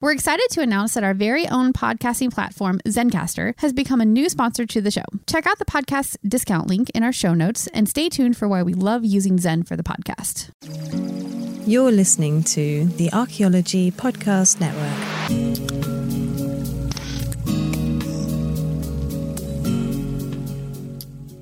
We're 0.00 0.12
excited 0.12 0.48
to 0.50 0.60
announce 0.60 0.94
that 0.94 1.04
our 1.04 1.14
very 1.14 1.48
own 1.48 1.72
podcasting 1.72 2.32
platform, 2.32 2.80
Zencastr, 2.86 3.54
has 3.58 3.72
become 3.72 4.00
a 4.00 4.04
new 4.04 4.28
sponsor 4.28 4.66
to 4.66 4.80
the 4.80 4.90
show. 4.90 5.04
Check 5.26 5.46
out 5.46 5.58
the 5.58 5.64
podcast 5.64 6.16
discount 6.26 6.66
link 6.66 6.90
in 6.90 7.02
our 7.02 7.12
show 7.12 7.32
notes 7.32 7.68
and 7.68 7.88
stay 7.88 8.08
tuned 8.08 8.36
for 8.36 8.46
why 8.46 8.62
we 8.62 8.74
love 8.74 9.04
using 9.04 9.38
Zen 9.38 9.62
for 9.62 9.76
the 9.76 9.82
podcast. 9.82 10.50
You're 11.66 11.92
listening 11.92 12.42
to 12.44 12.84
the 12.84 13.10
Archaeology 13.12 13.90
Podcast 13.90 14.60
Network. 14.60 15.83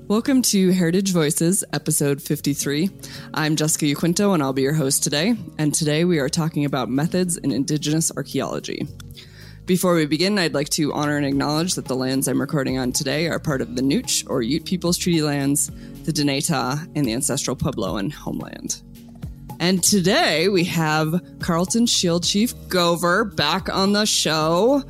Welcome 0.08 0.42
to 0.42 0.72
Heritage 0.72 1.12
Voices, 1.12 1.62
episode 1.72 2.20
53. 2.20 2.90
I'm 3.34 3.54
Jessica 3.54 3.86
Yaquinto, 3.86 4.34
and 4.34 4.42
I'll 4.42 4.52
be 4.52 4.62
your 4.62 4.74
host 4.74 5.04
today. 5.04 5.36
And 5.58 5.72
today 5.72 6.04
we 6.04 6.18
are 6.18 6.28
talking 6.28 6.64
about 6.64 6.90
methods 6.90 7.36
in 7.36 7.52
Indigenous 7.52 8.10
archaeology. 8.16 8.86
Before 9.64 9.94
we 9.94 10.06
begin, 10.06 10.38
I'd 10.38 10.54
like 10.54 10.70
to 10.70 10.92
honor 10.92 11.16
and 11.16 11.24
acknowledge 11.24 11.76
that 11.76 11.84
the 11.84 11.94
lands 11.94 12.26
I'm 12.26 12.40
recording 12.40 12.78
on 12.78 12.90
today 12.90 13.28
are 13.28 13.38
part 13.38 13.62
of 13.62 13.76
the 13.76 13.80
Nooch 13.80 14.28
or 14.28 14.42
Ute 14.42 14.64
Peoples 14.64 14.98
Treaty 14.98 15.22
Lands, 15.22 15.70
the 16.02 16.12
Dinétah, 16.12 16.90
and 16.96 17.06
the 17.06 17.12
ancestral 17.12 17.56
Puebloan 17.56 18.12
homeland. 18.12 18.82
And 19.60 19.84
today 19.84 20.48
we 20.48 20.64
have 20.64 21.22
Carlton 21.38 21.86
Shield 21.86 22.24
Chief 22.24 22.54
Gover 22.66 23.34
back 23.36 23.72
on 23.72 23.92
the 23.92 24.04
show. 24.04 24.82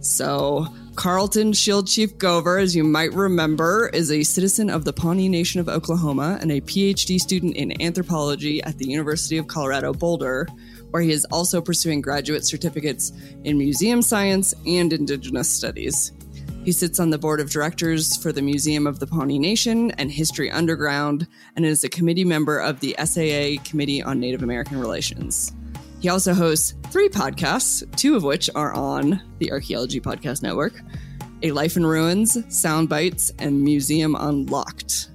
So 0.00 0.66
Carlton 0.96 1.52
Shield 1.52 1.88
Chief 1.88 2.16
Gover, 2.18 2.62
as 2.62 2.76
you 2.76 2.84
might 2.84 3.12
remember, 3.12 3.90
is 3.92 4.12
a 4.12 4.22
citizen 4.22 4.70
of 4.70 4.84
the 4.84 4.92
Pawnee 4.92 5.28
Nation 5.28 5.60
of 5.60 5.68
Oklahoma 5.68 6.38
and 6.40 6.52
a 6.52 6.60
PhD 6.60 7.18
student 7.18 7.56
in 7.56 7.80
anthropology 7.82 8.62
at 8.62 8.78
the 8.78 8.88
University 8.88 9.36
of 9.36 9.48
Colorado 9.48 9.92
Boulder, 9.92 10.46
where 10.90 11.02
he 11.02 11.10
is 11.10 11.26
also 11.26 11.60
pursuing 11.60 12.00
graduate 12.00 12.44
certificates 12.44 13.12
in 13.42 13.58
museum 13.58 14.02
science 14.02 14.54
and 14.66 14.92
indigenous 14.92 15.50
studies. 15.50 16.12
He 16.64 16.70
sits 16.72 17.00
on 17.00 17.10
the 17.10 17.18
board 17.18 17.40
of 17.40 17.50
directors 17.50 18.16
for 18.16 18.32
the 18.32 18.40
Museum 18.40 18.86
of 18.86 19.00
the 19.00 19.06
Pawnee 19.06 19.40
Nation 19.40 19.90
and 19.92 20.10
History 20.10 20.50
Underground 20.50 21.26
and 21.56 21.66
is 21.66 21.82
a 21.82 21.88
committee 21.88 22.24
member 22.24 22.58
of 22.58 22.78
the 22.80 22.94
SAA 23.04 23.62
Committee 23.68 24.02
on 24.02 24.20
Native 24.20 24.44
American 24.44 24.80
Relations. 24.80 25.52
He 26.04 26.10
also 26.10 26.34
hosts 26.34 26.74
three 26.90 27.08
podcasts, 27.08 27.82
two 27.96 28.14
of 28.14 28.24
which 28.24 28.50
are 28.54 28.74
on 28.74 29.22
the 29.38 29.50
Archaeology 29.50 30.02
Podcast 30.02 30.42
Network 30.42 30.74
A 31.42 31.50
Life 31.50 31.78
in 31.78 31.86
Ruins, 31.86 32.36
Sound 32.54 32.90
Bites, 32.90 33.32
and 33.38 33.62
Museum 33.62 34.14
Unlocked. 34.14 35.08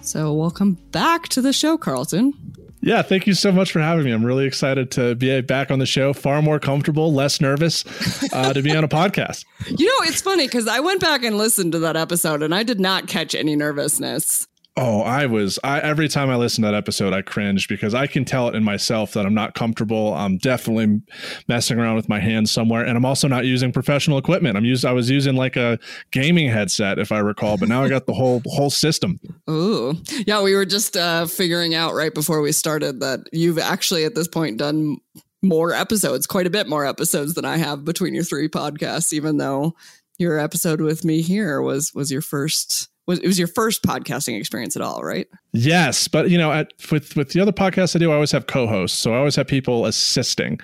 So, 0.00 0.32
welcome 0.32 0.72
back 0.90 1.28
to 1.28 1.42
the 1.42 1.52
show, 1.52 1.78
Carlton. 1.78 2.32
Yeah, 2.80 3.02
thank 3.02 3.28
you 3.28 3.34
so 3.34 3.52
much 3.52 3.70
for 3.70 3.78
having 3.78 4.04
me. 4.04 4.10
I'm 4.10 4.26
really 4.26 4.44
excited 4.44 4.90
to 4.90 5.14
be 5.14 5.40
back 5.42 5.70
on 5.70 5.78
the 5.78 5.86
show, 5.86 6.12
far 6.12 6.42
more 6.42 6.58
comfortable, 6.58 7.14
less 7.14 7.40
nervous 7.40 7.84
uh, 8.32 8.52
to 8.52 8.62
be 8.62 8.74
on 8.74 8.82
a 8.82 8.88
podcast. 8.88 9.44
You 9.68 9.86
know, 9.86 10.08
it's 10.08 10.20
funny 10.20 10.48
because 10.48 10.66
I 10.66 10.80
went 10.80 11.00
back 11.00 11.22
and 11.22 11.38
listened 11.38 11.70
to 11.70 11.78
that 11.78 11.96
episode 11.96 12.42
and 12.42 12.52
I 12.52 12.64
did 12.64 12.80
not 12.80 13.06
catch 13.06 13.32
any 13.36 13.54
nervousness. 13.54 14.48
Oh, 14.74 15.02
I 15.02 15.26
was. 15.26 15.58
I 15.62 15.80
every 15.80 16.08
time 16.08 16.30
I 16.30 16.36
listen 16.36 16.62
to 16.62 16.70
that 16.70 16.74
episode, 16.74 17.12
I 17.12 17.20
cringe 17.20 17.68
because 17.68 17.94
I 17.94 18.06
can 18.06 18.24
tell 18.24 18.48
it 18.48 18.54
in 18.54 18.64
myself 18.64 19.12
that 19.12 19.26
I'm 19.26 19.34
not 19.34 19.54
comfortable. 19.54 20.14
I'm 20.14 20.38
definitely 20.38 21.02
messing 21.46 21.78
around 21.78 21.96
with 21.96 22.08
my 22.08 22.20
hands 22.20 22.50
somewhere, 22.50 22.82
and 22.82 22.96
I'm 22.96 23.04
also 23.04 23.28
not 23.28 23.44
using 23.44 23.70
professional 23.70 24.16
equipment. 24.16 24.56
I'm 24.56 24.64
used. 24.64 24.86
I 24.86 24.92
was 24.92 25.10
using 25.10 25.36
like 25.36 25.56
a 25.56 25.78
gaming 26.10 26.48
headset, 26.48 26.98
if 26.98 27.12
I 27.12 27.18
recall, 27.18 27.58
but 27.58 27.68
now 27.68 27.82
I 27.82 27.90
got 27.90 28.06
the 28.06 28.14
whole 28.14 28.40
whole 28.46 28.70
system. 28.70 29.20
Ooh, 29.50 29.94
yeah. 30.26 30.40
We 30.42 30.54
were 30.54 30.64
just 30.64 30.96
uh, 30.96 31.26
figuring 31.26 31.74
out 31.74 31.92
right 31.92 32.14
before 32.14 32.40
we 32.40 32.52
started 32.52 33.00
that 33.00 33.20
you've 33.30 33.58
actually 33.58 34.04
at 34.04 34.14
this 34.14 34.28
point 34.28 34.56
done 34.56 34.96
more 35.42 35.74
episodes, 35.74 36.26
quite 36.26 36.46
a 36.46 36.50
bit 36.50 36.66
more 36.66 36.86
episodes 36.86 37.34
than 37.34 37.44
I 37.44 37.58
have 37.58 37.84
between 37.84 38.14
your 38.14 38.24
three 38.24 38.48
podcasts. 38.48 39.12
Even 39.12 39.36
though 39.36 39.74
your 40.18 40.38
episode 40.38 40.80
with 40.80 41.04
me 41.04 41.20
here 41.20 41.60
was 41.60 41.92
was 41.92 42.10
your 42.10 42.22
first 42.22 42.88
was 43.12 43.18
it 43.20 43.26
was 43.26 43.38
your 43.38 43.48
first 43.48 43.82
podcasting 43.82 44.38
experience 44.38 44.76
at 44.76 44.82
all, 44.82 45.02
right? 45.02 45.28
Yes, 45.54 46.08
but 46.08 46.30
you 46.30 46.38
know, 46.38 46.50
at, 46.50 46.72
with 46.90 47.14
with 47.14 47.30
the 47.30 47.40
other 47.40 47.52
podcasts 47.52 47.94
I 47.94 47.98
do, 47.98 48.10
I 48.10 48.14
always 48.14 48.32
have 48.32 48.46
co-hosts, 48.46 48.98
so 48.98 49.12
I 49.12 49.18
always 49.18 49.36
have 49.36 49.46
people 49.46 49.84
assisting. 49.84 50.58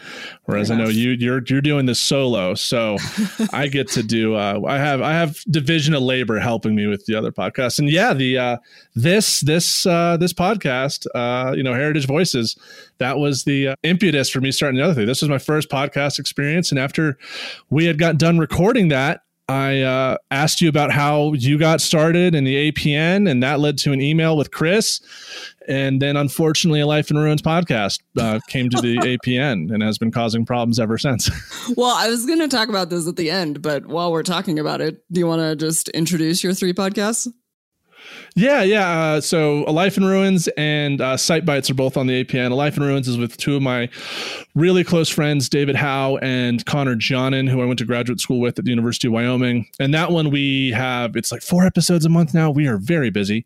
Whereas 0.44 0.70
I 0.70 0.76
know 0.76 0.88
you 0.88 1.10
you're 1.10 1.42
you're 1.47 1.60
doing 1.60 1.84
this 1.84 2.00
solo, 2.00 2.54
so 2.54 2.97
I 3.53 3.69
get 3.69 3.88
to 3.88 4.03
do. 4.03 4.34
Uh, 4.34 4.62
I 4.66 4.78
have 4.78 5.03
I 5.03 5.12
have 5.12 5.38
division 5.50 5.92
of 5.92 6.03
labor 6.03 6.38
helping 6.38 6.75
me 6.75 6.86
with 6.86 7.04
the 7.04 7.14
other 7.14 7.31
podcasts, 7.31 7.78
and 7.78 7.91
yeah, 7.91 8.14
the 8.14 8.38
uh, 8.38 8.56
this 8.94 9.41
this 9.41 9.84
uh, 9.84 10.16
this 10.16 10.32
podcast, 10.32 11.06
uh, 11.15 11.53
you 11.54 11.62
know, 11.62 11.75
Heritage 11.75 12.06
Voices, 12.06 12.56
that 12.97 13.19
was 13.19 13.44
the 13.44 13.69
uh, 13.69 13.75
impetus 13.82 14.30
for 14.30 14.41
me 14.41 14.50
starting 14.50 14.78
the 14.78 14.84
other 14.84 14.94
thing. 14.94 15.06
This 15.06 15.20
was 15.20 15.28
my 15.28 15.38
first 15.38 15.69
podcast 15.69 16.19
experience, 16.19 16.70
and 16.70 16.78
after 16.78 17.19
we 17.69 17.84
had 17.84 17.98
got 17.98 18.16
done 18.16 18.38
recording 18.38 18.88
that, 18.88 19.20
I 19.48 19.81
uh, 19.81 20.19
asked 20.31 20.60
you 20.60 20.69
about 20.69 20.91
how 20.91 21.32
you 21.32 21.59
got 21.59 21.81
started 21.81 22.34
in 22.34 22.44
the 22.44 22.70
APN, 22.70 23.31
and 23.31 23.42
that 23.42 23.60
led 23.60 23.78
to 23.78 23.92
an 23.92 24.00
email 24.00 24.36
with 24.36 24.50
Chris. 24.50 25.00
And 25.66 26.03
then, 26.03 26.16
unfortunately, 26.16 26.81
a 26.81 26.86
Life 26.86 27.10
in 27.10 27.16
Ruins 27.16 27.41
podcast 27.41 28.00
uh, 28.19 28.41
came 28.48 28.69
to 28.70 28.81
the 28.81 28.97
APN 28.98 29.72
and 29.72 29.82
has 29.82 29.97
been 29.98 30.10
causing 30.10 30.44
problems 30.44 30.78
ever 30.78 30.98
since. 30.98 31.31
well, 31.76 31.94
I 31.97 32.09
was 32.09 32.26
going 32.26 32.41
to 32.41 32.48
talk 32.48 32.69
about 32.69 32.91
this 32.91 33.09
at 33.09 33.16
the 33.16 33.31
end, 33.31 33.62
but 33.62 33.86
while 33.86 34.12
we're 34.12 34.22
talking 34.22 34.59
about 34.59 34.81
it, 34.81 35.03
do 35.10 35.20
you 35.20 35.26
want 35.26 35.41
to 35.41 35.56
just 35.56 35.88
introduce 35.91 36.44
your 36.44 36.53
three 36.53 36.75
podcasts? 36.75 37.26
Yeah, 38.34 38.62
yeah. 38.62 38.89
Uh, 38.91 39.21
so 39.21 39.65
A 39.66 39.72
Life 39.72 39.97
in 39.97 40.05
Ruins 40.05 40.49
and 40.56 41.00
uh, 41.00 41.16
Site 41.16 41.44
Bites 41.44 41.71
are 41.71 41.75
both 41.75 41.97
on 41.97 42.06
the 42.06 42.25
APN. 42.25 42.50
A 42.50 42.55
Life 42.55 42.77
in 42.77 42.83
Ruins 42.83 43.09
is 43.09 43.19
with 43.19 43.37
two 43.37 43.56
of 43.56 43.62
my 43.62 43.89
really 44.55 44.84
close 44.84 45.09
friends, 45.09 45.49
David 45.49 45.77
Howe 45.77 46.16
and 46.19 46.65
Connor 46.66 46.97
Johnen, 46.97 47.49
who 47.49 47.61
I 47.61 47.65
went 47.65 47.78
to 47.81 47.84
graduate 47.84 48.21
school 48.21 48.41
with 48.41 48.59
at 48.59 48.65
the 48.65 48.71
University 48.71 49.09
of 49.09 49.12
Wyoming. 49.12 49.66
And 49.81 49.93
that 49.94 50.12
one 50.12 50.31
we 50.31 50.71
have, 50.71 51.16
it's 51.16 51.33
like 51.33 51.43
four 51.43 51.65
episodes 51.65 52.05
a 52.05 52.09
month 52.09 52.34
now. 52.34 52.50
We 52.50 52.66
are 52.66 52.78
very 52.78 53.11
busy 53.11 53.44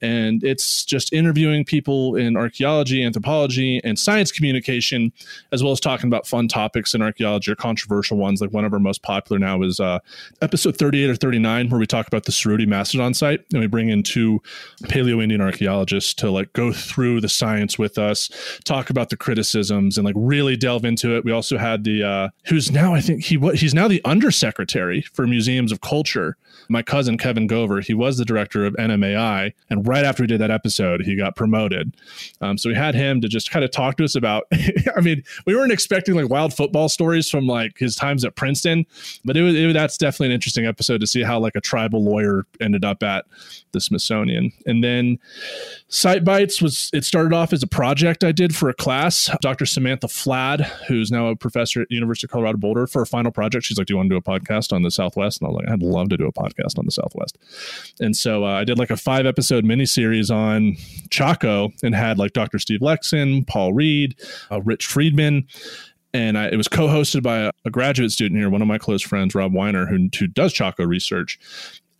and 0.00 0.44
it's 0.44 0.84
just 0.84 1.12
interviewing 1.12 1.64
people 1.64 2.16
in 2.16 2.36
archaeology, 2.36 3.02
anthropology, 3.02 3.80
and 3.84 3.98
science 3.98 4.30
communication, 4.30 5.12
as 5.52 5.62
well 5.62 5.72
as 5.72 5.80
talking 5.80 6.08
about 6.08 6.26
fun 6.26 6.48
topics 6.48 6.94
in 6.94 7.02
archaeology 7.02 7.50
or 7.50 7.56
controversial 7.56 8.16
ones. 8.16 8.40
Like 8.40 8.52
one 8.52 8.64
of 8.64 8.72
our 8.72 8.78
most 8.78 9.02
popular 9.02 9.38
now 9.38 9.62
is 9.62 9.80
uh, 9.80 9.98
episode 10.42 10.76
38 10.76 11.10
or 11.10 11.16
39, 11.16 11.70
where 11.70 11.80
we 11.80 11.86
talk 11.86 12.06
about 12.06 12.24
the 12.24 12.32
Cerutti 12.32 12.66
Mastodon 12.66 13.14
site, 13.14 13.44
and 13.52 13.60
we 13.60 13.66
bring 13.66 13.88
in 13.88 14.02
two 14.02 14.40
Paleo-Indian 14.84 15.40
archaeologists 15.40 16.14
to 16.14 16.30
like 16.30 16.52
go 16.52 16.72
through 16.72 17.20
the 17.20 17.28
science 17.28 17.78
with 17.78 17.98
us, 17.98 18.30
talk 18.64 18.90
about 18.90 19.10
the 19.10 19.16
criticisms, 19.16 19.98
and 19.98 20.04
like 20.04 20.14
really 20.16 20.56
delve 20.56 20.84
into 20.84 21.16
it. 21.16 21.24
We 21.24 21.32
also 21.32 21.58
had 21.58 21.84
the 21.84 22.04
uh, 22.04 22.28
who's 22.46 22.70
now 22.70 22.94
I 22.94 23.00
think 23.00 23.24
he 23.24 23.36
what 23.36 23.56
he's 23.56 23.74
now 23.74 23.88
the 23.88 24.02
undersecretary 24.04 25.02
for 25.12 25.26
museums 25.26 25.72
of 25.72 25.80
culture. 25.80 26.36
My 26.68 26.82
cousin 26.82 27.18
Kevin 27.18 27.48
Gover, 27.48 27.84
he 27.84 27.94
was 27.94 28.18
the 28.18 28.24
director 28.24 28.64
of 28.64 28.74
NMAI, 28.74 29.52
and 29.70 29.87
right 29.88 30.04
after 30.04 30.22
we 30.22 30.26
did 30.26 30.40
that 30.40 30.50
episode, 30.50 31.02
he 31.02 31.16
got 31.16 31.34
promoted. 31.34 31.96
Um, 32.40 32.58
so 32.58 32.68
we 32.68 32.74
had 32.74 32.94
him 32.94 33.20
to 33.22 33.28
just 33.28 33.50
kind 33.50 33.64
of 33.64 33.70
talk 33.70 33.96
to 33.96 34.04
us 34.04 34.14
about. 34.14 34.44
I 34.96 35.00
mean, 35.00 35.22
we 35.46 35.56
weren't 35.56 35.72
expecting 35.72 36.14
like 36.14 36.28
wild 36.28 36.54
football 36.54 36.88
stories 36.88 37.28
from 37.28 37.46
like 37.46 37.78
his 37.78 37.96
times 37.96 38.24
at 38.24 38.36
Princeton, 38.36 38.86
but 39.24 39.36
it 39.36 39.42
was 39.42 39.54
it, 39.54 39.72
that's 39.72 39.96
definitely 39.96 40.26
an 40.26 40.32
interesting 40.32 40.66
episode 40.66 41.00
to 41.00 41.06
see 41.06 41.22
how 41.22 41.40
like 41.40 41.56
a 41.56 41.60
tribal 41.60 42.04
lawyer 42.04 42.46
ended 42.60 42.84
up 42.84 43.02
at 43.02 43.24
the 43.72 43.80
Smithsonian. 43.80 44.52
And 44.66 44.84
then 44.84 45.18
Site 45.88 46.24
Bites 46.24 46.60
was 46.60 46.90
it 46.92 47.04
started 47.04 47.32
off 47.32 47.52
as 47.52 47.62
a 47.62 47.66
project 47.66 48.24
I 48.24 48.32
did 48.32 48.54
for 48.54 48.68
a 48.68 48.74
class. 48.74 49.30
Dr. 49.40 49.66
Samantha 49.66 50.06
Fladd, 50.06 50.64
who's 50.86 51.10
now 51.10 51.28
a 51.28 51.36
professor 51.36 51.82
at 51.82 51.90
University 51.90 52.26
of 52.26 52.30
Colorado 52.30 52.58
Boulder, 52.58 52.86
for 52.86 53.02
a 53.02 53.06
final 53.06 53.32
project, 53.32 53.64
she's 53.64 53.78
like, 53.78 53.86
"Do 53.86 53.94
you 53.94 53.96
want 53.96 54.10
to 54.10 54.14
do 54.14 54.18
a 54.18 54.22
podcast 54.22 54.72
on 54.72 54.82
the 54.82 54.90
Southwest?" 54.90 55.40
And 55.40 55.48
I 55.48 55.50
was 55.50 55.62
like, 55.62 55.70
"I'd 55.70 55.82
love 55.82 56.08
to 56.10 56.16
do 56.16 56.26
a 56.26 56.32
podcast 56.32 56.78
on 56.78 56.84
the 56.84 56.92
Southwest." 56.92 57.38
And 58.00 58.14
so 58.14 58.44
uh, 58.44 58.52
I 58.52 58.64
did 58.64 58.78
like 58.78 58.90
a 58.90 58.96
five 58.96 59.26
episode 59.26 59.64
mini 59.64 59.77
series 59.86 60.30
on 60.30 60.76
Chaco 61.10 61.70
and 61.82 61.94
had 61.94 62.18
like 62.18 62.32
Dr. 62.32 62.58
Steve 62.58 62.80
Lekson, 62.80 63.46
Paul 63.46 63.72
Reed, 63.72 64.16
uh, 64.50 64.60
Rich 64.62 64.86
Friedman. 64.86 65.46
And 66.14 66.38
I, 66.38 66.46
it 66.48 66.56
was 66.56 66.68
co-hosted 66.68 67.22
by 67.22 67.38
a, 67.38 67.50
a, 67.66 67.70
graduate 67.70 68.12
student 68.12 68.40
here, 68.40 68.48
one 68.48 68.62
of 68.62 68.68
my 68.68 68.78
close 68.78 69.02
friends, 69.02 69.34
Rob 69.34 69.52
Weiner, 69.52 69.86
who, 69.86 70.08
who 70.18 70.26
does 70.26 70.52
Chaco 70.52 70.84
research. 70.84 71.38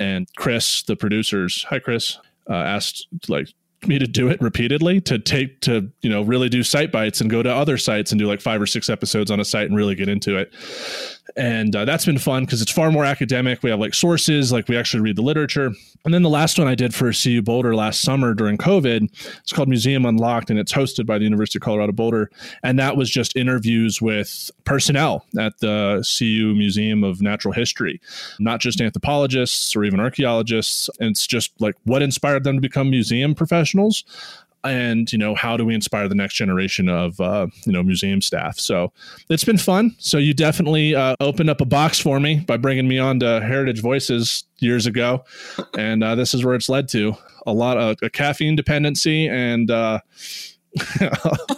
And 0.01 0.27
Chris, 0.37 0.83
the 0.83 0.97
producers, 0.97 1.65
hi 1.69 1.79
Chris, 1.79 2.19
uh, 2.49 2.55
asked 2.55 3.07
like 3.29 3.49
me 3.87 3.99
to 3.99 4.07
do 4.07 4.29
it 4.29 4.41
repeatedly 4.41 5.01
to 5.01 5.19
take 5.19 5.61
to 5.61 5.89
you 6.03 6.11
know 6.11 6.23
really 6.23 6.49
do 6.49 6.65
site 6.65 6.91
bites 6.91 7.21
and 7.21 7.31
go 7.31 7.43
to 7.43 7.53
other 7.53 7.79
sites 7.79 8.11
and 8.11 8.19
do 8.19 8.27
like 8.27 8.41
five 8.41 8.61
or 8.61 8.67
six 8.67 8.91
episodes 8.91 9.31
on 9.31 9.39
a 9.39 9.45
site 9.45 9.69
and 9.69 9.77
really 9.77 9.95
get 9.95 10.09
into 10.09 10.37
it 10.37 10.53
and 11.37 11.75
uh, 11.75 11.85
that's 11.85 12.05
been 12.05 12.19
fun 12.19 12.45
because 12.45 12.63
it's 12.63 12.73
far 12.73 12.91
more 12.91 13.05
academic. 13.05 13.63
We 13.63 13.71
have 13.71 13.81
like 13.81 13.95
sources, 13.95 14.53
like 14.53 14.69
we 14.69 14.77
actually 14.77 15.01
read 15.01 15.17
the 15.17 15.23
literature. 15.23 15.73
And 16.05 16.15
then 16.15 16.23
the 16.23 16.31
last 16.31 16.59
one 16.59 16.69
I 16.69 16.75
did 16.75 16.95
for 16.95 17.13
CU 17.13 17.43
Boulder 17.43 17.75
last 17.75 18.01
summer 18.01 18.35
during 18.35 18.57
COVID, 18.57 19.09
it's 19.39 19.53
called 19.53 19.69
Museum 19.69 20.07
Unlocked, 20.07 20.51
and 20.51 20.59
it's 20.59 20.73
hosted 20.73 21.07
by 21.07 21.19
the 21.19 21.25
University 21.25 21.59
of 21.59 21.63
Colorado 21.63 21.93
Boulder. 21.93 22.31
And 22.63 22.79
that 22.79 22.97
was 22.97 23.11
just 23.11 23.37
interviews 23.37 24.01
with 24.01 24.51
personnel 24.65 25.27
at 25.39 25.59
the 25.59 26.07
CU 26.19 26.55
Museum 26.55 27.05
of 27.05 27.21
Natural 27.21 27.53
History, 27.53 28.01
not 28.39 28.61
just 28.61 28.81
anthropologists 28.81 29.77
or 29.77 29.85
even 29.85 30.01
archaeologists. 30.01 30.89
And 31.01 31.11
it's 31.11 31.27
just 31.27 31.53
like 31.61 31.75
what 31.85 32.03
inspired 32.03 32.45
them 32.45 32.57
to 32.57 32.61
become 32.61 32.91
museum 32.91 33.35
professionals 33.35 34.05
and 34.65 35.11
you 35.13 35.19
know 35.19 35.35
how 35.35 35.57
do 35.57 35.65
we 35.65 35.75
inspire 35.75 36.09
the 36.09 36.15
next 36.15 36.35
generation 36.35 36.89
of 36.89 37.21
uh, 37.21 37.47
you 37.65 37.73
know 37.73 37.83
museum 37.83 38.21
staff? 38.21 38.59
So 38.59 38.93
it's 39.29 39.45
been 39.45 39.59
fun. 39.59 39.95
So 39.99 40.19
you 40.19 40.35
definitely 40.35 40.95
uh, 40.95 41.17
opened 41.21 41.51
up 41.51 41.61
a 41.61 41.65
box 41.65 41.99
for 41.99 42.21
me 42.21 42.41
by 42.41 42.57
bringing 42.57 42.89
me 42.89 42.99
on 42.99 43.21
to 43.21 43.41
heritage 43.41 43.81
voices 43.81 44.45
years 44.59 44.87
ago. 44.87 45.25
And 45.77 46.03
uh, 46.03 46.15
this 46.15 46.35
is 46.35 46.45
where 46.45 46.55
it's 46.55 46.69
led 46.69 46.89
to. 46.91 47.15
A 47.47 47.53
lot 47.53 47.79
of 47.79 47.97
a 48.03 48.11
caffeine 48.11 48.57
dependency 48.57 49.29
and 49.29 49.71
uh, 49.71 50.01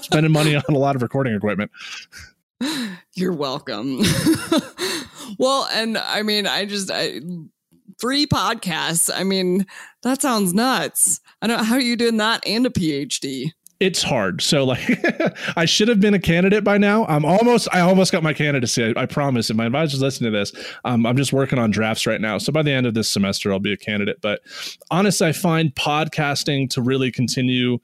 spending 0.02 0.32
money 0.32 0.54
on 0.54 0.62
a 0.68 0.78
lot 0.78 0.96
of 0.96 1.02
recording 1.02 1.34
equipment. 1.34 1.70
You're 3.14 3.32
welcome. 3.32 4.02
Well 5.38 5.68
and 5.72 5.96
i 5.96 6.22
mean 6.22 6.46
i 6.46 6.64
just 6.64 6.90
I, 6.90 7.20
three 8.00 8.26
podcasts 8.26 9.10
i 9.14 9.22
mean 9.22 9.66
that 10.02 10.22
sounds 10.22 10.54
nuts 10.54 11.20
I 11.42 11.46
don't 11.46 11.58
know 11.58 11.64
how 11.64 11.76
are 11.76 11.80
you 11.80 11.96
doing 11.96 12.18
that 12.18 12.46
and 12.46 12.66
a 12.66 12.70
PhD. 12.70 13.52
It's 13.78 14.02
hard. 14.02 14.42
So 14.42 14.64
like 14.64 15.00
I 15.56 15.64
should 15.64 15.88
have 15.88 16.00
been 16.00 16.12
a 16.12 16.18
candidate 16.18 16.64
by 16.64 16.76
now. 16.76 17.06
I'm 17.06 17.24
almost 17.24 17.66
I 17.72 17.80
almost 17.80 18.12
got 18.12 18.22
my 18.22 18.34
candidacy. 18.34 18.94
I, 18.94 19.02
I 19.02 19.06
promise. 19.06 19.48
If 19.48 19.56
my 19.56 19.66
advisor's 19.66 20.02
listening 20.02 20.32
to 20.32 20.38
this, 20.38 20.52
um, 20.84 21.06
I'm 21.06 21.16
just 21.16 21.32
working 21.32 21.58
on 21.58 21.70
drafts 21.70 22.06
right 22.06 22.20
now. 22.20 22.36
So 22.36 22.52
by 22.52 22.62
the 22.62 22.72
end 22.72 22.86
of 22.86 22.92
this 22.92 23.08
semester, 23.08 23.50
I'll 23.52 23.58
be 23.58 23.72
a 23.72 23.78
candidate. 23.78 24.20
But 24.20 24.42
honestly, 24.90 25.28
I 25.28 25.32
find 25.32 25.74
podcasting 25.74 26.68
to 26.70 26.82
really 26.82 27.10
continue 27.10 27.78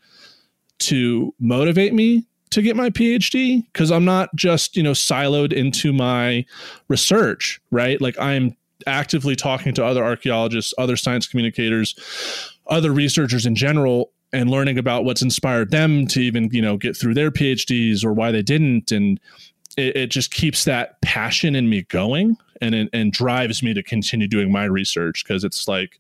to 0.81 1.35
motivate 1.41 1.95
me 1.95 2.27
to 2.51 2.61
get 2.61 2.77
my 2.77 2.91
PhD 2.91 3.65
because 3.73 3.91
I'm 3.91 4.05
not 4.05 4.29
just, 4.37 4.77
you 4.77 4.83
know, 4.83 4.93
siloed 4.93 5.55
into 5.55 5.95
my 5.95 6.45
research, 6.89 7.59
right? 7.71 7.99
Like 8.03 8.19
I'm 8.19 8.55
actively 8.87 9.37
talking 9.37 9.75
to 9.75 9.85
other 9.85 10.05
archaeologists, 10.05 10.73
other 10.79 10.97
science 10.97 11.27
communicators 11.27 11.95
other 12.69 12.93
researchers 12.93 13.47
in 13.47 13.55
general 13.55 14.13
and 14.33 14.51
learning 14.51 14.79
about 14.79 15.05
what's 15.05 15.23
inspired 15.23 15.71
them 15.71 16.07
to 16.07 16.21
even 16.21 16.49
you 16.53 16.63
know 16.63 16.77
get 16.77 16.97
through 16.97 17.15
their 17.15 17.31
phds 17.31 18.05
or 18.05 18.13
why 18.13 18.31
they 18.31 18.43
didn't. 18.43 18.91
And 18.93 19.21
it, 19.77 19.97
it 19.97 20.11
just 20.11 20.33
keeps 20.33 20.65
that 20.65 21.01
passion 21.01 21.55
in 21.55 21.69
me 21.69 21.83
going 21.83 22.37
and 22.61 22.89
and 22.93 23.13
drives 23.13 23.63
me 23.63 23.75
to 23.75 23.83
continue 23.83 24.27
doing 24.27 24.51
my 24.51 24.65
research. 24.65 25.25
Because 25.25 25.45
it's 25.45 25.69
like 25.69 25.99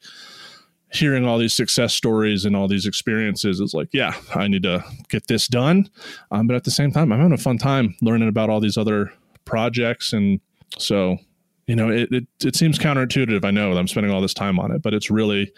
hearing 0.92 1.26
all 1.26 1.38
these 1.38 1.54
success 1.54 1.94
stories 1.94 2.44
and 2.44 2.56
all 2.56 2.68
these 2.68 2.86
experiences 2.86 3.58
is 3.58 3.74
like 3.74 3.88
yeah 3.92 4.14
i 4.36 4.46
need 4.46 4.62
to 4.62 4.84
get 5.08 5.26
this 5.26 5.48
done. 5.48 5.88
Um, 6.30 6.46
but 6.46 6.56
at 6.56 6.64
the 6.64 6.70
same 6.70 6.90
time 6.90 7.12
i'm 7.12 7.18
having 7.18 7.32
a 7.32 7.38
fun 7.38 7.58
time 7.58 7.94
learning 8.00 8.28
about 8.28 8.50
all 8.50 8.60
these 8.60 8.78
other 8.78 9.12
projects. 9.44 10.12
And 10.12 10.40
so 10.78 11.18
you 11.66 11.76
know 11.76 11.90
it, 11.90 12.08
it, 12.12 12.26
it 12.44 12.56
seems 12.56 12.78
counterintuitive 12.78 13.44
i 13.44 13.50
know 13.50 13.72
i'm 13.72 13.88
spending 13.88 14.12
all 14.12 14.20
this 14.20 14.34
time 14.34 14.58
on 14.58 14.70
it 14.72 14.82
but 14.82 14.94
it's 14.94 15.10
really 15.10 15.52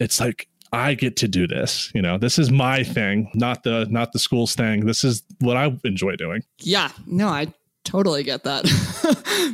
it's 0.00 0.20
like 0.20 0.48
I 0.74 0.94
get 0.94 1.16
to 1.18 1.28
do 1.28 1.46
this. 1.46 1.92
You 1.94 2.02
know, 2.02 2.18
this 2.18 2.36
is 2.36 2.50
my 2.50 2.82
thing, 2.82 3.30
not 3.32 3.62
the 3.62 3.86
not 3.90 4.12
the 4.12 4.18
school's 4.18 4.56
thing. 4.56 4.86
This 4.86 5.04
is 5.04 5.22
what 5.38 5.56
I 5.56 5.72
enjoy 5.84 6.16
doing. 6.16 6.42
Yeah, 6.58 6.90
no, 7.06 7.28
I 7.28 7.54
totally 7.84 8.24
get 8.24 8.42
that. 8.44 8.66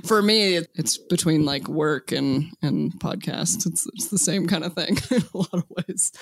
For 0.07 0.23
me, 0.23 0.57
it's 0.75 0.97
between 0.97 1.45
like 1.45 1.69
work 1.69 2.11
and 2.11 2.47
and 2.63 2.93
podcasts. 3.01 3.67
It's 3.67 3.87
it's 3.95 4.09
the 4.09 4.19
same 4.19 4.47
kind 4.47 4.65
of 4.65 4.73
thing 4.73 4.97
in 5.11 5.23
a 5.35 5.37
lot 5.37 5.53
of 5.53 5.65
ways. 5.69 6.13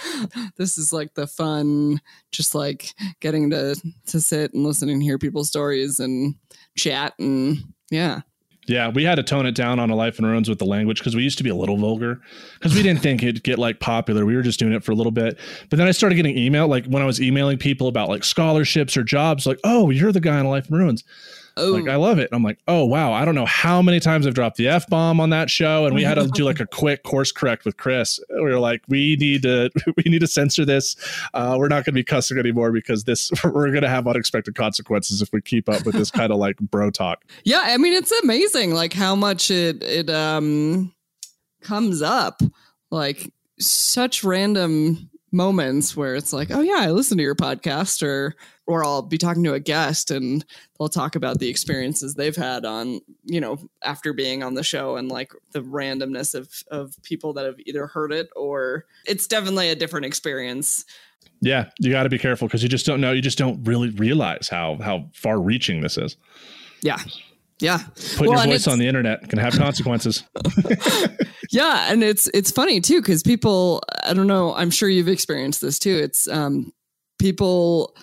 This 0.56 0.78
is 0.78 0.92
like 0.92 1.14
the 1.14 1.28
fun, 1.28 2.00
just 2.32 2.54
like 2.54 2.92
getting 3.20 3.50
to 3.50 3.80
to 4.06 4.20
sit 4.20 4.52
and 4.52 4.64
listen 4.64 4.88
and 4.88 5.02
hear 5.02 5.18
people's 5.18 5.48
stories 5.48 6.00
and 6.00 6.34
chat 6.76 7.14
and 7.20 7.58
yeah. 7.90 8.22
Yeah, 8.68 8.88
we 8.88 9.04
had 9.04 9.14
to 9.14 9.22
tone 9.22 9.46
it 9.46 9.54
down 9.54 9.78
on 9.78 9.88
a 9.88 9.96
life 9.96 10.18
in 10.18 10.26
ruins 10.26 10.48
with 10.48 10.58
the 10.58 10.66
language 10.66 10.98
because 10.98 11.16
we 11.16 11.22
used 11.22 11.38
to 11.38 11.44
be 11.44 11.50
a 11.50 11.54
little 11.54 11.78
vulgar 11.78 12.20
because 12.54 12.74
we 12.74 12.82
didn't 12.82 13.00
think 13.00 13.22
it'd 13.22 13.42
get 13.42 13.58
like 13.58 13.80
popular. 13.80 14.26
We 14.26 14.36
were 14.36 14.42
just 14.42 14.58
doing 14.58 14.74
it 14.74 14.84
for 14.84 14.92
a 14.92 14.94
little 14.94 15.12
bit. 15.12 15.38
But 15.70 15.78
then 15.78 15.86
I 15.86 15.92
started 15.92 16.16
getting 16.16 16.36
email, 16.36 16.68
like 16.68 16.84
when 16.86 17.02
I 17.02 17.06
was 17.06 17.20
emailing 17.20 17.56
people 17.56 17.88
about 17.88 18.08
like 18.08 18.24
scholarships 18.24 18.96
or 18.96 19.02
jobs, 19.02 19.46
like, 19.46 19.58
oh, 19.64 19.90
you're 19.90 20.12
the 20.12 20.20
guy 20.20 20.38
on 20.38 20.44
a 20.44 20.50
life 20.50 20.68
in 20.68 20.76
ruins. 20.76 21.02
Oh. 21.58 21.72
Like 21.72 21.88
I 21.88 21.96
love 21.96 22.18
it. 22.18 22.28
I'm 22.32 22.42
like, 22.42 22.58
oh 22.68 22.84
wow, 22.84 23.12
I 23.12 23.24
don't 23.24 23.34
know 23.34 23.46
how 23.46 23.82
many 23.82 24.00
times 24.00 24.26
I've 24.26 24.34
dropped 24.34 24.56
the 24.56 24.68
f 24.68 24.88
bomb 24.88 25.20
on 25.20 25.30
that 25.30 25.50
show, 25.50 25.86
and 25.86 25.94
we 25.94 26.02
had 26.02 26.14
to 26.14 26.26
do 26.28 26.44
like 26.44 26.60
a 26.60 26.66
quick 26.72 27.02
course 27.02 27.32
correct 27.32 27.64
with 27.64 27.76
Chris. 27.76 28.20
We 28.30 28.42
were 28.42 28.58
like, 28.58 28.82
we 28.88 29.16
need 29.16 29.42
to 29.42 29.70
we 29.96 30.04
need 30.06 30.20
to 30.20 30.26
censor 30.26 30.64
this. 30.64 30.96
Uh, 31.34 31.56
we're 31.58 31.68
not 31.68 31.84
going 31.84 31.86
to 31.86 31.92
be 31.92 32.04
cussing 32.04 32.38
anymore 32.38 32.72
because 32.72 33.04
this 33.04 33.30
we're 33.44 33.70
going 33.70 33.82
to 33.82 33.88
have 33.88 34.06
unexpected 34.06 34.54
consequences 34.54 35.22
if 35.22 35.32
we 35.32 35.40
keep 35.40 35.68
up 35.68 35.84
with 35.84 35.94
this 35.94 36.10
kind 36.10 36.32
of 36.32 36.38
like 36.38 36.56
bro 36.58 36.90
talk. 36.90 37.24
Yeah, 37.44 37.62
I 37.64 37.76
mean 37.76 37.92
it's 37.92 38.12
amazing 38.22 38.74
like 38.74 38.92
how 38.92 39.14
much 39.14 39.50
it 39.50 39.82
it 39.82 40.10
um 40.10 40.94
comes 41.60 42.02
up 42.02 42.40
like 42.90 43.32
such 43.58 44.24
random 44.24 45.10
moments 45.30 45.96
where 45.96 46.14
it's 46.14 46.32
like, 46.32 46.50
oh 46.50 46.60
yeah, 46.60 46.78
I 46.78 46.90
listen 46.90 47.16
to 47.18 47.22
your 47.22 47.34
podcast 47.34 48.02
or 48.02 48.34
or 48.66 48.84
I'll 48.84 49.02
be 49.02 49.18
talking 49.18 49.44
to 49.44 49.54
a 49.54 49.60
guest 49.60 50.10
and 50.10 50.44
they'll 50.78 50.88
talk 50.88 51.16
about 51.16 51.38
the 51.38 51.48
experiences 51.48 52.14
they've 52.14 52.36
had 52.36 52.64
on, 52.66 53.00
you 53.24 53.40
know, 53.40 53.58
after 53.82 54.12
being 54.12 54.42
on 54.42 54.54
the 54.54 54.62
show 54.62 54.96
and 54.96 55.08
like 55.08 55.32
the 55.52 55.62
randomness 55.62 56.34
of 56.34 56.62
of 56.70 56.94
people 57.02 57.32
that 57.34 57.46
have 57.46 57.58
either 57.66 57.86
heard 57.86 58.12
it 58.12 58.28
or 58.36 58.84
it's 59.06 59.26
definitely 59.26 59.70
a 59.70 59.76
different 59.76 60.06
experience. 60.06 60.84
Yeah, 61.40 61.70
you 61.78 61.90
got 61.90 62.02
to 62.02 62.08
be 62.08 62.18
careful 62.18 62.48
because 62.48 62.62
you 62.62 62.68
just 62.68 62.86
don't 62.86 63.00
know. 63.00 63.12
You 63.12 63.22
just 63.22 63.38
don't 63.38 63.62
really 63.64 63.90
realize 63.90 64.48
how 64.48 64.78
how 64.82 65.08
far 65.12 65.40
reaching 65.40 65.80
this 65.80 65.96
is. 65.96 66.16
Yeah. 66.82 66.98
Yeah. 67.60 67.78
Putting 68.16 68.32
well, 68.32 68.44
your 68.44 68.54
voice 68.54 68.66
on 68.66 68.78
the 68.78 68.86
internet 68.86 69.28
can 69.28 69.38
have 69.38 69.54
consequences. 69.54 70.24
yeah, 71.50 71.90
and 71.90 72.04
it's 72.04 72.28
it's 72.34 72.50
funny 72.50 72.80
too 72.80 73.02
cuz 73.02 73.22
people 73.22 73.82
I 74.04 74.14
don't 74.14 74.26
know, 74.26 74.54
I'm 74.54 74.70
sure 74.70 74.88
you've 74.88 75.08
experienced 75.08 75.60
this 75.60 75.78
too. 75.78 75.96
It's 75.96 76.28
um 76.28 76.72
people 77.18 77.96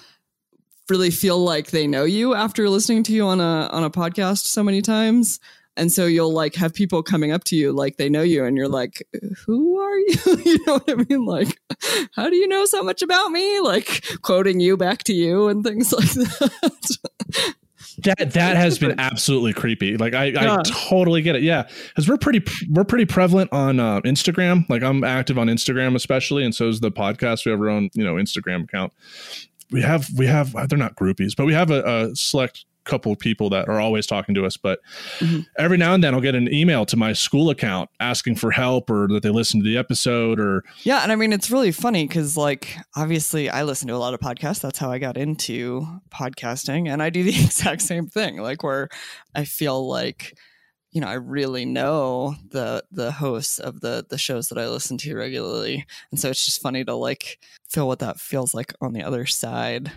really 0.90 1.12
feel 1.12 1.40
like 1.40 1.72
they 1.72 1.88
know 1.88 2.04
you 2.04 2.36
after 2.36 2.70
listening 2.70 3.04
to 3.04 3.14
you 3.14 3.26
on 3.26 3.40
a 3.40 3.70
on 3.72 3.84
a 3.84 3.90
podcast 3.90 4.46
so 4.46 4.64
many 4.64 4.82
times 4.82 5.40
and 5.78 5.92
so 5.92 6.06
you'll 6.06 6.32
like 6.32 6.56
have 6.56 6.74
people 6.74 7.02
coming 7.04 7.32
up 7.32 7.44
to 7.44 7.56
you 7.56 7.72
like 7.72 7.98
they 7.98 8.10
know 8.10 8.22
you 8.22 8.46
and 8.46 8.56
you're 8.56 8.68
like 8.68 9.04
who 9.46 9.80
are 9.80 9.98
you 9.98 10.16
you 10.46 10.60
know 10.66 10.74
what 10.74 10.90
i 10.90 11.06
mean 11.10 11.26
like 11.26 11.60
how 12.16 12.30
do 12.30 12.36
you 12.36 12.48
know 12.48 12.66
so 12.66 12.84
much 12.84 13.02
about 13.02 13.32
me 13.32 13.60
like 13.62 14.06
quoting 14.22 14.60
you 14.60 14.78
back 14.78 15.04
to 15.04 15.14
you 15.14 15.48
and 15.48 15.64
things 15.64 15.92
like 15.92 16.12
that 16.12 17.56
that 18.04 18.32
that 18.34 18.58
has 18.58 18.78
been 18.80 19.00
absolutely 19.00 19.54
creepy. 19.54 19.98
Like 19.98 20.14
I, 20.14 20.26
yeah. 20.26 20.58
I 20.58 20.62
totally 20.64 21.22
get 21.22 21.36
it. 21.36 21.44
Yeah, 21.44 21.68
because 21.88 22.10
we're 22.10 22.18
pretty 22.18 22.44
we're 22.70 22.84
pretty 22.84 23.06
prevalent 23.06 23.52
on 23.54 23.80
uh, 23.80 24.02
Instagram. 24.02 24.70
Like 24.70 24.84
I'm 24.84 25.04
active 25.04 25.38
on 25.38 25.48
Instagram 25.48 25.96
especially, 25.96 26.44
and 26.44 26.54
so 26.54 26.68
is 26.68 26.80
the 26.80 26.92
podcast. 26.92 27.46
We 27.46 27.52
have 27.52 27.62
our 27.62 27.70
own 27.70 27.90
you 27.94 28.04
know 28.04 28.16
Instagram 28.16 28.64
account, 28.64 28.94
we 29.72 29.82
have 29.82 30.10
we 30.18 30.28
have 30.28 30.54
they're 30.70 30.78
not 30.78 30.96
groupies, 30.96 31.36
but 31.36 31.46
we 31.46 31.54
have 31.54 31.72
a, 31.72 31.84
a 31.84 32.16
select 32.16 32.66
couple 32.86 33.12
of 33.12 33.20
people 33.20 33.50
that 33.50 33.68
are 33.68 33.80
always 33.80 34.08
talking 34.08 34.36
to 34.36 34.46
us. 34.46 34.58
But 34.58 34.80
mm-hmm. 35.20 35.42
every 35.58 35.78
now 35.78 35.94
and 35.94 36.04
then 36.04 36.14
I'll 36.14 36.22
get 36.22 36.36
an 36.36 36.52
email 36.54 36.86
to 36.86 36.98
my 36.98 37.14
school 37.14 37.50
account 37.50 37.90
asking 38.00 38.36
for 38.36 38.52
help 38.52 38.90
or 38.90 39.08
that 39.10 39.24
they 39.24 39.30
listen 39.30 39.60
to 39.62 39.66
the 39.66 39.78
episode 39.78 40.40
or 40.40 40.64
yeah. 40.84 41.02
And 41.04 41.12
I 41.12 41.16
mean 41.16 41.34
it's 41.34 41.52
really 41.52 41.72
funny 41.72 42.08
because 42.08 42.38
like 42.38 42.76
obviously 42.96 43.50
I 43.50 43.64
listen 43.64 43.88
to 43.90 43.96
a 43.96 43.98
lot 43.98 44.14
of 44.14 44.20
podcasts. 44.20 44.62
That's 44.62 44.80
how 44.80 44.92
I 44.92 45.00
got 45.00 45.18
into 45.18 45.86
podcasting, 46.10 46.88
and 46.88 47.04
I 47.04 47.10
do 47.10 47.24
the 47.24 47.30
exact 47.44 47.82
same 47.82 48.08
thing. 48.08 48.38
Like 48.38 48.64
where 48.64 48.90
I 49.34 49.46
feel 49.46 49.88
like 49.88 50.34
you 50.96 51.02
know, 51.02 51.08
I 51.08 51.16
really 51.16 51.66
know 51.66 52.36
the 52.52 52.82
the 52.90 53.12
hosts 53.12 53.60
of 53.60 53.82
the 53.82 54.06
the 54.10 54.18
shows 54.18 54.48
that 54.48 54.58
I 54.58 54.70
listen 54.70 54.98
to 55.00 55.14
regularly, 55.14 55.86
and 56.10 56.18
so 56.18 56.30
it's 56.30 56.46
just 56.46 56.62
funny 56.62 56.86
to 56.86 56.96
like 56.96 57.38
feel 57.68 57.86
what 57.86 58.00
that 58.00 58.18
feels 58.18 58.54
like 58.54 58.74
on 58.80 58.94
the 58.94 59.04
other 59.04 59.26
side. 59.26 59.92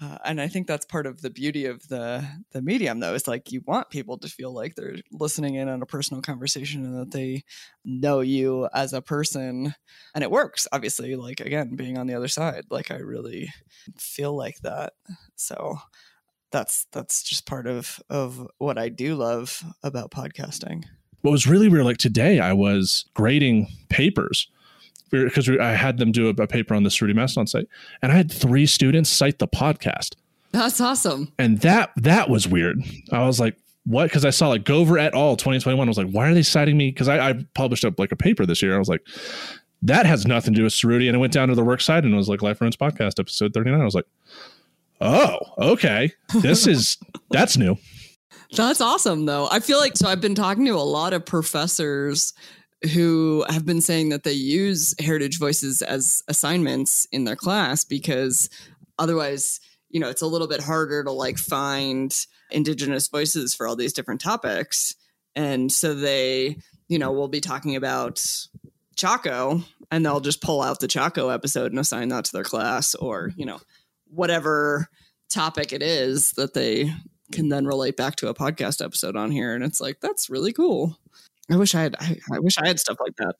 Uh, 0.00 0.16
and 0.24 0.40
I 0.40 0.46
think 0.46 0.68
that's 0.68 0.86
part 0.86 1.06
of 1.06 1.22
the 1.22 1.30
beauty 1.30 1.66
of 1.66 1.86
the 1.88 2.24
the 2.52 2.62
medium, 2.62 3.00
though, 3.00 3.14
is 3.14 3.26
like 3.26 3.50
you 3.50 3.62
want 3.66 3.90
people 3.90 4.16
to 4.18 4.28
feel 4.28 4.52
like 4.52 4.76
they're 4.76 4.96
listening 5.10 5.56
in 5.56 5.68
on 5.68 5.82
a 5.82 5.86
personal 5.86 6.22
conversation 6.22 6.84
and 6.84 6.96
that 7.00 7.10
they 7.10 7.42
know 7.84 8.20
you 8.20 8.68
as 8.72 8.92
a 8.92 9.02
person, 9.02 9.74
and 10.14 10.22
it 10.22 10.30
works. 10.30 10.68
Obviously, 10.70 11.16
like 11.16 11.40
again, 11.40 11.74
being 11.74 11.98
on 11.98 12.06
the 12.06 12.14
other 12.14 12.28
side, 12.28 12.64
like 12.70 12.92
I 12.92 12.98
really 12.98 13.52
feel 13.98 14.36
like 14.36 14.60
that. 14.60 14.92
So 15.34 15.78
that's 16.52 16.86
that's 16.92 17.24
just 17.24 17.44
part 17.44 17.66
of 17.66 18.00
of 18.08 18.46
what 18.58 18.78
I 18.78 18.90
do 18.90 19.16
love 19.16 19.64
about 19.82 20.12
podcasting. 20.12 20.84
What 21.22 21.32
was 21.32 21.48
really 21.48 21.68
weird, 21.68 21.84
like 21.84 21.98
today, 21.98 22.38
I 22.38 22.52
was 22.52 23.06
grading 23.14 23.66
papers 23.88 24.46
because 25.10 25.48
I 25.48 25.72
had 25.72 25.98
them 25.98 26.12
do 26.12 26.28
a, 26.28 26.42
a 26.42 26.46
paper 26.46 26.74
on 26.74 26.82
the 26.82 26.90
Cerutti 26.90 27.14
Mastodon 27.14 27.46
site, 27.46 27.68
and 28.02 28.12
I 28.12 28.16
had 28.16 28.30
three 28.30 28.66
students 28.66 29.10
cite 29.10 29.38
the 29.38 29.48
podcast. 29.48 30.14
That's 30.52 30.80
awesome. 30.80 31.32
And 31.38 31.60
that 31.60 31.90
that 31.96 32.30
was 32.30 32.48
weird. 32.48 32.78
I 33.12 33.26
was 33.26 33.38
like, 33.38 33.56
what? 33.84 34.04
Because 34.04 34.24
I 34.24 34.30
saw 34.30 34.48
like 34.48 34.64
Gover 34.64 35.00
et 35.00 35.14
al. 35.14 35.36
2021. 35.36 35.86
I 35.86 35.88
was 35.88 35.98
like, 35.98 36.10
why 36.10 36.28
are 36.28 36.34
they 36.34 36.42
citing 36.42 36.76
me? 36.76 36.90
Because 36.90 37.08
I, 37.08 37.30
I 37.30 37.44
published 37.54 37.84
up 37.84 37.98
like 37.98 38.12
a 38.12 38.16
paper 38.16 38.46
this 38.46 38.62
year. 38.62 38.74
I 38.74 38.78
was 38.78 38.88
like, 38.88 39.06
that 39.82 40.06
has 40.06 40.26
nothing 40.26 40.54
to 40.54 40.58
do 40.58 40.64
with 40.64 40.72
Cerutti. 40.72 41.06
And 41.06 41.16
I 41.16 41.20
went 41.20 41.32
down 41.32 41.48
to 41.48 41.54
the 41.54 41.64
work 41.64 41.80
site 41.80 42.04
and 42.04 42.12
it 42.12 42.16
was 42.16 42.28
like 42.28 42.42
Life 42.42 42.60
Ruins 42.60 42.76
Podcast, 42.76 43.18
episode 43.18 43.54
39. 43.54 43.80
I 43.80 43.84
was 43.84 43.94
like, 43.94 44.06
oh, 45.00 45.38
okay. 45.58 46.12
This 46.34 46.66
is, 46.66 46.98
that's 47.30 47.56
new. 47.56 47.76
That's 48.56 48.80
awesome, 48.80 49.26
though. 49.26 49.48
I 49.50 49.60
feel 49.60 49.78
like 49.78 49.96
so 49.96 50.08
I've 50.08 50.20
been 50.20 50.34
talking 50.34 50.64
to 50.64 50.72
a 50.72 50.76
lot 50.76 51.12
of 51.12 51.24
professors 51.24 52.32
who 52.92 53.44
have 53.48 53.66
been 53.66 53.80
saying 53.80 54.10
that 54.10 54.22
they 54.22 54.32
use 54.32 54.94
heritage 55.00 55.38
voices 55.38 55.82
as 55.82 56.22
assignments 56.28 57.06
in 57.10 57.24
their 57.24 57.36
class 57.36 57.84
because 57.84 58.48
otherwise, 58.98 59.60
you 59.90 59.98
know, 59.98 60.08
it's 60.08 60.22
a 60.22 60.26
little 60.26 60.46
bit 60.46 60.62
harder 60.62 61.02
to 61.02 61.10
like 61.10 61.38
find 61.38 62.26
indigenous 62.50 63.08
voices 63.08 63.54
for 63.54 63.66
all 63.66 63.76
these 63.76 63.92
different 63.92 64.20
topics. 64.20 64.94
And 65.34 65.70
so 65.72 65.94
they, 65.94 66.58
you 66.88 66.98
know, 66.98 67.12
will 67.12 67.28
be 67.28 67.40
talking 67.40 67.76
about 67.76 68.24
Chaco 68.96 69.62
and 69.90 70.04
they'll 70.04 70.20
just 70.20 70.42
pull 70.42 70.62
out 70.62 70.80
the 70.80 70.88
Chaco 70.88 71.28
episode 71.30 71.72
and 71.72 71.78
assign 71.78 72.08
that 72.08 72.24
to 72.26 72.32
their 72.32 72.44
class 72.44 72.94
or, 72.94 73.32
you 73.36 73.46
know, 73.46 73.60
whatever 74.10 74.88
topic 75.30 75.72
it 75.72 75.82
is 75.82 76.32
that 76.32 76.54
they 76.54 76.92
can 77.32 77.48
then 77.48 77.66
relate 77.66 77.96
back 77.96 78.16
to 78.16 78.28
a 78.28 78.34
podcast 78.34 78.84
episode 78.84 79.16
on 79.16 79.30
here. 79.30 79.54
And 79.54 79.62
it's 79.62 79.80
like, 79.80 80.00
that's 80.00 80.30
really 80.30 80.52
cool. 80.52 80.98
I 81.50 81.56
wish 81.56 81.74
I 81.74 81.82
had, 81.82 81.96
I, 82.00 82.18
I 82.32 82.38
wish 82.40 82.58
I 82.58 82.66
had 82.66 82.78
stuff 82.78 82.98
like 83.00 83.16
that 83.16 83.34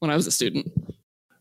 when 0.00 0.10
I 0.10 0.16
was 0.16 0.26
a 0.26 0.32
student. 0.32 0.72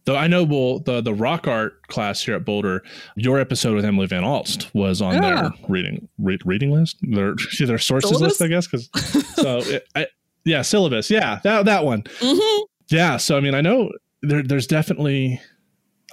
Though 0.05 0.15
I 0.15 0.27
know 0.27 0.43
well, 0.43 0.79
the 0.79 0.99
the 0.99 1.13
rock 1.13 1.47
art 1.47 1.87
class 1.87 2.23
here 2.23 2.35
at 2.35 2.43
Boulder, 2.43 2.81
your 3.15 3.39
episode 3.39 3.75
with 3.75 3.85
Emily 3.85 4.07
Van 4.07 4.23
Alst 4.23 4.73
was 4.73 4.99
on 4.99 5.13
yeah. 5.13 5.21
their 5.21 5.51
reading 5.67 6.07
reading 6.17 6.71
list, 6.71 6.97
their 7.01 7.35
their 7.59 7.77
sources 7.77 8.09
syllabus? 8.09 8.39
list, 8.39 8.41
I 8.41 8.47
guess. 8.47 8.67
Because 8.67 8.89
so 9.35 9.59
it, 9.59 9.87
I, 9.95 10.07
yeah, 10.43 10.63
syllabus, 10.63 11.11
yeah, 11.11 11.39
that 11.43 11.65
that 11.65 11.85
one, 11.85 12.01
mm-hmm. 12.01 12.63
yeah. 12.89 13.17
So 13.17 13.37
I 13.37 13.41
mean, 13.41 13.53
I 13.53 13.61
know 13.61 13.91
there 14.23 14.41
there's 14.41 14.65
definitely 14.65 15.39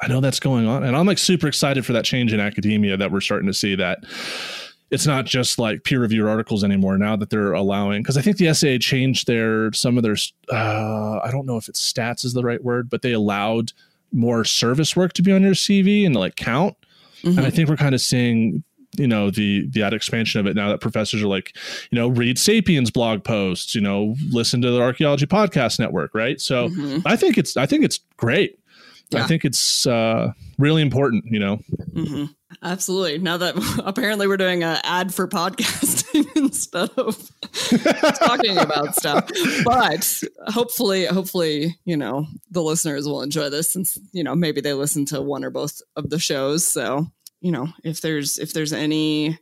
I 0.03 0.09
know 0.09 0.21
that's 0.21 0.41
going 0.41 0.67
on, 0.67 0.85
and 0.85 0.95
I'm 0.95 1.07
like 1.07 1.19
super 1.19 1.49
excited 1.49 1.87
for 1.87 1.95
that 1.95 2.05
change 2.05 2.35
in 2.35 2.41
academia 2.41 2.99
that 2.99 3.11
we're 3.11 3.23
starting 3.23 3.47
to 3.47 3.55
see 3.55 3.75
that 3.77 4.01
it's 4.91 5.07
not 5.07 5.27
just 5.27 5.59
like 5.59 5.85
peer 5.85 6.01
reviewed 6.01 6.27
articles 6.27 6.65
anymore 6.65 6.97
now 6.97 7.17
that 7.17 7.31
they're 7.31 7.53
allowing 7.53 8.03
because 8.03 8.17
i 8.17 8.23
think 8.23 8.37
the 8.37 8.53
saa 8.53 8.79
changed 8.79 9.27
their 9.27 9.73
some 9.73 9.97
of 9.97 10.03
their 10.03 10.17
uh, 10.53 11.19
i 11.25 11.31
don't 11.31 11.47
know 11.47 11.57
if 11.57 11.69
it's 11.69 11.93
stats 11.93 12.25
is 12.25 12.35
the 12.35 12.43
right 12.43 12.63
word 12.65 12.89
but 12.89 13.03
they 13.03 13.13
allowed 13.13 13.73
more 14.13 14.45
service 14.45 14.97
work 14.97 15.13
to 15.13 15.23
be 15.23 15.33
on 15.33 15.43
your 15.43 15.53
cv 15.53 16.07
and 16.07 16.17
like 16.17 16.37
count 16.37 16.77
mm-hmm. 17.19 17.29
and 17.29 17.41
i 17.41 17.43
mm-hmm. 17.43 17.57
think 17.57 17.69
we're 17.69 17.77
kind 17.77 17.95
of 17.95 18.01
seeing 18.01 18.63
you 18.97 19.07
know 19.07 19.31
the 19.31 19.69
the 19.69 19.87
expansion 19.95 20.41
of 20.41 20.47
it 20.47 20.57
now 20.57 20.69
that 20.69 20.81
professors 20.81 21.23
are 21.23 21.29
like 21.29 21.55
you 21.91 21.97
know 21.97 22.09
read 22.09 22.39
sapiens 22.39 22.91
blog 22.91 23.23
posts 23.23 23.75
you 23.75 23.81
know 23.81 24.15
listen 24.31 24.63
to 24.63 24.71
the 24.71 24.81
archaeology 24.81 25.27
podcast 25.27 25.79
network 25.79 26.15
right 26.15 26.41
so 26.41 26.69
mm-hmm. 26.69 27.07
i 27.07 27.15
think 27.15 27.37
it's 27.37 27.57
i 27.57 27.67
think 27.67 27.85
it's 27.85 28.01
great 28.17 28.59
yeah. 29.11 29.23
i 29.23 29.27
think 29.27 29.45
it's 29.45 29.87
uh 29.87 30.33
really 30.59 30.81
important 30.81 31.25
you 31.27 31.39
know 31.39 31.59
mm-hmm. 31.93 32.25
Absolutely. 32.63 33.19
Now 33.19 33.37
that 33.37 33.83
apparently 33.85 34.27
we're 34.27 34.37
doing 34.37 34.63
an 34.63 34.79
ad 34.83 35.15
for 35.15 35.29
podcasting 35.29 36.27
instead 36.37 36.91
of 36.97 37.31
talking 38.19 38.57
about 38.57 38.95
stuff, 38.95 39.31
but 39.65 40.23
hopefully, 40.47 41.05
hopefully, 41.07 41.77
you 41.85 41.97
know, 41.97 42.27
the 42.51 42.63
listeners 42.63 43.07
will 43.07 43.23
enjoy 43.23 43.51
this 43.51 43.69
since 43.69 43.99
you 44.13 44.25
know 44.25 44.35
maybe 44.35 44.61
they 44.61 44.73
listen 44.73 45.05
to 45.07 45.21
one 45.21 45.45
or 45.45 45.51
both 45.51 45.81
of 45.97 46.11
the 46.11 46.19
shows. 46.19 46.65
So 46.65 47.07
you 47.41 47.53
know, 47.53 47.69
if 47.85 48.01
there's 48.01 48.39
if 48.39 48.53
there's 48.53 48.73
any 48.73 49.39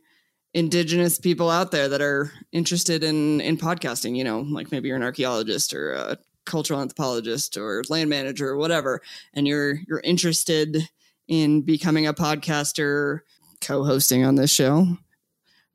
indigenous 0.53 1.19
people 1.19 1.49
out 1.49 1.71
there 1.71 1.87
that 1.89 2.01
are 2.01 2.31
interested 2.51 3.03
in 3.03 3.41
in 3.41 3.57
podcasting, 3.57 4.17
you 4.17 4.23
know, 4.23 4.41
like 4.41 4.71
maybe 4.71 4.89
you're 4.89 4.97
an 4.97 5.03
archaeologist 5.03 5.73
or 5.73 5.93
a 5.93 6.17
cultural 6.45 6.81
anthropologist 6.81 7.57
or 7.57 7.83
land 7.89 8.09
manager 8.09 8.49
or 8.49 8.57
whatever, 8.57 9.01
and 9.33 9.47
you're 9.47 9.79
you're 9.87 10.01
interested 10.01 10.89
in 11.27 11.61
becoming 11.61 12.07
a 12.07 12.13
podcaster, 12.13 13.21
co-hosting 13.61 14.23
on 14.23 14.35
this 14.35 14.51
show, 14.51 14.97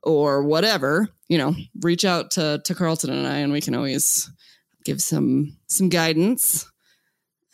or 0.02 0.42
whatever, 0.42 1.09
you 1.28 1.38
know, 1.38 1.54
reach 1.80 2.04
out 2.04 2.30
to 2.32 2.61
to 2.64 2.75
Carlton 2.75 3.11
and 3.11 3.26
I, 3.26 3.38
and 3.38 3.52
we 3.52 3.61
can 3.61 3.75
always 3.75 4.30
give 4.85 5.02
some 5.02 5.56
some 5.66 5.88
guidance. 5.88 6.71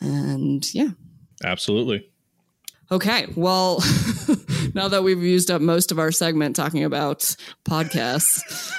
And 0.01 0.63
yeah, 0.73 0.89
absolutely. 1.43 2.09
Okay, 2.91 3.27
well, 3.35 3.83
now 4.73 4.87
that 4.87 5.03
we've 5.03 5.21
used 5.21 5.51
up 5.51 5.61
most 5.61 5.91
of 5.91 5.99
our 5.99 6.11
segment 6.11 6.55
talking 6.55 6.83
about 6.83 7.35
podcasts, 7.63 8.71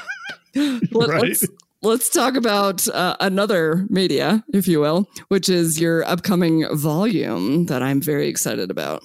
let, 0.54 0.90
right. 1.08 1.36
Let's 1.82 2.10
talk 2.10 2.37
about 2.37 2.87
uh, 2.88 3.16
another 3.20 3.87
media, 3.88 4.44
if 4.52 4.68
you 4.68 4.80
will, 4.80 5.08
which 5.28 5.49
is 5.49 5.80
your 5.80 6.04
upcoming 6.04 6.66
volume 6.76 7.66
that 7.66 7.82
I'm 7.82 8.02
very 8.02 8.28
excited 8.28 8.70
about. 8.70 9.02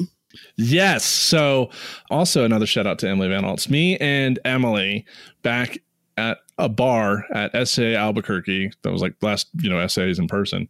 Yes. 0.57 1.05
So, 1.05 1.69
also 2.09 2.43
another 2.43 2.65
shout 2.65 2.85
out 2.85 2.99
to 2.99 3.07
Emily 3.07 3.29
Van 3.29 3.45
Alst. 3.45 3.69
Me 3.69 3.95
and 3.97 4.39
Emily 4.43 5.05
back 5.41 5.77
at 6.17 6.39
a 6.57 6.67
bar 6.67 7.25
at 7.33 7.67
SA 7.67 7.93
Albuquerque. 7.93 8.71
That 8.81 8.91
was 8.91 9.01
like 9.01 9.15
last, 9.21 9.47
you 9.61 9.69
know, 9.69 9.79
essays 9.79 10.19
in 10.19 10.27
person. 10.27 10.67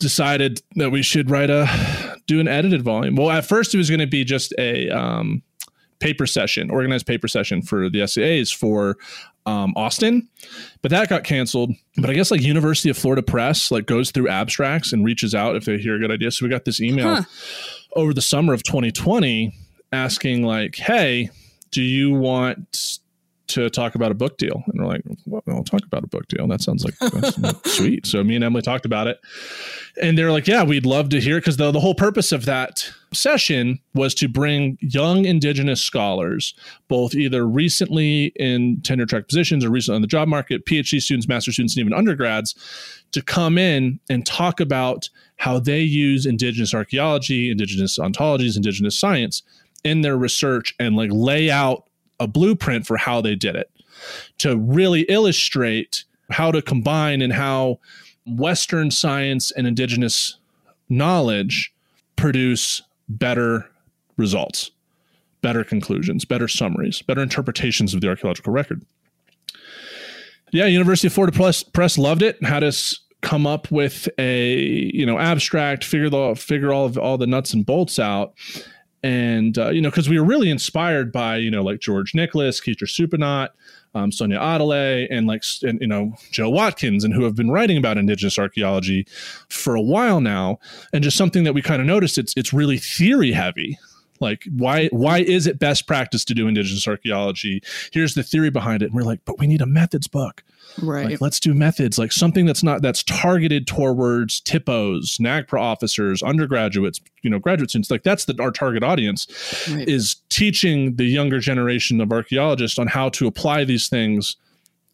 Decided 0.00 0.62
that 0.76 0.90
we 0.90 1.02
should 1.02 1.30
write 1.30 1.50
a 1.50 1.68
do 2.26 2.40
an 2.40 2.48
edited 2.48 2.82
volume. 2.82 3.14
Well, 3.14 3.30
at 3.30 3.44
first 3.44 3.72
it 3.74 3.78
was 3.78 3.88
going 3.88 4.00
to 4.00 4.06
be 4.06 4.24
just 4.24 4.52
a 4.58 4.88
um, 4.88 5.42
paper 6.00 6.26
session, 6.26 6.70
organized 6.70 7.06
paper 7.06 7.28
session 7.28 7.62
for 7.62 7.88
the 7.88 8.00
SAAs 8.00 8.54
for 8.54 8.96
um, 9.46 9.72
Austin, 9.76 10.28
but 10.82 10.90
that 10.90 11.08
got 11.08 11.24
canceled. 11.24 11.72
But 11.96 12.10
I 12.10 12.14
guess 12.14 12.30
like 12.30 12.42
University 12.42 12.90
of 12.90 12.98
Florida 12.98 13.22
Press 13.22 13.70
like 13.70 13.86
goes 13.86 14.10
through 14.10 14.28
abstracts 14.28 14.92
and 14.92 15.04
reaches 15.04 15.34
out 15.34 15.56
if 15.56 15.64
they 15.64 15.78
hear 15.78 15.96
a 15.96 15.98
good 15.98 16.10
idea. 16.10 16.30
So 16.30 16.44
we 16.44 16.50
got 16.50 16.64
this 16.64 16.80
email 16.80 17.16
huh. 17.16 17.22
over 17.96 18.14
the 18.14 18.22
summer 18.22 18.52
of 18.52 18.62
2020 18.62 19.52
asking 19.92 20.44
like, 20.44 20.76
"Hey, 20.76 21.30
do 21.70 21.82
you 21.82 22.12
want 22.12 22.99
to 23.50 23.70
talk 23.70 23.94
about 23.94 24.10
a 24.10 24.14
book 24.14 24.38
deal. 24.38 24.62
And 24.66 24.80
we're 24.80 24.86
like, 24.86 25.02
well, 25.26 25.42
I'll 25.48 25.64
talk 25.64 25.84
about 25.84 26.04
a 26.04 26.06
book 26.06 26.26
deal. 26.28 26.46
That 26.46 26.60
sounds 26.60 26.84
like 26.84 26.94
sweet. 27.66 28.06
So 28.06 28.22
me 28.24 28.34
and 28.34 28.44
Emily 28.44 28.62
talked 28.62 28.86
about 28.86 29.06
it. 29.06 29.18
And 30.00 30.16
they're 30.16 30.32
like, 30.32 30.46
yeah, 30.46 30.62
we'd 30.62 30.86
love 30.86 31.08
to 31.10 31.20
hear 31.20 31.38
because 31.38 31.56
the, 31.56 31.70
the 31.70 31.80
whole 31.80 31.94
purpose 31.94 32.32
of 32.32 32.44
that 32.44 32.90
session 33.12 33.80
was 33.94 34.14
to 34.14 34.28
bring 34.28 34.78
young 34.80 35.24
indigenous 35.24 35.82
scholars, 35.82 36.54
both 36.88 37.14
either 37.14 37.46
recently 37.46 38.26
in 38.36 38.80
tenure 38.82 39.06
track 39.06 39.28
positions 39.28 39.64
or 39.64 39.70
recently 39.70 39.96
on 39.96 40.02
the 40.02 40.08
job 40.08 40.28
market, 40.28 40.64
PhD 40.64 41.00
students, 41.00 41.28
master 41.28 41.52
students, 41.52 41.74
and 41.74 41.80
even 41.80 41.92
undergrads, 41.92 42.54
to 43.12 43.22
come 43.22 43.58
in 43.58 43.98
and 44.08 44.24
talk 44.24 44.60
about 44.60 45.08
how 45.36 45.58
they 45.58 45.80
use 45.80 46.26
indigenous 46.26 46.72
archaeology, 46.72 47.50
indigenous 47.50 47.98
ontologies, 47.98 48.56
indigenous 48.56 48.96
science 48.96 49.42
in 49.84 50.02
their 50.02 50.16
research 50.16 50.74
and 50.78 50.96
like 50.96 51.10
lay 51.12 51.50
out 51.50 51.89
a 52.20 52.26
blueprint 52.26 52.86
for 52.86 52.96
how 52.96 53.20
they 53.20 53.34
did 53.34 53.56
it 53.56 53.70
to 54.38 54.56
really 54.56 55.02
illustrate 55.02 56.04
how 56.30 56.52
to 56.52 56.62
combine 56.62 57.20
and 57.22 57.32
how 57.32 57.80
Western 58.26 58.90
science 58.90 59.50
and 59.50 59.66
indigenous 59.66 60.36
knowledge 60.88 61.72
produce 62.16 62.82
better 63.08 63.68
results, 64.16 64.70
better 65.42 65.64
conclusions, 65.64 66.24
better 66.24 66.46
summaries, 66.46 67.02
better 67.02 67.22
interpretations 67.22 67.94
of 67.94 68.00
the 68.00 68.08
archaeological 68.08 68.52
record. 68.52 68.82
Yeah, 70.52 70.66
University 70.66 71.06
of 71.06 71.12
Florida 71.12 71.62
Press, 71.72 71.98
loved 71.98 72.22
it. 72.22 72.42
Had 72.44 72.64
us 72.64 73.00
come 73.22 73.46
up 73.46 73.70
with 73.70 74.08
a 74.18 74.58
you 74.58 75.06
know 75.06 75.18
abstract, 75.18 75.84
figure 75.84 76.10
the 76.10 76.34
figure 76.36 76.72
all 76.72 76.86
of 76.86 76.98
all 76.98 77.18
the 77.18 77.26
nuts 77.26 77.54
and 77.54 77.64
bolts 77.64 77.98
out, 77.98 78.34
and 79.02 79.56
uh, 79.58 79.70
you 79.70 79.80
know 79.80 79.90
because 79.90 80.08
we 80.08 80.18
were 80.18 80.26
really 80.26 80.50
inspired 80.50 81.12
by 81.12 81.36
you 81.36 81.50
know 81.50 81.62
like 81.62 81.80
George 81.80 82.14
Nicholas, 82.14 82.60
Kisha 82.60 82.88
Supernant, 82.88 83.50
um, 83.94 84.12
Sonya 84.12 84.38
Atalay, 84.38 85.06
and 85.10 85.26
like 85.26 85.42
and, 85.62 85.80
you 85.80 85.86
know 85.86 86.14
Joe 86.30 86.50
Watkins, 86.50 87.04
and 87.04 87.14
who 87.14 87.24
have 87.24 87.34
been 87.34 87.50
writing 87.50 87.76
about 87.76 87.98
indigenous 87.98 88.38
archaeology 88.38 89.06
for 89.48 89.74
a 89.74 89.82
while 89.82 90.20
now, 90.20 90.58
and 90.92 91.02
just 91.02 91.16
something 91.16 91.44
that 91.44 91.54
we 91.54 91.62
kind 91.62 91.80
of 91.80 91.86
noticed 91.86 92.18
it's 92.18 92.34
it's 92.36 92.52
really 92.52 92.78
theory 92.78 93.32
heavy. 93.32 93.78
Like 94.20 94.44
why 94.56 94.88
why 94.88 95.18
is 95.18 95.46
it 95.46 95.58
best 95.58 95.86
practice 95.86 96.24
to 96.26 96.34
do 96.34 96.46
indigenous 96.46 96.86
archaeology? 96.86 97.62
Here's 97.92 98.14
the 98.14 98.22
theory 98.22 98.50
behind 98.50 98.82
it, 98.82 98.86
and 98.86 98.94
we're 98.94 99.02
like, 99.02 99.20
but 99.24 99.38
we 99.38 99.46
need 99.46 99.62
a 99.62 99.66
methods 99.66 100.06
book. 100.06 100.42
Right. 100.80 101.10
Like, 101.10 101.20
let's 101.20 101.40
do 101.40 101.52
methods, 101.54 101.98
like 101.98 102.12
something 102.12 102.46
that's 102.46 102.62
not 102.62 102.82
that's 102.82 103.02
targeted 103.02 103.66
towards 103.66 104.40
THPOs, 104.42 105.18
NAGPRA 105.20 105.60
officers, 105.60 106.22
undergraduates, 106.22 107.00
you 107.22 107.30
know, 107.30 107.38
graduate 107.38 107.70
students. 107.70 107.90
Like 107.90 108.02
that's 108.02 108.24
the 108.24 108.40
our 108.40 108.50
target 108.50 108.82
audience 108.82 109.26
right. 109.70 109.88
is 109.88 110.16
teaching 110.28 110.96
the 110.96 111.04
younger 111.04 111.40
generation 111.40 112.00
of 112.00 112.12
archaeologists 112.12 112.78
on 112.78 112.86
how 112.86 113.08
to 113.10 113.26
apply 113.26 113.64
these 113.64 113.88
things 113.88 114.36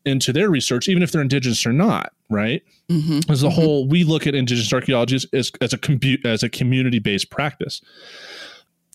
into 0.05 0.33
their 0.33 0.49
research, 0.49 0.89
even 0.89 1.03
if 1.03 1.13
they're 1.13 1.23
indigenous 1.23 1.67
or 1.67 1.73
not. 1.73 2.13
Right. 2.31 2.63
Mm-hmm. 2.89 3.31
As 3.31 3.43
a 3.43 3.47
mm-hmm. 3.47 3.55
whole, 3.55 3.89
we 3.89 4.05
look 4.05 4.27
at 4.27 4.35
indigenous 4.35 4.73
archaeology 4.73 5.17
as, 5.17 5.27
as, 5.33 5.53
as 5.61 5.73
a 5.73 5.79
compu- 5.79 6.25
as 6.25 6.43
a 6.43 6.49
community 6.49 6.99
based 6.99 7.31
practice. 7.31 7.83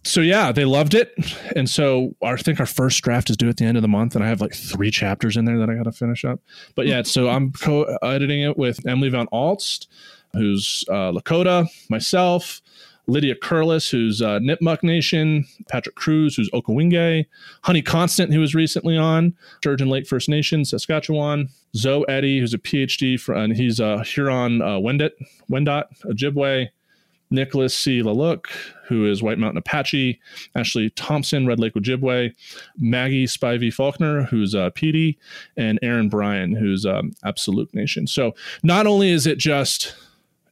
So 0.04 0.22
yeah, 0.22 0.52
they 0.52 0.66
loved 0.66 0.96
it, 0.96 1.14
and 1.56 1.70
so 1.70 2.16
I 2.24 2.36
think 2.36 2.60
our 2.60 2.66
first 2.66 3.04
draft 3.04 3.30
is 3.30 3.38
due 3.38 3.50
at 3.50 3.58
the 3.58 3.66
end 3.66 3.78
of 3.78 3.84
the 3.84 3.88
month, 3.88 4.16
and 4.16 4.24
I 4.24 4.28
have 4.28 4.42
like 4.42 4.56
three 4.56 4.90
chapters 4.90 5.38
in 5.38 5.46
there 5.46 5.60
that 5.60 5.70
I 5.70 5.76
got 5.76 5.84
to 5.84 5.92
finish 5.92 6.26
up. 6.26 6.40
But 6.74 6.88
yeah, 6.88 7.04
so 7.04 7.30
I'm 7.30 7.52
co-editing 7.52 8.42
it 8.42 8.58
with 8.58 8.86
Emily 8.88 9.10
Van 9.10 9.28
Alst, 9.28 9.86
who's 10.34 10.84
uh, 10.90 11.12
Lakota, 11.12 11.68
myself, 11.90 12.62
Lydia 13.08 13.36
Curliss, 13.36 13.92
who's 13.92 14.22
uh, 14.22 14.40
Nipmuc 14.40 14.84
Nation, 14.84 15.46
Patrick 15.70 15.96
Cruz, 15.96 16.36
who's 16.36 16.50
Ohkay 16.52 16.92
Owingeh, 16.92 17.26
Honey 17.64 17.82
Constant, 17.82 18.34
who 18.34 18.40
was 18.40 18.56
recently 18.56 18.98
on 18.98 19.36
Sturgeon 19.58 19.90
Lake 19.90 20.08
First 20.08 20.30
Nation, 20.30 20.66
Saskatchewan, 20.66 21.50
Zoe 21.76 22.06
Eddy, 22.08 22.40
who's 22.40 22.54
a 22.54 22.58
PhD 22.58 23.20
from, 23.20 23.38
and 23.38 23.56
he's 23.56 23.80
a 23.80 23.86
uh, 23.86 24.04
Huron 24.04 24.62
uh, 24.62 24.78
Wendat, 24.78 25.12
Wendat, 25.50 25.86
Ojibwe, 26.06 26.70
Nicholas 27.32 27.76
C. 27.76 28.02
Laluk, 28.02 28.48
who 28.86 29.10
is 29.10 29.24
White 29.24 29.40
Mountain 29.40 29.58
Apache, 29.58 30.20
Ashley 30.56 30.90
Thompson, 30.92 31.48
Red 31.48 31.60
Lake 31.60 31.74
Ojibwe, 31.74 32.34
Maggie 32.78 33.26
Spivey 33.26 33.74
Faulkner, 33.74 34.24
who's 34.24 34.54
uh, 34.54 34.70
PD, 34.72 35.18
and 35.58 35.80
Aaron 35.82 36.10
Bryan, 36.10 36.54
who's 36.54 36.86
um, 36.86 37.14
Absolute 37.24 37.74
Nation. 37.74 38.06
So 38.06 38.36
not 38.64 38.86
only 38.86 39.10
is 39.10 39.26
it 39.26 39.38
just 39.38 39.96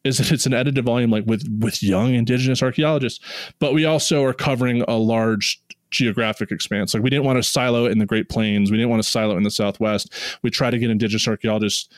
is 0.05 0.17
that 0.17 0.31
it's 0.31 0.45
an 0.45 0.53
edited 0.53 0.85
volume 0.85 1.11
like 1.11 1.25
with 1.25 1.47
with 1.59 1.83
young 1.83 2.13
indigenous 2.13 2.63
archaeologists, 2.63 3.23
but 3.59 3.73
we 3.73 3.85
also 3.85 4.23
are 4.23 4.33
covering 4.33 4.81
a 4.87 4.95
large 4.95 5.61
geographic 5.91 6.51
expanse. 6.51 6.93
Like 6.93 7.03
we 7.03 7.09
didn't 7.09 7.25
want 7.25 7.37
to 7.37 7.43
silo 7.43 7.85
it 7.85 7.91
in 7.91 7.97
the 7.97 8.05
Great 8.05 8.29
Plains, 8.29 8.71
we 8.71 8.77
didn't 8.77 8.89
want 8.89 9.03
to 9.03 9.09
silo 9.09 9.33
it 9.33 9.37
in 9.37 9.43
the 9.43 9.51
Southwest. 9.51 10.13
We 10.41 10.49
try 10.49 10.69
to 10.69 10.77
get 10.77 10.89
indigenous 10.89 11.27
archaeologists 11.27 11.89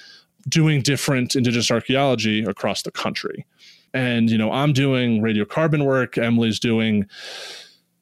doing 0.50 0.82
different 0.82 1.36
indigenous 1.36 1.70
archaeology 1.70 2.44
across 2.44 2.82
the 2.82 2.92
country. 2.92 3.46
And, 3.94 4.30
you 4.30 4.38
know, 4.38 4.52
I'm 4.52 4.74
doing 4.74 5.22
radiocarbon 5.22 5.86
work, 5.86 6.18
Emily's 6.18 6.60
doing 6.60 7.08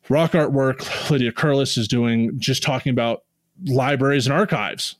rock 0.09 0.35
art 0.35 0.51
work, 0.51 1.09
Lydia 1.09 1.31
Curliss 1.31 1.77
is 1.77 1.87
doing 1.87 2.31
just 2.39 2.63
talking 2.63 2.91
about 2.91 3.23
libraries 3.65 4.27
and 4.27 4.33
archives. 4.33 4.95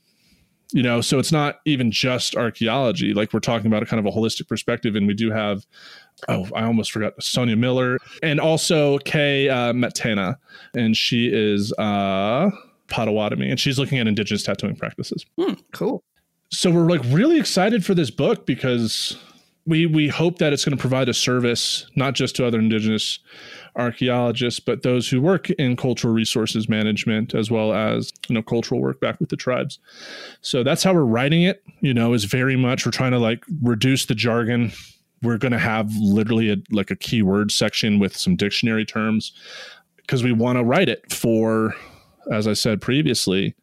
You 0.72 0.84
know, 0.84 1.02
so 1.02 1.18
it's 1.18 1.32
not 1.32 1.62
even 1.66 1.90
just 1.90 2.36
archaeology. 2.36 3.16
Like 3.16 3.34
we're 3.34 3.40
talking 3.40 3.66
about 3.66 3.82
a 3.82 3.88
kind 3.88 4.06
of 4.06 4.06
a 4.06 4.16
holistic 4.16 4.48
perspective, 4.48 4.96
and 4.96 5.08
we 5.08 5.16
do 5.16 5.32
have 5.32 5.66
oh, 6.28 6.48
I 6.56 6.64
almost 6.64 6.92
forgot 6.92 7.22
Sonia 7.22 7.56
Miller 7.56 7.98
and 8.22 8.40
also 8.40 9.00
Kay 9.00 9.50
uh, 9.50 9.74
Metena, 9.74 10.36
and 10.76 10.96
she 10.96 11.28
is 11.34 11.74
uh, 11.80 12.52
Potawatomi, 12.88 13.50
and 13.50 13.60
she's 13.60 13.80
looking 13.80 13.98
at 13.98 14.08
indigenous 14.08 14.44
tattooing 14.44 14.76
practices. 14.76 15.26
Hmm, 15.40 15.54
cool. 15.74 16.04
So 16.52 16.72
we're 16.72 16.90
like 16.90 17.02
really 17.06 17.40
excited 17.40 17.86
for 17.86 17.94
this 17.94 18.12
book 18.12 18.46
because 18.46 19.18
we 19.70 19.86
we 19.86 20.08
hope 20.08 20.40
that 20.40 20.52
it's 20.52 20.66
going 20.66 20.76
to 20.76 20.82
provide 20.82 21.08
a 21.08 21.14
service 21.14 21.86
not 21.96 22.16
just 22.16 22.36
to 22.36 22.46
other 22.46 22.60
indigenous 22.60 23.20
archaeologists 23.76 24.60
but 24.60 24.82
those 24.82 25.08
who 25.08 25.22
work 25.22 25.50
in 25.52 25.76
cultural 25.76 26.14
resources 26.14 26.68
management 26.68 27.36
as 27.36 27.52
well 27.52 27.72
as 27.74 28.12
you 28.28 28.36
know 28.36 28.42
cultural 28.42 28.82
work 28.82 29.00
back 29.00 29.20
with 29.20 29.30
the 29.30 29.38
tribes. 29.38 29.80
So 30.42 30.64
that's 30.64 30.84
how 30.84 30.94
we're 30.94 31.04
writing 31.04 31.44
it 31.44 31.64
you 31.82 31.94
know 31.94 32.14
is 32.14 32.26
very 32.26 32.56
much 32.56 32.86
we're 32.86 32.92
trying 32.92 33.12
to 33.12 33.20
like 33.20 33.46
reduce 33.62 34.06
the 34.08 34.16
jargon. 34.16 34.72
We're 35.22 35.38
going 35.38 35.52
to 35.52 35.60
have 35.60 35.92
literally 35.98 36.50
a, 36.50 36.58
like 36.72 36.92
a 36.92 36.96
keyword 36.96 37.52
section 37.52 38.00
with 38.00 38.16
some 38.16 38.36
dictionary 38.36 38.86
terms 38.86 39.34
because 39.98 40.24
we 40.24 40.32
want 40.32 40.58
to 40.58 40.64
write 40.64 40.90
it 40.90 41.12
for 41.14 41.76
as 42.32 42.48
i 42.48 42.54
said 42.54 42.82
previously 42.82 43.54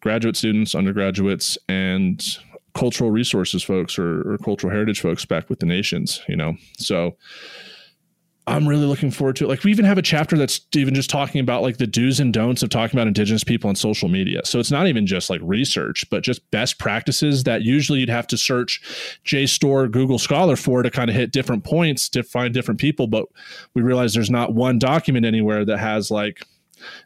graduate 0.00 0.36
students 0.36 0.74
undergraduates 0.74 1.56
and 1.68 2.38
cultural 2.74 3.10
resources 3.10 3.62
folks 3.62 3.98
or, 3.98 4.32
or, 4.32 4.38
cultural 4.38 4.72
heritage 4.72 5.00
folks 5.00 5.24
back 5.24 5.48
with 5.48 5.58
the 5.58 5.66
nations, 5.66 6.22
you 6.28 6.36
know. 6.36 6.54
So 6.78 7.16
I'm 8.46 8.66
really 8.66 8.86
looking 8.86 9.10
forward 9.10 9.36
to 9.36 9.44
it. 9.44 9.48
Like 9.48 9.62
we 9.62 9.70
even 9.70 9.84
have 9.84 9.98
a 9.98 10.02
chapter 10.02 10.36
that's 10.36 10.60
even 10.74 10.94
just 10.94 11.10
talking 11.10 11.40
about 11.40 11.62
like 11.62 11.76
the 11.76 11.86
do's 11.86 12.18
and 12.18 12.32
don'ts 12.32 12.62
of 12.62 12.70
talking 12.70 12.98
about 12.98 13.06
indigenous 13.06 13.44
people 13.44 13.68
on 13.68 13.76
social 13.76 14.08
media. 14.08 14.40
So 14.44 14.58
it's 14.58 14.70
not 14.70 14.88
even 14.88 15.06
just 15.06 15.30
like 15.30 15.40
research, 15.44 16.08
but 16.10 16.24
just 16.24 16.50
best 16.50 16.78
practices 16.78 17.44
that 17.44 17.62
usually 17.62 18.00
you'd 18.00 18.08
have 18.08 18.26
to 18.28 18.36
search 18.36 18.80
JSTOR, 19.24 19.90
Google 19.90 20.18
Scholar 20.18 20.56
for 20.56 20.82
to 20.82 20.90
kind 20.90 21.10
of 21.10 21.16
hit 21.16 21.32
different 21.32 21.64
points 21.64 22.08
to 22.10 22.22
find 22.22 22.52
different 22.52 22.80
people. 22.80 23.06
But 23.06 23.26
we 23.74 23.82
realize 23.82 24.14
there's 24.14 24.30
not 24.30 24.54
one 24.54 24.78
document 24.78 25.26
anywhere 25.26 25.64
that 25.64 25.78
has 25.78 26.10
like 26.10 26.40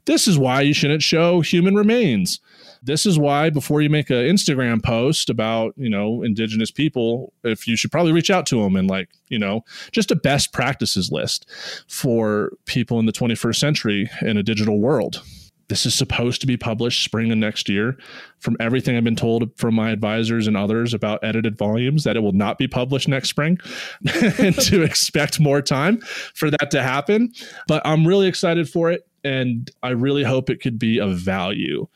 this 0.07 0.29
is 0.29 0.39
why 0.39 0.61
you 0.61 0.73
shouldn't 0.73 1.03
show 1.03 1.41
human 1.41 1.75
remains 1.75 2.41
this 2.85 3.07
is 3.07 3.19
why 3.19 3.51
before 3.51 3.81
you 3.81 3.89
make 3.89 4.11
an 4.11 4.17
Instagram 4.17 4.83
post 4.83 5.31
about, 5.31 5.73
you 5.77 5.89
know, 5.89 6.23
indigenous 6.23 6.71
people, 6.71 7.33
if 7.43 7.67
you 7.67 7.77
should 7.77 7.91
probably 7.91 8.13
reach 8.13 8.31
out 8.31 8.45
to 8.47 8.63
them 8.63 8.77
and 8.77 8.89
like, 8.89 9.09
you 9.29 9.39
know, 9.39 9.65
just 9.91 10.11
a 10.11 10.17
best 10.17 10.53
practices 10.53 11.11
list 11.11 11.49
for 11.89 12.53
people 12.67 12.99
in 12.99 13.07
the 13.07 13.13
21st 13.13 13.57
century 13.57 14.11
in 14.21 14.37
a 14.37 14.43
digital 14.43 14.79
world. 14.79 15.23
This 15.69 15.87
is 15.87 15.95
supposed 15.95 16.43
to 16.43 16.47
be 16.47 16.59
published 16.59 17.03
spring 17.03 17.33
of 17.33 17.39
next 17.39 17.71
year. 17.71 17.97
From 18.39 18.55
everything 18.61 18.99
I've 18.99 19.05
been 19.05 19.17
told 19.17 19.57
from 19.57 19.75
my 19.75 19.91
advisors 19.91 20.47
and 20.47 20.59
others 20.59 20.93
about 20.93 21.25
edited 21.25 21.57
volumes, 21.57 22.05
that 22.05 22.19
it 22.19 22.21
will 22.21 22.33
not 22.33 22.59
be 22.59 22.69
published 22.69 23.09
next 23.09 23.31
spring 23.31 23.59
and 24.39 24.55
to 24.61 24.83
expect 24.83 25.41
more 25.41 25.63
time 25.63 26.03
for 26.35 26.51
that 26.51 26.71
to 26.73 26.83
happen. 26.83 27.33
But 27.67 27.81
I'm 27.87 28.07
really 28.07 28.29
excited 28.29 28.69
for 28.69 28.91
it. 28.91 29.09
And 29.25 29.71
I 29.83 29.91
really 29.91 30.23
hope 30.23 30.51
it 30.51 30.61
could 30.61 30.79
be 30.79 31.01
of 31.01 31.17
value 31.17 31.89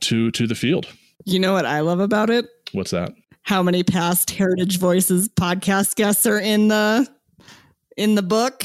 to 0.00 0.30
to 0.30 0.46
the 0.46 0.54
field. 0.54 0.86
You 1.24 1.38
know 1.38 1.52
what 1.52 1.66
I 1.66 1.80
love 1.80 2.00
about 2.00 2.30
it? 2.30 2.46
What's 2.72 2.90
that? 2.90 3.12
How 3.42 3.62
many 3.62 3.82
past 3.82 4.30
Heritage 4.30 4.78
Voices 4.78 5.28
podcast 5.28 5.96
guests 5.96 6.26
are 6.26 6.38
in 6.38 6.68
the 6.68 7.08
in 7.96 8.14
the 8.14 8.22
book? 8.22 8.64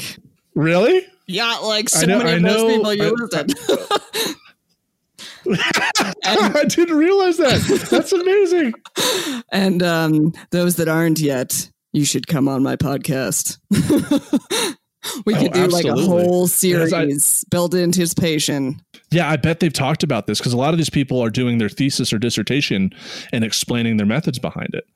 Really? 0.54 1.06
Yeah, 1.26 1.56
like 1.62 1.88
so 1.88 2.06
know, 2.06 2.18
many 2.18 2.32
of 2.36 2.42
those 2.42 2.72
people 2.76 2.94
you 2.94 3.14
listed. 3.16 3.54
I 6.24 6.64
didn't 6.68 6.96
realize 6.96 7.36
that. 7.38 7.88
That's 7.90 8.12
amazing. 8.12 8.74
And 9.54 9.82
um, 9.82 10.32
those 10.50 10.76
that 10.76 10.88
aren't 10.88 11.20
yet, 11.20 11.70
you 11.92 12.06
should 12.06 12.26
come 12.26 12.48
on 12.48 12.62
my 12.62 12.76
podcast. 12.76 13.58
we 15.26 15.34
could 15.34 15.56
oh, 15.56 15.66
do 15.66 15.66
like 15.68 15.84
a 15.84 15.94
whole 15.94 16.46
series 16.46 16.92
I, 16.92 17.08
build 17.50 17.74
anticipation. 17.74 18.82
Yeah, 19.10 19.28
I 19.28 19.36
bet 19.36 19.60
they've 19.60 19.72
talked 19.72 20.02
about 20.02 20.26
this 20.26 20.38
because 20.38 20.52
a 20.52 20.56
lot 20.56 20.72
of 20.72 20.78
these 20.78 20.90
people 20.90 21.20
are 21.20 21.30
doing 21.30 21.58
their 21.58 21.68
thesis 21.68 22.12
or 22.12 22.18
dissertation 22.18 22.92
and 23.32 23.44
explaining 23.44 23.96
their 23.96 24.06
methods 24.06 24.38
behind 24.38 24.74
it. 24.74 24.86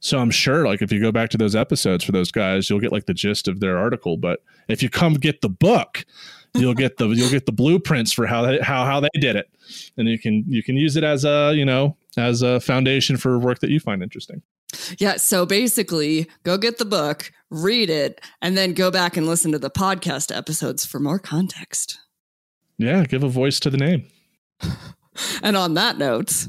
So 0.00 0.18
I'm 0.18 0.32
sure, 0.32 0.66
like, 0.66 0.82
if 0.82 0.90
you 0.90 1.00
go 1.00 1.12
back 1.12 1.30
to 1.30 1.38
those 1.38 1.54
episodes 1.54 2.02
for 2.02 2.10
those 2.10 2.32
guys, 2.32 2.68
you'll 2.68 2.80
get 2.80 2.90
like 2.90 3.06
the 3.06 3.14
gist 3.14 3.46
of 3.46 3.60
their 3.60 3.78
article. 3.78 4.16
But 4.16 4.42
if 4.68 4.82
you 4.82 4.90
come 4.90 5.14
get 5.14 5.42
the 5.42 5.48
book, 5.48 6.04
you'll 6.54 6.74
get 6.74 6.96
the 6.96 7.08
you'll 7.08 7.30
get 7.30 7.46
the 7.46 7.52
blueprints 7.52 8.12
for 8.12 8.26
how 8.26 8.42
they, 8.42 8.58
how 8.58 8.84
how 8.84 8.98
they 8.98 9.08
did 9.14 9.36
it, 9.36 9.48
and 9.96 10.08
you 10.08 10.18
can 10.18 10.44
you 10.48 10.62
can 10.62 10.76
use 10.76 10.96
it 10.96 11.04
as 11.04 11.24
a 11.24 11.52
you 11.54 11.64
know 11.64 11.96
as 12.16 12.42
a 12.42 12.58
foundation 12.58 13.16
for 13.16 13.38
work 13.38 13.60
that 13.60 13.70
you 13.70 13.78
find 13.78 14.02
interesting. 14.02 14.42
Yeah. 14.98 15.16
So 15.16 15.46
basically, 15.46 16.28
go 16.44 16.56
get 16.58 16.78
the 16.78 16.84
book, 16.84 17.32
read 17.50 17.90
it, 17.90 18.20
and 18.40 18.56
then 18.56 18.72
go 18.72 18.90
back 18.90 19.16
and 19.16 19.26
listen 19.26 19.52
to 19.52 19.58
the 19.58 19.70
podcast 19.70 20.34
episodes 20.34 20.84
for 20.84 20.98
more 20.98 21.18
context. 21.18 21.98
Yeah, 22.78 23.04
give 23.04 23.22
a 23.22 23.28
voice 23.28 23.60
to 23.60 23.70
the 23.70 23.76
name. 23.76 24.06
And 25.42 25.56
on 25.56 25.74
that 25.74 25.98
note, 25.98 26.48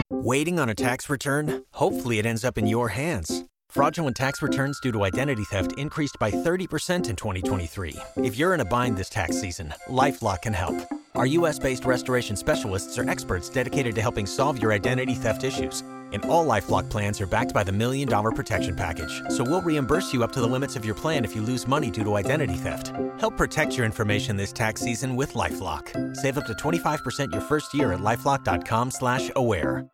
Waiting 0.10 0.60
on 0.60 0.70
a 0.70 0.76
tax 0.76 1.10
return? 1.10 1.64
Hopefully, 1.74 2.20
it 2.20 2.26
ends 2.26 2.46
up 2.46 2.58
in 2.58 2.68
your 2.68 2.90
hands. 2.90 3.46
Fraudulent 3.70 4.16
tax 4.16 4.42
returns 4.42 4.80
due 4.80 4.92
to 4.92 5.04
identity 5.04 5.44
theft 5.46 5.74
increased 5.78 6.18
by 6.20 6.30
30% 6.30 7.10
in 7.10 7.16
2023. 7.16 7.96
If 8.18 8.38
you're 8.38 8.54
in 8.54 8.60
a 8.60 8.66
bind 8.66 8.98
this 8.98 9.10
tax 9.10 9.42
season, 9.42 9.74
LifeLock 9.90 10.44
can 10.44 10.54
help. 10.54 10.76
Our 11.16 11.28
US 11.28 11.60
based 11.60 11.86
restoration 11.86 12.36
specialists 12.36 12.98
are 12.98 13.08
experts 13.08 13.48
dedicated 13.48 13.94
to 13.96 14.02
helping 14.02 14.26
solve 14.26 14.60
your 14.60 14.74
identity 14.74 15.14
theft 15.14 15.44
issues. 15.44 15.82
And 16.12 16.26
all 16.26 16.46
Lifelock 16.46 16.90
plans 16.90 17.22
are 17.22 17.28
backed 17.28 17.54
by 17.54 17.64
the 17.64 17.72
Million 17.72 18.10
Dollar 18.10 18.32
Protection 18.32 18.76
Package. 18.76 19.22
So 19.30 19.44
we'll 19.44 19.62
reimburse 19.62 20.12
you 20.12 20.24
up 20.24 20.32
to 20.32 20.42
the 20.42 20.48
limits 20.48 20.76
of 20.76 20.86
your 20.86 20.96
plan 20.96 21.24
if 21.24 21.36
you 21.36 21.44
lose 21.44 21.68
money 21.68 21.92
due 21.92 22.04
to 22.04 22.16
identity 22.16 22.56
theft. 22.56 22.94
Help 23.20 23.38
protect 23.38 23.78
your 23.78 23.86
information 23.86 24.38
this 24.38 24.52
tax 24.52 24.82
season 24.82 25.16
with 25.16 25.34
LifeLock. 25.34 26.16
Save 26.16 26.40
up 26.40 26.48
to 26.48 26.54
25% 26.54 27.32
your 27.32 27.42
first 27.42 27.74
year 27.76 27.94
at 27.94 28.00
LifeLock.com 28.00 28.90
slash 28.92 29.32
aware. 29.36 29.86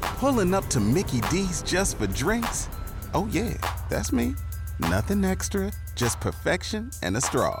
Pulling 0.00 0.54
up 0.54 0.66
to 0.68 0.78
Mickey 0.78 1.20
D's 1.32 1.62
just 1.62 1.98
for 1.98 2.06
drinks? 2.06 2.68
Oh 3.12 3.28
yeah, 3.32 3.54
that's 3.88 4.12
me. 4.12 4.36
Nothing 4.78 5.24
extra, 5.24 5.72
just 5.96 6.20
perfection 6.20 6.90
and 7.02 7.16
a 7.16 7.20
straw. 7.20 7.60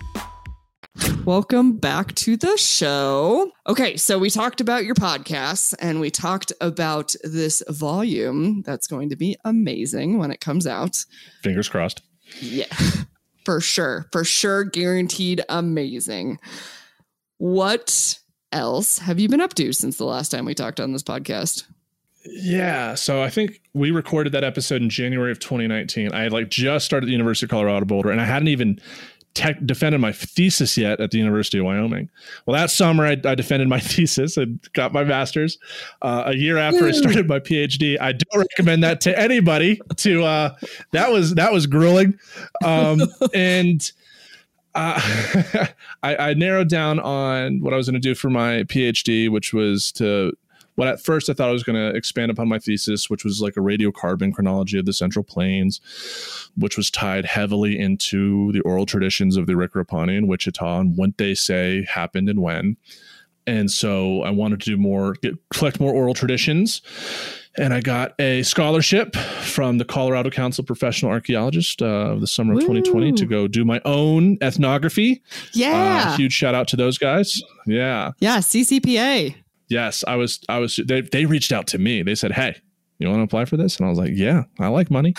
Welcome 1.25 1.77
back 1.77 2.15
to 2.15 2.35
the 2.35 2.57
show. 2.57 3.51
Okay, 3.65 3.95
so 3.95 4.19
we 4.19 4.29
talked 4.29 4.59
about 4.59 4.83
your 4.83 4.95
podcasts 4.95 5.73
and 5.79 6.01
we 6.01 6.09
talked 6.11 6.51
about 6.59 7.15
this 7.23 7.63
volume 7.69 8.61
that's 8.63 8.87
going 8.87 9.09
to 9.09 9.15
be 9.15 9.37
amazing 9.45 10.17
when 10.17 10.31
it 10.31 10.41
comes 10.41 10.67
out. 10.67 11.05
Fingers 11.43 11.69
crossed. 11.69 12.01
Yeah, 12.39 12.73
for 13.45 13.61
sure. 13.61 14.07
For 14.11 14.23
sure, 14.23 14.63
guaranteed 14.63 15.43
amazing. 15.47 16.39
What 17.37 18.19
else 18.51 18.97
have 18.97 19.19
you 19.19 19.29
been 19.29 19.41
up 19.41 19.53
to 19.55 19.71
since 19.73 19.97
the 19.97 20.05
last 20.05 20.29
time 20.29 20.45
we 20.45 20.53
talked 20.53 20.79
on 20.79 20.91
this 20.91 21.03
podcast? 21.03 21.63
Yeah, 22.25 22.95
so 22.95 23.23
I 23.23 23.29
think 23.29 23.61
we 23.73 23.91
recorded 23.91 24.33
that 24.33 24.43
episode 24.43 24.81
in 24.81 24.89
January 24.89 25.31
of 25.31 25.39
2019. 25.39 26.11
I 26.11 26.23
had 26.23 26.33
like 26.33 26.49
just 26.49 26.85
started 26.85 27.07
the 27.07 27.13
University 27.13 27.45
of 27.45 27.49
Colorado 27.49 27.85
Boulder, 27.85 28.11
and 28.11 28.21
I 28.21 28.25
hadn't 28.25 28.49
even 28.49 28.79
tech 29.33 29.65
defended 29.65 30.01
my 30.01 30.11
thesis 30.11 30.77
yet 30.77 30.99
at 30.99 31.11
the 31.11 31.17
University 31.17 31.57
of 31.59 31.65
Wyoming. 31.65 32.09
Well, 32.45 32.55
that 32.55 32.69
summer 32.69 33.05
I, 33.05 33.17
I 33.23 33.35
defended 33.35 33.67
my 33.69 33.79
thesis 33.81 34.37
and 34.37 34.59
got 34.73 34.93
my 34.93 35.03
master's. 35.03 35.57
Uh, 36.01 36.23
a 36.27 36.35
year 36.35 36.57
after 36.57 36.85
I 36.85 36.91
started 36.91 37.27
my 37.27 37.39
PhD, 37.39 37.99
I 37.99 38.13
don't 38.13 38.39
recommend 38.39 38.83
that 38.83 39.01
to 39.01 39.17
anybody. 39.17 39.79
To 39.97 40.23
uh, 40.23 40.55
that 40.91 41.11
was 41.11 41.35
that 41.35 41.51
was 41.51 41.67
grueling, 41.67 42.19
um, 42.63 43.01
and. 43.33 43.91
Uh, 44.73 45.01
I, 46.01 46.15
I 46.15 46.33
narrowed 46.33 46.69
down 46.69 46.97
on 47.01 47.59
what 47.59 47.73
I 47.73 47.75
was 47.75 47.89
going 47.89 48.01
to 48.01 48.07
do 48.07 48.15
for 48.15 48.29
my 48.29 48.63
PhD, 48.63 49.29
which 49.29 49.53
was 49.53 49.91
to 49.93 50.31
what 50.81 50.87
at 50.87 50.99
first 50.99 51.29
I 51.29 51.33
thought 51.33 51.47
I 51.47 51.51
was 51.51 51.61
going 51.61 51.75
to 51.75 51.95
expand 51.95 52.31
upon 52.31 52.47
my 52.47 52.57
thesis, 52.57 53.07
which 53.07 53.23
was 53.23 53.39
like 53.39 53.55
a 53.55 53.59
radiocarbon 53.59 54.33
chronology 54.33 54.79
of 54.79 54.87
the 54.87 54.93
Central 54.93 55.21
Plains, 55.21 55.79
which 56.57 56.75
was 56.75 56.89
tied 56.89 57.23
heavily 57.23 57.77
into 57.77 58.51
the 58.51 58.61
oral 58.61 58.87
traditions 58.87 59.37
of 59.37 59.45
the 59.45 59.53
in 60.09 60.25
Wichita 60.25 60.79
and 60.79 60.97
what 60.97 61.15
they 61.19 61.35
say 61.35 61.85
happened 61.85 62.29
and 62.29 62.41
when. 62.41 62.77
And 63.45 63.69
so 63.69 64.23
I 64.23 64.31
wanted 64.31 64.59
to 64.61 64.71
do 64.71 64.75
more, 64.75 65.13
get, 65.21 65.35
collect 65.51 65.79
more 65.79 65.93
oral 65.93 66.15
traditions. 66.15 66.81
And 67.59 67.75
I 67.75 67.81
got 67.81 68.19
a 68.19 68.41
scholarship 68.41 69.15
from 69.15 69.77
the 69.77 69.85
Colorado 69.85 70.31
Council 70.31 70.63
of 70.63 70.65
Professional 70.65 71.11
Archaeologists 71.11 71.79
uh, 71.79 71.85
of 71.85 72.21
the 72.21 72.27
summer 72.27 72.53
of 72.53 72.55
Woo. 72.55 72.73
2020 72.73 73.11
to 73.11 73.25
go 73.27 73.47
do 73.47 73.63
my 73.63 73.81
own 73.85 74.39
ethnography. 74.41 75.21
Yeah. 75.53 76.05
Uh, 76.07 76.17
huge 76.17 76.33
shout 76.33 76.55
out 76.55 76.67
to 76.69 76.75
those 76.75 76.97
guys. 76.97 77.39
Yeah. 77.67 78.13
Yeah. 78.19 78.39
CCPA 78.39 79.35
yes, 79.71 80.03
I 80.07 80.15
was, 80.15 80.39
I 80.49 80.59
was, 80.59 80.79
they, 80.85 81.01
they 81.01 81.25
reached 81.25 81.51
out 81.51 81.67
to 81.67 81.77
me. 81.77 82.03
They 82.03 82.15
said, 82.15 82.33
Hey, 82.33 82.61
you 83.01 83.09
want 83.09 83.19
to 83.19 83.23
apply 83.23 83.45
for 83.45 83.57
this? 83.57 83.77
And 83.77 83.87
I 83.87 83.89
was 83.89 83.97
like, 83.97 84.11
yeah, 84.13 84.43
I 84.59 84.67
like 84.67 84.91
money. 84.91 85.15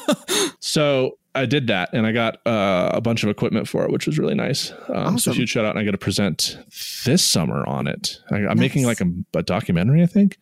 so 0.60 1.12
I 1.34 1.46
did 1.46 1.66
that 1.68 1.88
and 1.94 2.06
I 2.06 2.12
got 2.12 2.46
uh, 2.46 2.90
a 2.92 3.00
bunch 3.00 3.22
of 3.22 3.30
equipment 3.30 3.66
for 3.66 3.84
it, 3.84 3.90
which 3.90 4.06
was 4.06 4.18
really 4.18 4.34
nice. 4.34 4.70
Um, 4.88 4.96
awesome. 4.96 5.18
So 5.18 5.32
huge 5.32 5.48
shout 5.48 5.64
out. 5.64 5.70
And 5.70 5.78
I 5.78 5.84
got 5.84 5.92
to 5.92 5.98
present 5.98 6.58
this 7.06 7.24
summer 7.24 7.66
on 7.66 7.86
it. 7.86 8.20
I, 8.30 8.36
am 8.36 8.44
nice. 8.44 8.58
making 8.58 8.84
like 8.84 9.00
a, 9.00 9.10
a, 9.34 9.42
documentary, 9.42 10.02
I 10.02 10.06
think. 10.06 10.36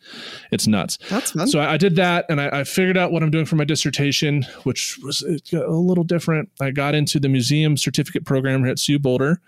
It's 0.51 0.67
nuts. 0.67 0.99
That's 1.09 1.31
fun. 1.31 1.47
So 1.47 1.61
I, 1.61 1.75
I 1.75 1.77
did 1.77 1.95
that 1.97 2.27
and 2.29 2.41
I, 2.41 2.61
I, 2.61 2.65
figured 2.65 2.97
out 2.97 3.13
what 3.13 3.23
I'm 3.23 3.31
doing 3.31 3.47
for 3.47 3.55
my 3.55 3.65
dissertation, 3.65 4.45
which 4.65 4.99
was 5.05 5.23
a 5.53 5.59
little 5.59 6.05
different. 6.05 6.49
I 6.61 6.73
got 6.73 6.97
into 6.97 7.21
the 7.21 7.29
museum 7.29 7.77
certificate 7.77 8.25
program 8.25 8.65
here 8.65 8.73
at 8.73 8.83
CU 8.85 8.99
Boulder. 8.99 9.41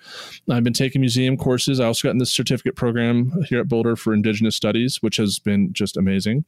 I've 0.48 0.64
been 0.64 0.72
taking 0.72 1.00
museum 1.00 1.36
courses. 1.36 1.80
I 1.80 1.86
also 1.86 2.06
got 2.06 2.12
in 2.12 2.18
the 2.18 2.26
certificate 2.26 2.76
program 2.76 3.42
here 3.48 3.58
at 3.58 3.68
Boulder 3.68 3.96
for 3.96 4.14
Indigenous 4.14 4.54
Studies, 4.54 5.02
which 5.02 5.16
has 5.16 5.40
been 5.40 5.72
just 5.72 5.96
amazing 5.96 6.44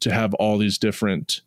to 0.00 0.12
have 0.12 0.34
all 0.34 0.56
these 0.56 0.78
different. 0.78 1.40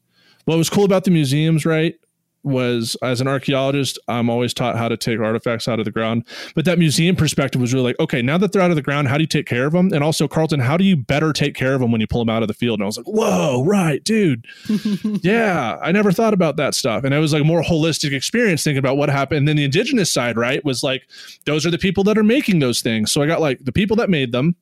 What 0.45 0.57
was 0.57 0.69
cool 0.69 0.83
about 0.83 1.05
the 1.05 1.11
museums, 1.11 1.65
right? 1.65 1.95
Was 2.43 2.97
as 3.01 3.21
an 3.21 3.27
archaeologist, 3.27 3.97
I'm 4.07 4.29
always 4.29 4.53
taught 4.53 4.77
how 4.77 4.89
to 4.89 4.97
take 4.97 5.19
artifacts 5.19 5.67
out 5.67 5.79
of 5.79 5.85
the 5.85 5.91
ground. 5.91 6.25
But 6.55 6.65
that 6.65 6.77
museum 6.77 7.15
perspective 7.15 7.61
was 7.61 7.73
really 7.73 7.87
like, 7.87 7.99
okay, 7.99 8.21
now 8.21 8.37
that 8.37 8.51
they're 8.51 8.61
out 8.61 8.69
of 8.69 8.75
the 8.75 8.81
ground, 8.81 9.07
how 9.07 9.17
do 9.17 9.23
you 9.23 9.27
take 9.27 9.45
care 9.45 9.65
of 9.65 9.73
them? 9.73 9.93
And 9.93 10.03
also, 10.03 10.27
Carlton, 10.27 10.59
how 10.59 10.77
do 10.77 10.83
you 10.83 10.95
better 10.95 11.33
take 11.33 11.55
care 11.55 11.73
of 11.73 11.81
them 11.81 11.91
when 11.91 12.01
you 12.01 12.07
pull 12.07 12.21
them 12.21 12.29
out 12.29 12.41
of 12.41 12.47
the 12.47 12.53
field? 12.53 12.79
And 12.79 12.83
I 12.83 12.87
was 12.87 12.97
like, 12.97 13.07
whoa, 13.07 13.63
right, 13.65 14.03
dude. 14.03 14.45
yeah, 15.23 15.77
I 15.81 15.91
never 15.91 16.11
thought 16.11 16.33
about 16.33 16.57
that 16.57 16.75
stuff. 16.75 17.03
And 17.03 17.13
it 17.13 17.19
was 17.19 17.33
like 17.33 17.41
a 17.41 17.45
more 17.45 17.61
holistic 17.61 18.13
experience 18.13 18.63
thinking 18.63 18.79
about 18.79 18.97
what 18.97 19.09
happened. 19.09 19.39
And 19.39 19.47
then 19.47 19.55
the 19.55 19.65
indigenous 19.65 20.11
side, 20.11 20.37
right, 20.37 20.63
was 20.65 20.83
like, 20.83 21.07
those 21.45 21.65
are 21.65 21.71
the 21.71 21.77
people 21.77 22.03
that 22.05 22.17
are 22.17 22.23
making 22.23 22.59
those 22.59 22.81
things. 22.81 23.11
So 23.11 23.21
I 23.21 23.27
got 23.27 23.41
like 23.41 23.63
the 23.63 23.71
people 23.71 23.95
that 23.97 24.09
made 24.09 24.31
them, 24.31 24.55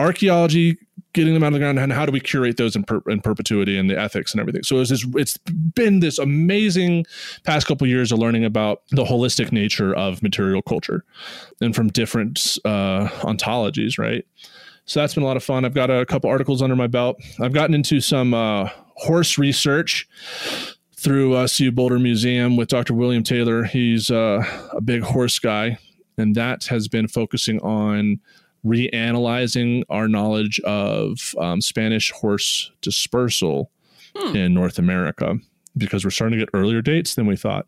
archaeology 0.00 0.78
getting 1.12 1.32
them 1.32 1.42
out 1.42 1.48
of 1.48 1.52
the 1.54 1.58
ground 1.58 1.78
and 1.78 1.92
how 1.94 2.04
do 2.04 2.12
we 2.12 2.20
curate 2.20 2.58
those 2.58 2.76
in, 2.76 2.84
per, 2.84 3.00
in 3.08 3.20
perpetuity 3.20 3.78
and 3.78 3.88
the 3.88 3.98
ethics 3.98 4.32
and 4.32 4.40
everything 4.40 4.62
so 4.62 4.80
it's 4.80 4.90
this, 4.90 5.06
it's 5.14 5.38
been 5.38 6.00
this 6.00 6.18
amazing 6.18 7.04
past 7.44 7.66
couple 7.66 7.86
of 7.86 7.88
years 7.88 8.12
of 8.12 8.18
learning 8.18 8.44
about 8.44 8.82
the 8.90 9.04
holistic 9.04 9.50
nature 9.50 9.94
of 9.94 10.22
material 10.22 10.60
culture 10.60 11.04
and 11.60 11.74
from 11.74 11.88
different 11.88 12.58
uh, 12.66 13.08
ontologies 13.20 13.98
right 13.98 14.26
so 14.84 15.00
that's 15.00 15.14
been 15.14 15.22
a 15.22 15.26
lot 15.26 15.38
of 15.38 15.42
fun 15.42 15.64
i've 15.64 15.74
got 15.74 15.90
a 15.90 16.04
couple 16.04 16.28
articles 16.28 16.60
under 16.60 16.76
my 16.76 16.86
belt 16.86 17.16
i've 17.40 17.54
gotten 17.54 17.74
into 17.74 18.00
some 18.00 18.34
uh, 18.34 18.68
horse 18.96 19.38
research 19.38 20.06
through 20.96 21.34
uh, 21.34 21.46
CU 21.46 21.70
Boulder 21.70 21.98
Museum 21.98 22.56
with 22.56 22.68
Dr. 22.68 22.94
William 22.94 23.22
Taylor. 23.22 23.64
He's 23.64 24.10
uh, 24.10 24.42
a 24.72 24.80
big 24.80 25.02
horse 25.02 25.38
guy, 25.38 25.78
and 26.16 26.34
that 26.34 26.64
has 26.64 26.88
been 26.88 27.06
focusing 27.06 27.60
on 27.60 28.20
reanalyzing 28.66 29.84
our 29.88 30.08
knowledge 30.08 30.60
of 30.60 31.34
um, 31.38 31.60
Spanish 31.60 32.10
horse 32.10 32.72
dispersal 32.82 33.70
hmm. 34.14 34.36
in 34.36 34.54
North 34.54 34.78
America 34.78 35.38
because 35.76 36.04
we're 36.04 36.10
starting 36.10 36.38
to 36.38 36.44
get 36.44 36.50
earlier 36.54 36.82
dates 36.82 37.14
than 37.14 37.26
we 37.26 37.36
thought. 37.36 37.66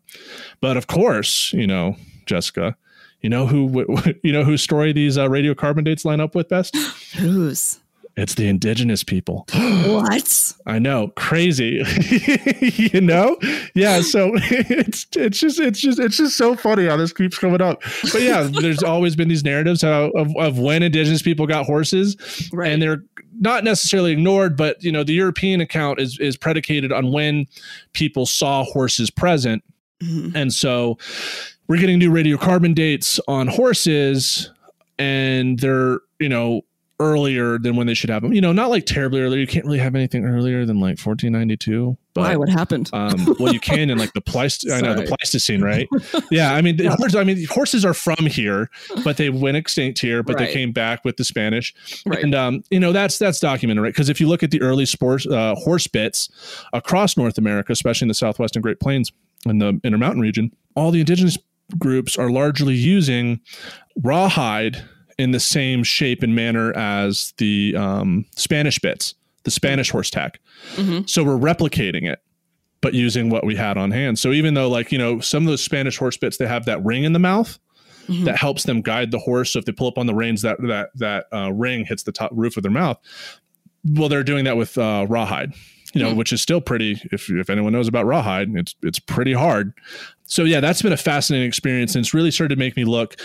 But 0.61 0.77
of 0.77 0.87
course, 0.87 1.53
you 1.53 1.67
know, 1.67 1.95
Jessica, 2.25 2.75
you 3.21 3.29
know 3.29 3.47
who 3.47 3.85
you 4.23 4.31
know 4.31 4.43
whose 4.43 4.61
story 4.61 4.93
these 4.93 5.17
uh, 5.17 5.27
radiocarbon 5.27 5.85
dates 5.85 6.05
line 6.05 6.19
up 6.19 6.35
with 6.35 6.49
best? 6.49 6.75
Whose? 7.17 7.79
It's 8.19 8.35
the 8.35 8.49
indigenous 8.49 9.01
people. 9.03 9.47
what? 9.53 10.53
I 10.65 10.77
know, 10.77 11.07
crazy. 11.15 11.81
you 12.59 12.99
know, 12.99 13.37
yeah. 13.75 14.01
So 14.01 14.31
it's 14.35 15.07
it's 15.15 15.39
just 15.39 15.59
it's 15.59 15.79
just 15.79 15.99
it's 15.99 16.17
just 16.17 16.37
so 16.37 16.55
funny 16.55 16.85
how 16.85 16.97
this 16.97 17.13
keeps 17.13 17.37
coming 17.37 17.61
up. 17.61 17.81
But 18.11 18.21
yeah, 18.21 18.43
there's 18.51 18.83
always 18.83 19.15
been 19.15 19.29
these 19.29 19.43
narratives 19.43 19.81
how, 19.81 20.09
of 20.09 20.35
of 20.35 20.59
when 20.59 20.83
indigenous 20.83 21.21
people 21.21 21.47
got 21.47 21.65
horses, 21.65 22.17
right. 22.51 22.69
and 22.71 22.81
they're 22.81 23.03
not 23.39 23.63
necessarily 23.63 24.11
ignored, 24.11 24.57
but 24.57 24.83
you 24.83 24.91
know, 24.91 25.03
the 25.03 25.13
European 25.13 25.61
account 25.61 26.01
is 26.01 26.19
is 26.19 26.35
predicated 26.35 26.91
on 26.91 27.13
when 27.13 27.47
people 27.93 28.25
saw 28.25 28.65
horses 28.65 29.09
present, 29.09 29.63
mm-hmm. 30.03 30.35
and 30.35 30.53
so 30.53 30.97
we're 31.67 31.77
getting 31.77 31.99
new 31.99 32.11
radiocarbon 32.11 32.75
dates 32.75 33.17
on 33.29 33.47
horses, 33.47 34.51
and 34.97 35.59
they're 35.59 35.99
you 36.19 36.27
know 36.27 36.63
earlier 36.99 37.57
than 37.57 37.75
when 37.75 37.87
they 37.87 37.93
should 37.93 38.09
have 38.09 38.21
them. 38.21 38.33
You 38.33 38.41
know, 38.41 38.51
not 38.51 38.69
like 38.69 38.85
terribly 38.85 39.21
earlier. 39.21 39.39
You 39.39 39.47
can't 39.47 39.65
really 39.65 39.79
have 39.79 39.95
anything 39.95 40.25
earlier 40.25 40.65
than 40.65 40.77
like 40.77 40.99
1492. 40.99 41.97
But, 42.13 42.21
Why? 42.21 42.35
What 42.35 42.49
happened? 42.49 42.89
Um, 42.91 43.35
well, 43.39 43.53
you 43.53 43.59
can 43.59 43.89
in 43.89 43.97
like 43.97 44.13
the 44.13 44.21
Pleist- 44.21 44.69
I 44.71 44.81
know 44.81 44.93
the 44.93 45.03
Pleistocene, 45.03 45.61
right? 45.61 45.87
yeah, 46.31 46.53
I 46.53 46.61
mean, 46.61 46.77
yeah. 46.77 46.95
Horses, 46.95 47.15
I 47.15 47.23
mean, 47.23 47.45
horses 47.47 47.85
are 47.85 47.93
from 47.93 48.25
here, 48.25 48.69
but 49.03 49.17
they 49.17 49.29
went 49.29 49.55
extinct 49.57 49.99
here, 49.99 50.23
but 50.23 50.35
right. 50.35 50.47
they 50.47 50.53
came 50.53 50.71
back 50.71 51.05
with 51.05 51.17
the 51.17 51.23
Spanish, 51.23 51.73
right. 52.05 52.23
and 52.23 52.35
um, 52.35 52.63
you 52.69 52.79
know 52.79 52.91
that's 52.91 53.17
that's 53.17 53.39
documented, 53.39 53.83
right? 53.83 53.93
Because 53.93 54.09
if 54.09 54.19
you 54.19 54.27
look 54.27 54.43
at 54.43 54.51
the 54.51 54.61
early 54.61 54.85
sports 54.85 55.25
uh, 55.27 55.55
horse 55.55 55.87
bits 55.87 56.29
across 56.73 57.15
North 57.15 57.37
America, 57.37 57.71
especially 57.71 58.05
in 58.05 58.09
the 58.09 58.13
Southwest 58.13 58.55
and 58.55 58.63
Great 58.63 58.79
Plains 58.79 59.11
and 59.45 59.61
the 59.61 59.79
Intermountain 59.83 60.21
region, 60.21 60.53
all 60.75 60.91
the 60.91 60.99
indigenous 60.99 61.37
groups 61.77 62.17
are 62.17 62.31
largely 62.31 62.73
using 62.73 63.39
rawhide 64.01 64.83
in 65.19 65.29
the 65.31 65.39
same 65.39 65.83
shape 65.83 66.23
and 66.23 66.33
manner 66.33 66.75
as 66.75 67.35
the 67.37 67.75
um, 67.75 68.25
Spanish 68.35 68.79
bits, 68.79 69.13
the 69.43 69.51
Spanish 69.51 69.91
horse 69.91 70.09
tack. 70.09 70.39
Mm-hmm. 70.75 71.05
So 71.05 71.23
we're 71.23 71.37
replicating 71.37 72.11
it. 72.11 72.19
but 72.81 72.93
using 72.93 73.29
what 73.29 73.45
we 73.45 73.55
had 73.55 73.77
on 73.77 73.91
hand. 73.91 74.19
So 74.19 74.31
even 74.31 74.53
though 74.53 74.69
like, 74.69 74.91
you 74.91 74.97
know, 74.97 75.19
some 75.19 75.43
of 75.43 75.47
those 75.47 75.63
Spanish 75.63 75.97
horse 75.97 76.17
bits, 76.17 76.37
they 76.37 76.47
have 76.47 76.65
that 76.65 76.83
ring 76.83 77.03
in 77.03 77.13
the 77.13 77.19
mouth 77.19 77.59
mm-hmm. 78.07 78.23
that 78.25 78.37
helps 78.37 78.63
them 78.63 78.81
guide 78.81 79.11
the 79.11 79.19
horse. 79.19 79.51
So 79.51 79.59
if 79.59 79.65
they 79.65 79.71
pull 79.71 79.87
up 79.87 79.97
on 79.97 80.05
the 80.05 80.15
reins, 80.15 80.41
that, 80.43 80.61
that, 80.61 80.89
that 80.95 81.25
uh, 81.33 81.51
ring 81.51 81.85
hits 81.85 82.03
the 82.03 82.11
top 82.11 82.31
roof 82.33 82.57
of 82.57 82.63
their 82.63 82.71
mouth. 82.71 82.97
Well, 83.85 84.09
they're 84.09 84.23
doing 84.23 84.45
that 84.45 84.57
with 84.57 84.77
uh, 84.77 85.05
rawhide, 85.09 85.53
you 85.93 86.01
know, 86.01 86.09
mm-hmm. 86.09 86.17
which 86.17 86.33
is 86.33 86.41
still 86.41 86.61
pretty, 86.61 87.01
if, 87.11 87.29
if 87.29 87.49
anyone 87.49 87.73
knows 87.73 87.87
about 87.87 88.05
rawhide, 88.05 88.49
it's, 88.55 88.75
it's 88.81 88.99
pretty 88.99 89.33
hard. 89.33 89.73
So 90.25 90.43
yeah, 90.43 90.59
that's 90.59 90.81
been 90.81 90.93
a 90.93 90.97
fascinating 90.97 91.47
experience. 91.47 91.95
And 91.95 92.03
it's 92.03 92.13
really 92.13 92.31
started 92.31 92.55
to 92.55 92.59
make 92.59 92.77
me 92.77 92.85
look 92.85 93.15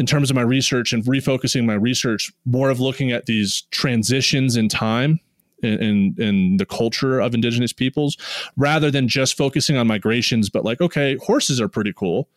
in 0.00 0.06
terms 0.06 0.30
of 0.30 0.34
my 0.34 0.42
research 0.42 0.94
and 0.94 1.04
refocusing 1.04 1.66
my 1.66 1.74
research 1.74 2.32
more 2.46 2.70
of 2.70 2.80
looking 2.80 3.12
at 3.12 3.26
these 3.26 3.64
transitions 3.70 4.56
in 4.56 4.66
time 4.66 5.20
in, 5.62 6.14
in, 6.16 6.56
the 6.56 6.64
culture 6.64 7.20
of 7.20 7.34
indigenous 7.34 7.70
peoples 7.70 8.16
rather 8.56 8.90
than 8.90 9.06
just 9.08 9.36
focusing 9.36 9.76
on 9.76 9.86
migrations 9.86 10.48
but 10.48 10.64
like 10.64 10.80
okay 10.80 11.16
horses 11.16 11.60
are 11.60 11.68
pretty 11.68 11.92
cool. 11.92 12.28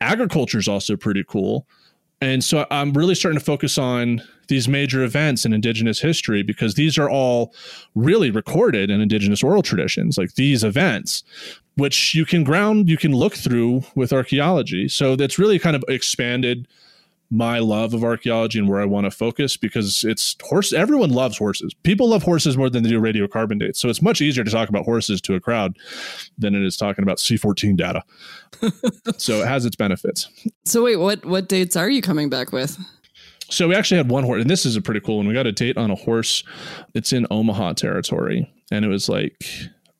Agriculture 0.00 0.58
is 0.58 0.66
also 0.66 0.96
pretty 0.96 1.22
cool. 1.28 1.66
And 2.22 2.42
so 2.42 2.66
i'm 2.70 2.94
really 2.94 3.14
starting 3.14 3.38
to 3.38 3.44
focus 3.44 3.76
on 3.76 4.22
these 4.48 4.66
major 4.66 5.04
events 5.04 5.44
in 5.44 5.52
indigenous 5.52 6.00
history 6.00 6.42
because 6.42 6.74
these 6.74 6.96
are 6.96 7.10
all 7.10 7.54
really 7.94 8.30
recorded 8.30 8.90
in 8.90 9.02
indigenous 9.02 9.42
oral 9.42 9.62
traditions 9.62 10.16
like 10.16 10.34
these 10.34 10.64
events 10.64 11.22
which 11.76 12.14
you 12.14 12.24
can 12.24 12.44
ground 12.44 12.88
you 12.88 12.96
can 12.96 13.12
look 13.12 13.34
through 13.34 13.82
with 13.94 14.12
archaeology. 14.12 14.88
So 14.88 15.16
that's 15.16 15.38
really 15.38 15.58
kind 15.58 15.76
of 15.76 15.84
expanded 15.88 16.66
my 17.30 17.60
love 17.60 17.94
of 17.94 18.02
archaeology 18.02 18.58
and 18.58 18.68
where 18.68 18.80
I 18.80 18.84
want 18.84 19.04
to 19.04 19.10
focus 19.10 19.56
because 19.56 20.02
it's 20.04 20.36
horse. 20.42 20.72
Everyone 20.72 21.10
loves 21.10 21.38
horses. 21.38 21.72
People 21.84 22.08
love 22.08 22.24
horses 22.24 22.56
more 22.56 22.68
than 22.68 22.82
they 22.82 22.90
do 22.90 23.00
radiocarbon 23.00 23.60
dates. 23.60 23.80
So 23.80 23.88
it's 23.88 24.02
much 24.02 24.20
easier 24.20 24.42
to 24.42 24.50
talk 24.50 24.68
about 24.68 24.84
horses 24.84 25.20
to 25.22 25.34
a 25.34 25.40
crowd 25.40 25.76
than 26.36 26.54
it 26.54 26.62
is 26.62 26.76
talking 26.76 27.04
about 27.04 27.18
C14 27.18 27.76
data. 27.76 28.02
so 29.16 29.42
it 29.42 29.46
has 29.46 29.64
its 29.64 29.76
benefits. 29.76 30.28
So 30.64 30.84
wait, 30.84 30.96
what 30.96 31.24
what 31.24 31.48
dates 31.48 31.76
are 31.76 31.88
you 31.88 32.02
coming 32.02 32.28
back 32.28 32.52
with? 32.52 32.78
So 33.48 33.68
we 33.68 33.74
actually 33.74 33.98
had 33.98 34.10
one 34.10 34.24
horse, 34.24 34.40
and 34.40 34.50
this 34.50 34.64
is 34.64 34.76
a 34.76 34.80
pretty 34.80 35.00
cool 35.00 35.16
one. 35.18 35.26
We 35.26 35.34
got 35.34 35.46
a 35.46 35.52
date 35.52 35.76
on 35.76 35.90
a 35.90 35.96
horse. 35.96 36.44
It's 36.94 37.12
in 37.12 37.26
Omaha 37.30 37.74
territory, 37.74 38.48
and 38.70 38.84
it 38.84 38.88
was 38.88 39.08
like 39.08 39.44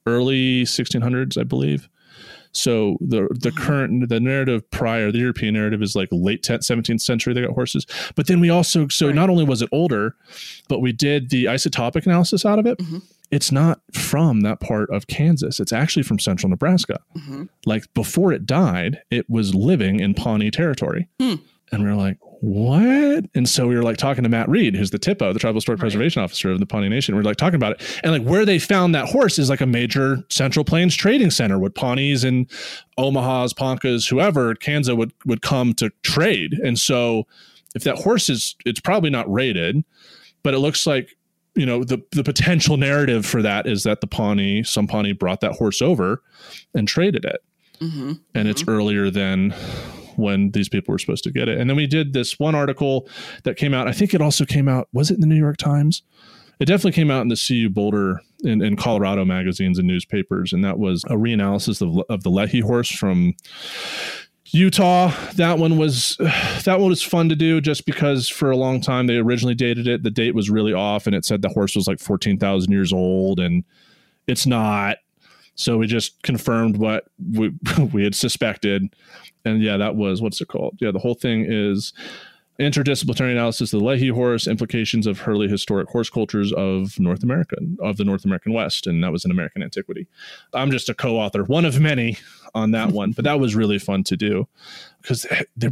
early 0.06 0.62
1600s, 0.62 1.38
I 1.38 1.42
believe. 1.42 1.88
So 2.52 2.96
the 3.00 3.28
the 3.30 3.52
current 3.52 4.08
the 4.08 4.20
narrative 4.20 4.68
prior 4.70 5.12
the 5.12 5.18
European 5.18 5.54
narrative 5.54 5.82
is 5.82 5.94
like 5.94 6.08
late 6.10 6.42
10th, 6.42 6.60
17th 6.60 7.00
century 7.00 7.32
they 7.32 7.42
got 7.42 7.52
horses. 7.52 7.86
But 8.16 8.26
then 8.26 8.40
we 8.40 8.50
also 8.50 8.88
so 8.88 9.06
right. 9.06 9.14
not 9.14 9.30
only 9.30 9.44
was 9.44 9.62
it 9.62 9.68
older, 9.72 10.16
but 10.68 10.80
we 10.80 10.92
did 10.92 11.30
the 11.30 11.44
isotopic 11.44 12.06
analysis 12.06 12.44
out 12.44 12.58
of 12.58 12.66
it. 12.66 12.78
Mm-hmm. 12.78 12.98
It's 13.30 13.52
not 13.52 13.80
from 13.92 14.40
that 14.40 14.58
part 14.58 14.90
of 14.90 15.06
Kansas. 15.06 15.60
It's 15.60 15.72
actually 15.72 16.02
from 16.02 16.18
central 16.18 16.50
Nebraska. 16.50 16.98
Mm-hmm. 17.16 17.44
Like 17.64 17.92
before 17.94 18.32
it 18.32 18.44
died, 18.44 19.02
it 19.10 19.30
was 19.30 19.54
living 19.54 20.00
in 20.00 20.14
Pawnee 20.14 20.50
territory. 20.50 21.08
Hmm. 21.20 21.36
And 21.70 21.84
we 21.84 21.90
are 21.90 21.94
like, 21.94 22.18
what? 22.40 23.26
And 23.34 23.46
so 23.46 23.66
we 23.66 23.76
were 23.76 23.82
like 23.82 23.98
talking 23.98 24.24
to 24.24 24.30
Matt 24.30 24.48
Reed, 24.48 24.74
who's 24.74 24.90
the 24.90 24.98
THPO, 24.98 25.34
the 25.34 25.38
Tribal 25.38 25.58
Historic 25.58 25.78
right. 25.78 25.84
Preservation 25.84 26.22
Officer 26.22 26.50
of 26.50 26.58
the 26.58 26.66
Pawnee 26.66 26.88
Nation. 26.88 27.14
We 27.14 27.20
are 27.20 27.24
like 27.24 27.36
talking 27.36 27.56
about 27.56 27.72
it. 27.72 28.00
And 28.02 28.12
like 28.12 28.22
where 28.22 28.46
they 28.46 28.58
found 28.58 28.94
that 28.94 29.08
horse 29.08 29.38
is 29.38 29.50
like 29.50 29.60
a 29.60 29.66
major 29.66 30.24
Central 30.30 30.64
Plains 30.64 30.96
trading 30.96 31.30
center 31.30 31.58
with 31.58 31.74
Pawnees 31.74 32.24
and 32.24 32.48
Omahas, 32.98 33.54
Poncas, 33.54 34.08
whoever, 34.08 34.54
Kansas 34.54 34.94
would, 34.94 35.12
would 35.26 35.42
come 35.42 35.74
to 35.74 35.90
trade. 36.02 36.54
And 36.64 36.78
so 36.78 37.26
if 37.74 37.84
that 37.84 37.96
horse 37.96 38.30
is, 38.30 38.56
it's 38.64 38.80
probably 38.80 39.10
not 39.10 39.30
rated, 39.30 39.84
but 40.42 40.54
it 40.54 40.60
looks 40.60 40.86
like, 40.86 41.16
you 41.54 41.66
know, 41.66 41.84
the, 41.84 42.02
the 42.12 42.24
potential 42.24 42.78
narrative 42.78 43.26
for 43.26 43.42
that 43.42 43.66
is 43.66 43.82
that 43.82 44.00
the 44.00 44.06
Pawnee, 44.06 44.62
some 44.62 44.86
Pawnee 44.86 45.12
brought 45.12 45.40
that 45.40 45.52
horse 45.52 45.82
over 45.82 46.22
and 46.74 46.88
traded 46.88 47.26
it. 47.26 47.42
Mm-hmm. 47.80 48.08
And 48.08 48.18
mm-hmm. 48.34 48.46
it's 48.48 48.64
earlier 48.66 49.10
than 49.10 49.54
when 50.20 50.50
these 50.52 50.68
people 50.68 50.92
were 50.92 50.98
supposed 50.98 51.24
to 51.24 51.30
get 51.30 51.48
it. 51.48 51.58
And 51.58 51.68
then 51.68 51.76
we 51.76 51.86
did 51.86 52.12
this 52.12 52.38
one 52.38 52.54
article 52.54 53.08
that 53.44 53.56
came 53.56 53.74
out. 53.74 53.88
I 53.88 53.92
think 53.92 54.14
it 54.14 54.20
also 54.20 54.44
came 54.44 54.68
out, 54.68 54.88
was 54.92 55.10
it 55.10 55.14
in 55.14 55.20
the 55.20 55.26
New 55.26 55.38
York 55.38 55.56
Times? 55.56 56.02
It 56.60 56.66
definitely 56.66 56.92
came 56.92 57.10
out 57.10 57.22
in 57.22 57.28
the 57.28 57.42
CU 57.42 57.70
Boulder 57.70 58.20
in, 58.40 58.62
in 58.62 58.76
Colorado 58.76 59.24
magazines 59.24 59.78
and 59.78 59.88
newspapers. 59.88 60.52
And 60.52 60.62
that 60.62 60.78
was 60.78 61.04
a 61.04 61.14
reanalysis 61.14 61.80
of, 61.80 62.04
of 62.10 62.22
the 62.22 62.30
Lehi 62.30 62.62
horse 62.62 62.90
from 62.90 63.34
Utah. 64.52 65.10
That 65.36 65.58
one 65.58 65.78
was 65.78 66.16
that 66.64 66.80
one 66.80 66.90
was 66.90 67.02
fun 67.02 67.28
to 67.30 67.36
do 67.36 67.60
just 67.60 67.86
because 67.86 68.28
for 68.28 68.50
a 68.50 68.56
long 68.56 68.80
time 68.80 69.06
they 69.06 69.16
originally 69.16 69.54
dated 69.54 69.88
it. 69.88 70.02
The 70.02 70.10
date 70.10 70.34
was 70.34 70.50
really 70.50 70.74
off 70.74 71.06
and 71.06 71.16
it 71.16 71.24
said 71.24 71.40
the 71.40 71.48
horse 71.48 71.74
was 71.74 71.86
like 71.86 71.98
14,000 71.98 72.70
years 72.70 72.92
old 72.92 73.40
and 73.40 73.64
it's 74.26 74.46
not. 74.46 74.98
So 75.54 75.76
we 75.76 75.86
just 75.86 76.22
confirmed 76.22 76.76
what 76.76 77.04
we, 77.32 77.52
we 77.92 78.04
had 78.04 78.14
suspected. 78.14 78.94
And 79.44 79.62
yeah, 79.62 79.76
that 79.76 79.96
was 79.96 80.22
what's 80.22 80.40
it 80.40 80.48
called? 80.48 80.78
Yeah, 80.80 80.90
the 80.90 80.98
whole 80.98 81.14
thing 81.14 81.46
is 81.48 81.92
interdisciplinary 82.60 83.32
analysis 83.32 83.72
of 83.72 83.80
the 83.80 83.86
Lehi 83.86 84.12
horse, 84.12 84.46
implications 84.46 85.06
of 85.06 85.26
early 85.26 85.48
historic 85.48 85.88
horse 85.88 86.10
cultures 86.10 86.52
of 86.52 86.98
North 87.00 87.22
America, 87.22 87.56
of 87.80 87.96
the 87.96 88.04
North 88.04 88.24
American 88.24 88.52
West. 88.52 88.86
And 88.86 89.02
that 89.02 89.12
was 89.12 89.24
in 89.24 89.30
American 89.30 89.62
antiquity. 89.62 90.06
I'm 90.52 90.70
just 90.70 90.88
a 90.90 90.94
co 90.94 91.16
author, 91.16 91.44
one 91.44 91.64
of 91.64 91.80
many 91.80 92.18
on 92.54 92.72
that 92.72 92.90
one, 92.90 93.12
but 93.12 93.24
that 93.24 93.40
was 93.40 93.56
really 93.56 93.78
fun 93.78 94.04
to 94.04 94.16
do 94.16 94.46
because 95.00 95.26
they're 95.56 95.70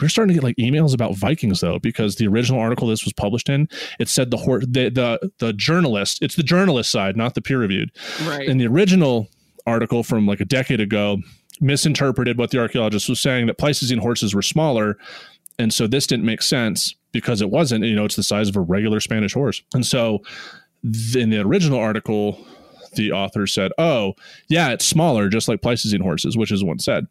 we're 0.00 0.08
starting 0.08 0.34
to 0.34 0.40
get 0.40 0.44
like 0.44 0.56
emails 0.56 0.94
about 0.94 1.14
Vikings 1.16 1.60
though, 1.60 1.78
because 1.78 2.16
the 2.16 2.26
original 2.26 2.60
article 2.60 2.88
this 2.88 3.04
was 3.04 3.12
published 3.12 3.48
in, 3.48 3.68
it 3.98 4.08
said 4.08 4.30
the 4.30 4.36
horse, 4.36 4.64
the, 4.68 4.90
the 4.90 5.30
the 5.38 5.52
journalist, 5.52 6.22
it's 6.22 6.36
the 6.36 6.42
journalist 6.42 6.90
side, 6.90 7.16
not 7.16 7.34
the 7.34 7.42
peer 7.42 7.58
reviewed. 7.58 7.90
Right. 8.26 8.48
In 8.48 8.58
the 8.58 8.66
original 8.66 9.28
article 9.66 10.02
from 10.02 10.26
like 10.26 10.40
a 10.40 10.44
decade 10.44 10.80
ago, 10.80 11.18
misinterpreted 11.60 12.38
what 12.38 12.50
the 12.50 12.58
archaeologist 12.58 13.08
was 13.08 13.20
saying 13.20 13.46
that 13.46 13.58
Pleistocene 13.58 13.98
horses 13.98 14.34
were 14.34 14.42
smaller, 14.42 14.98
and 15.58 15.72
so 15.72 15.86
this 15.86 16.06
didn't 16.06 16.26
make 16.26 16.42
sense 16.42 16.94
because 17.12 17.40
it 17.40 17.50
wasn't. 17.50 17.84
You 17.84 17.96
know, 17.96 18.04
it's 18.04 18.16
the 18.16 18.22
size 18.22 18.48
of 18.48 18.56
a 18.56 18.60
regular 18.60 19.00
Spanish 19.00 19.34
horse, 19.34 19.62
and 19.74 19.84
so 19.84 20.22
in 21.14 21.30
the 21.30 21.40
original 21.40 21.78
article 21.78 22.46
the 22.96 23.12
author 23.12 23.46
said, 23.46 23.72
"Oh, 23.78 24.14
yeah, 24.48 24.70
it's 24.70 24.84
smaller, 24.84 25.28
just 25.28 25.48
like 25.48 25.62
Pleistocene 25.62 26.00
horses," 26.00 26.36
which 26.36 26.50
is 26.50 26.64
what 26.64 26.80
said. 26.80 27.06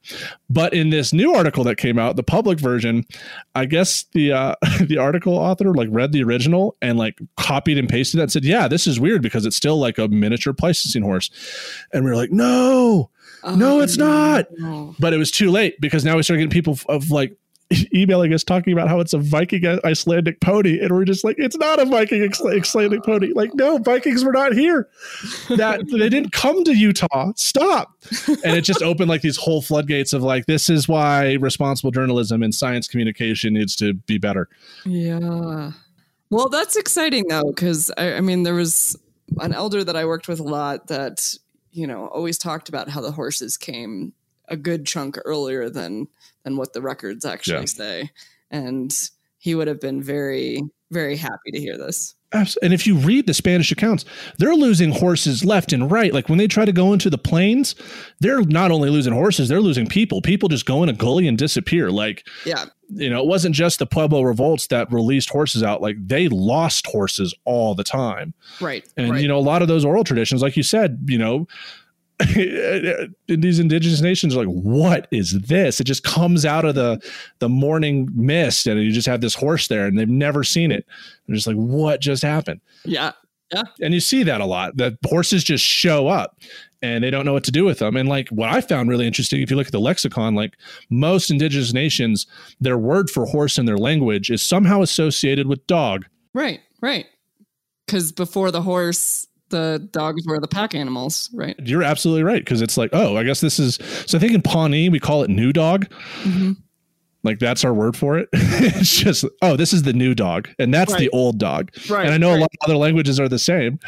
But 0.50 0.74
in 0.74 0.90
this 0.90 1.14
new 1.14 1.34
article 1.34 1.64
that 1.66 1.78
came 1.78 1.98
out, 1.98 2.16
the 2.16 2.24
public 2.24 2.60
version, 2.60 3.06
I 3.54 3.66
guess 3.66 4.06
the 4.14 4.32
uh, 4.32 4.56
the 4.82 4.98
article 4.98 5.36
author 5.36 5.74
like 5.74 5.90
read 5.92 6.12
the 6.12 6.24
original 6.24 6.76
and 6.82 6.98
like 6.98 7.20
copied 7.38 7.78
and 7.78 7.90
pasted 7.90 8.20
that 8.20 8.24
and 8.24 8.32
said, 8.32 8.46
"Yeah, 8.46 8.68
this 8.68 8.88
is 8.88 9.00
weird 9.00 9.22
because 9.22 9.46
it's 9.46 9.56
still 9.56 9.78
like 9.78 9.98
a 9.98 10.08
miniature 10.08 10.54
Pleistocene 10.54 11.04
horse," 11.04 11.30
and 11.94 12.04
we 12.04 12.12
are 12.12 12.16
like, 12.16 12.32
"No." 12.32 13.10
Oh, 13.44 13.56
no, 13.56 13.80
it's 13.80 13.98
not. 13.98 14.48
But 15.00 15.14
it 15.14 15.18
was 15.18 15.30
too 15.30 15.52
late 15.52 15.80
because 15.80 16.04
now 16.04 16.16
we 16.16 16.24
start 16.24 16.40
getting 16.40 16.50
people 16.50 16.80
of 16.90 17.12
like 17.12 17.38
emailing 17.94 18.34
us 18.34 18.44
talking 18.44 18.74
about 18.74 18.88
how 18.88 19.00
it's 19.00 19.14
a 19.14 19.18
Viking 19.18 19.66
Icelandic 19.84 20.40
pony, 20.40 20.80
and 20.80 20.92
we're 20.92 21.06
just 21.06 21.24
like, 21.24 21.36
it's 21.40 21.58
not 21.58 21.80
a 21.80 21.86
Viking 21.86 22.22
Icelandic 22.24 23.04
pony. 23.04 23.32
Like, 23.34 23.54
no, 23.54 23.78
Vikings 23.78 24.24
were 24.24 24.32
not 24.32 24.54
here. 24.54 24.88
That 25.50 25.88
they 25.92 26.10
didn't 26.10 26.32
come 26.32 26.64
to 26.64 26.76
Utah. 26.76 27.32
Stop. 27.36 27.94
And 28.44 28.56
it 28.56 28.62
just 28.62 28.82
opened 28.82 29.10
like 29.10 29.22
these 29.22 29.38
whole 29.38 29.62
floodgates 29.62 30.14
of 30.14 30.22
like, 30.22 30.46
this 30.46 30.70
is 30.70 30.88
why 30.88 31.34
responsible 31.34 31.92
journalism 31.92 32.44
and 32.44 32.54
science 32.54 32.88
communication 32.88 33.54
needs 33.54 33.76
to 33.78 33.94
be 33.94 34.18
better. 34.18 34.48
Yeah. 34.86 35.72
Well, 36.30 36.50
that's 36.50 36.76
exciting 36.76 37.28
though, 37.28 37.52
because 37.52 37.92
I, 37.98 38.14
I 38.16 38.22
mean, 38.22 38.44
there 38.44 38.56
was 38.56 38.96
an 39.40 39.54
elder 39.54 39.84
that 39.84 39.96
I 39.96 40.06
worked 40.06 40.28
with 40.28 40.40
a 40.40 40.44
lot 40.44 40.88
that 40.88 41.36
you 41.72 41.88
know 41.88 42.08
always 42.08 42.38
talked 42.38 42.70
about 42.70 42.90
how 42.90 43.02
the 43.02 43.12
horses 43.12 43.58
came 43.58 44.14
a 44.48 44.56
good 44.56 44.86
chunk 44.86 45.18
earlier 45.26 45.70
than 45.70 46.08
than 46.46 46.56
what 46.56 46.72
the 46.72 46.82
records 46.82 47.26
actually 47.26 47.60
yeah. 47.60 47.66
say. 47.66 48.12
And 48.50 48.98
he 49.38 49.54
would 49.54 49.68
have 49.68 49.82
been 49.82 50.02
very, 50.02 50.62
very 50.92 51.18
happy 51.18 51.52
to 51.52 51.60
hear 51.60 51.78
this. 51.78 52.16
And 52.62 52.74
if 52.74 52.86
you 52.86 52.98
read 52.98 53.28
the 53.28 53.34
Spanish 53.34 53.72
accounts, 53.72 54.04
they're 54.38 54.56
losing 54.56 54.92
horses 54.92 55.46
left 55.46 55.72
and 55.72 55.90
right. 55.90 56.14
Like 56.14 56.28
when 56.28 56.38
they 56.38 56.48
try 56.48 56.66
to 56.66 56.74
go 56.74 56.92
into 56.92 57.10
the 57.10 57.18
plains, 57.18 57.76
they're 58.20 58.42
not 58.42 58.72
only 58.72 58.90
losing 58.90 59.14
horses, 59.14 59.48
they're 59.48 59.62
losing 59.62 59.88
people. 59.88 60.22
People 60.22 60.50
just 60.50 60.66
go 60.66 60.84
in 60.84 60.90
a 60.90 60.94
gully 60.94 61.28
and 61.28 61.38
disappear. 61.38 61.92
Like, 61.92 62.28
yeah, 62.46 62.66
you 62.90 63.10
know, 63.10 63.22
it 63.22 63.28
wasn't 63.28 63.56
just 63.56 63.80
the 63.80 63.86
Pueblo 63.86 64.22
revolts 64.22 64.68
that 64.68 64.92
released 64.92 65.30
horses 65.30 65.64
out. 65.64 65.82
Like 65.82 65.96
they 66.06 66.28
lost 66.28 66.88
horses 66.88 67.34
all 67.46 67.74
the 67.74 67.86
time. 67.86 68.34
Right. 68.60 68.86
And, 68.98 69.12
right. 69.12 69.22
you 69.22 69.28
know, 69.30 69.38
a 69.38 69.40
lot 69.40 69.62
of 69.62 69.70
those 69.70 69.86
oral 69.86 70.04
traditions, 70.04 70.42
like 70.42 70.58
you 70.58 70.64
said, 70.64 71.06
you 71.06 71.18
know, 71.18 71.48
these 73.28 73.60
indigenous 73.60 74.00
nations 74.00 74.36
are 74.36 74.46
like, 74.46 74.56
what 74.56 75.08
is 75.12 75.34
this? 75.42 75.82
It 75.82 75.84
just 75.84 76.04
comes 76.04 76.46
out 76.46 76.64
of 76.64 76.76
the 76.76 77.02
the 77.40 77.50
morning 77.50 78.10
mist, 78.14 78.68
and 78.68 78.82
you 78.82 78.92
just 78.92 79.08
have 79.08 79.22
this 79.22 79.36
horse 79.36 79.68
there, 79.68 79.86
and 79.86 80.00
they've 80.00 80.08
never 80.08 80.44
seen 80.44 80.72
it. 80.72 80.86
They're 81.28 81.36
just 81.36 81.48
like, 81.48 81.58
what 81.58 82.00
just 82.00 82.24
happened? 82.24 82.62
Yeah, 82.86 83.12
yeah. 83.54 83.64
And 83.82 83.94
you 83.94 84.00
see 84.00 84.24
that 84.24 84.40
a 84.40 84.46
lot. 84.46 84.78
That 84.78 84.98
horses 85.06 85.44
just 85.44 85.64
show 85.66 86.08
up, 86.08 86.40
and 86.82 87.04
they 87.04 87.10
don't 87.10 87.26
know 87.26 87.34
what 87.34 87.44
to 87.46 87.52
do 87.52 87.66
with 87.66 87.80
them. 87.80 87.98
And 87.98 88.08
like 88.08 88.30
what 88.30 88.50
I 88.50 88.62
found 88.62 88.90
really 88.90 89.08
interesting, 89.08 89.42
if 89.42 89.52
you 89.52 89.58
look 89.58 89.68
at 89.68 89.74
the 89.74 89.80
lexicon, 89.80 90.36
like 90.36 90.56
most 90.90 91.30
indigenous 91.30 91.74
nations, 91.74 92.28
their 92.62 92.78
word 92.78 93.10
for 93.10 93.26
horse 93.26 93.58
in 93.58 93.66
their 93.66 93.78
language 93.78 94.32
is 94.32 94.42
somehow 94.42 94.82
associated 94.82 95.48
with 95.48 95.68
dog. 95.68 96.06
Right, 96.34 96.62
right. 96.82 97.08
Because 97.86 98.12
before 98.14 98.52
the 98.52 98.62
horse 98.62 99.28
the 99.50 99.88
dogs 99.92 100.26
were 100.26 100.40
the 100.40 100.48
pack 100.48 100.74
animals, 100.76 101.30
right? 101.34 101.56
You're 101.60 101.84
absolutely 101.84 102.24
right 102.24 102.44
because 102.44 102.62
it's 102.62 102.78
like, 102.78 102.90
oh, 102.94 103.18
I 103.18 103.24
guess 103.24 103.42
this 103.42 103.60
is. 103.60 103.76
So 104.08 104.18
I 104.18 104.22
think 104.22 104.34
in 104.34 104.42
Pawnee 104.42 104.90
we 104.90 105.00
call 105.00 105.24
it 105.24 105.30
new 105.30 105.54
dog. 105.54 105.88
Mm-hmm. 106.24 106.54
Like 107.26 107.40
that's 107.40 107.66
our 107.66 107.74
word 107.74 107.98
for 107.98 108.20
it. 108.20 108.30
it's 108.34 108.96
just, 108.96 109.26
oh, 109.42 109.56
this 109.56 109.74
is 109.74 109.82
the 109.82 109.94
new 109.94 110.14
dog, 110.14 110.48
and 110.60 110.72
that's 110.72 110.96
the 110.96 111.10
old 111.10 111.40
dog. 111.40 111.72
Right. 111.90 112.06
and 112.06 112.14
I 112.14 112.20
know 112.20 112.30
right. 112.30 112.38
a 112.38 112.42
lot 112.42 112.52
of 112.62 112.70
other 112.70 112.78
languages 112.78 113.20
are 113.20 113.28
the 113.28 113.40
same. 113.40 113.80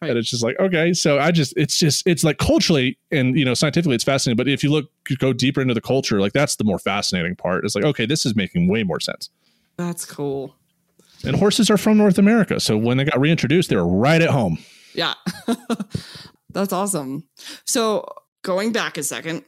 Right. 0.00 0.10
And 0.10 0.18
it's 0.18 0.30
just 0.30 0.42
like, 0.42 0.58
okay, 0.58 0.94
so 0.94 1.18
I 1.18 1.30
just, 1.30 1.52
it's 1.58 1.78
just, 1.78 2.06
it's 2.06 2.24
like 2.24 2.38
culturally 2.38 2.98
and 3.10 3.38
you 3.38 3.44
know 3.44 3.52
scientifically, 3.52 3.94
it's 3.94 4.04
fascinating. 4.04 4.38
But 4.38 4.48
if 4.48 4.64
you 4.64 4.70
look, 4.70 4.90
go 5.18 5.34
deeper 5.34 5.60
into 5.60 5.74
the 5.74 5.82
culture, 5.82 6.20
like 6.20 6.32
that's 6.32 6.56
the 6.56 6.64
more 6.64 6.78
fascinating 6.78 7.36
part. 7.36 7.66
It's 7.66 7.74
like, 7.74 7.84
okay, 7.84 8.06
this 8.06 8.24
is 8.24 8.34
making 8.34 8.66
way 8.66 8.82
more 8.82 9.00
sense. 9.00 9.28
That's 9.76 10.06
cool. 10.06 10.56
And 11.22 11.36
horses 11.36 11.70
are 11.70 11.76
from 11.76 11.98
North 11.98 12.16
America, 12.16 12.60
so 12.60 12.78
when 12.78 12.96
they 12.96 13.04
got 13.04 13.20
reintroduced, 13.20 13.68
they 13.68 13.76
were 13.76 13.86
right 13.86 14.22
at 14.22 14.30
home. 14.30 14.58
Yeah. 14.96 15.14
That's 16.50 16.72
awesome. 16.72 17.24
So 17.66 18.06
going 18.42 18.72
back 18.72 18.96
a 18.96 19.02
second, 19.02 19.44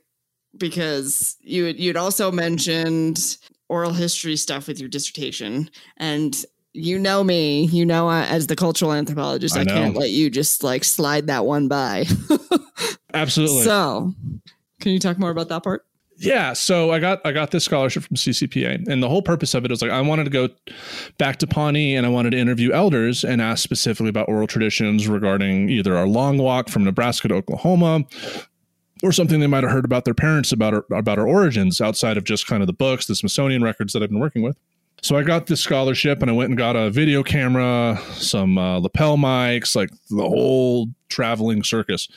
because 0.57 1.37
you 1.41 1.67
you'd 1.67 1.97
also 1.97 2.31
mentioned 2.31 3.39
oral 3.69 3.93
history 3.93 4.37
stuff 4.37 4.69
with 4.69 4.79
your 4.79 4.89
dissertation, 4.89 5.71
and 5.97 6.45
you 6.75 6.99
know 6.99 7.25
me, 7.25 7.65
you 7.67 7.87
know 7.87 8.09
uh, 8.09 8.27
as 8.29 8.47
the 8.47 8.57
cultural 8.57 8.93
anthropologist, 8.93 9.57
I 9.57 9.63
I, 9.63 9.65
can't 9.65 9.97
let 9.97 10.11
you 10.11 10.29
just 10.31 10.63
like 10.63 10.85
slide 10.85 11.29
that 11.29 11.47
one 11.47 11.69
by. 11.69 12.07
Absolutely. 13.15 13.63
so, 13.63 14.13
can 14.81 14.93
you 14.93 14.99
talk 14.99 15.19
more 15.19 15.31
about 15.31 15.49
that 15.49 15.63
part? 15.63 15.87
Yeah 16.19 16.53
so 16.53 16.91
i 16.91 16.99
got 16.99 17.21
i 17.25 17.33
got 17.33 17.51
this 17.51 17.65
scholarship 17.65 18.03
from 18.03 18.17
ccpa 18.17 18.87
and 18.89 19.03
the 19.03 19.09
whole 19.09 19.23
purpose 19.23 19.55
of 19.55 19.65
it 19.65 19.71
was 19.71 19.81
like 19.81 19.91
i 19.91 20.01
wanted 20.01 20.25
to 20.25 20.31
go 20.31 20.49
back 21.17 21.37
to 21.37 21.47
pawnee 21.47 21.95
and 21.95 22.05
i 22.05 22.09
wanted 22.09 22.31
to 22.31 22.39
interview 22.39 22.73
elders 22.73 23.25
and 23.25 23.41
ask 23.41 23.63
specifically 23.63 24.09
about 24.09 24.29
oral 24.29 24.47
traditions 24.47 25.09
regarding 25.09 25.69
either 25.71 25.97
our 25.97 26.07
long 26.07 26.39
walk 26.39 26.69
from 26.69 26.85
nebraska 26.85 27.29
to 27.29 27.35
oklahoma 27.35 28.05
or 29.03 29.13
something 29.13 29.39
they 29.39 29.47
might 29.47 29.63
have 29.63 29.73
heard 29.73 29.85
about 29.85 30.05
their 30.05 30.15
parents 30.15 30.51
about 30.53 30.75
our, 30.75 30.85
about 30.93 31.19
our 31.19 31.27
origins 31.27 31.81
outside 31.81 32.17
of 32.17 32.25
just 32.25 32.47
kind 32.47 32.63
of 32.63 32.67
the 32.67 32.73
books 32.73 33.07
the 33.07 33.15
smithsonian 33.15 33.63
records 33.63 33.93
that 33.93 34.03
i've 34.03 34.11
been 34.11 34.21
working 34.21 34.43
with 34.43 34.57
so 35.01 35.17
I 35.17 35.23
got 35.23 35.47
this 35.47 35.61
scholarship 35.61 36.23
and 36.23 36.31
I 36.31 36.35
went 36.35 36.51
and 36.51 36.59
got 36.59 36.75
a 36.75 36.91
video 36.91 37.23
camera, 37.23 38.01
some 38.15 38.59
uh, 38.59 38.81
lapel 38.81 39.17
mics, 39.17 39.77
like 39.77 39.91
the 40.11 40.29
whole 40.29 40.89
traveling 41.09 41.63
circus. 41.63 42.09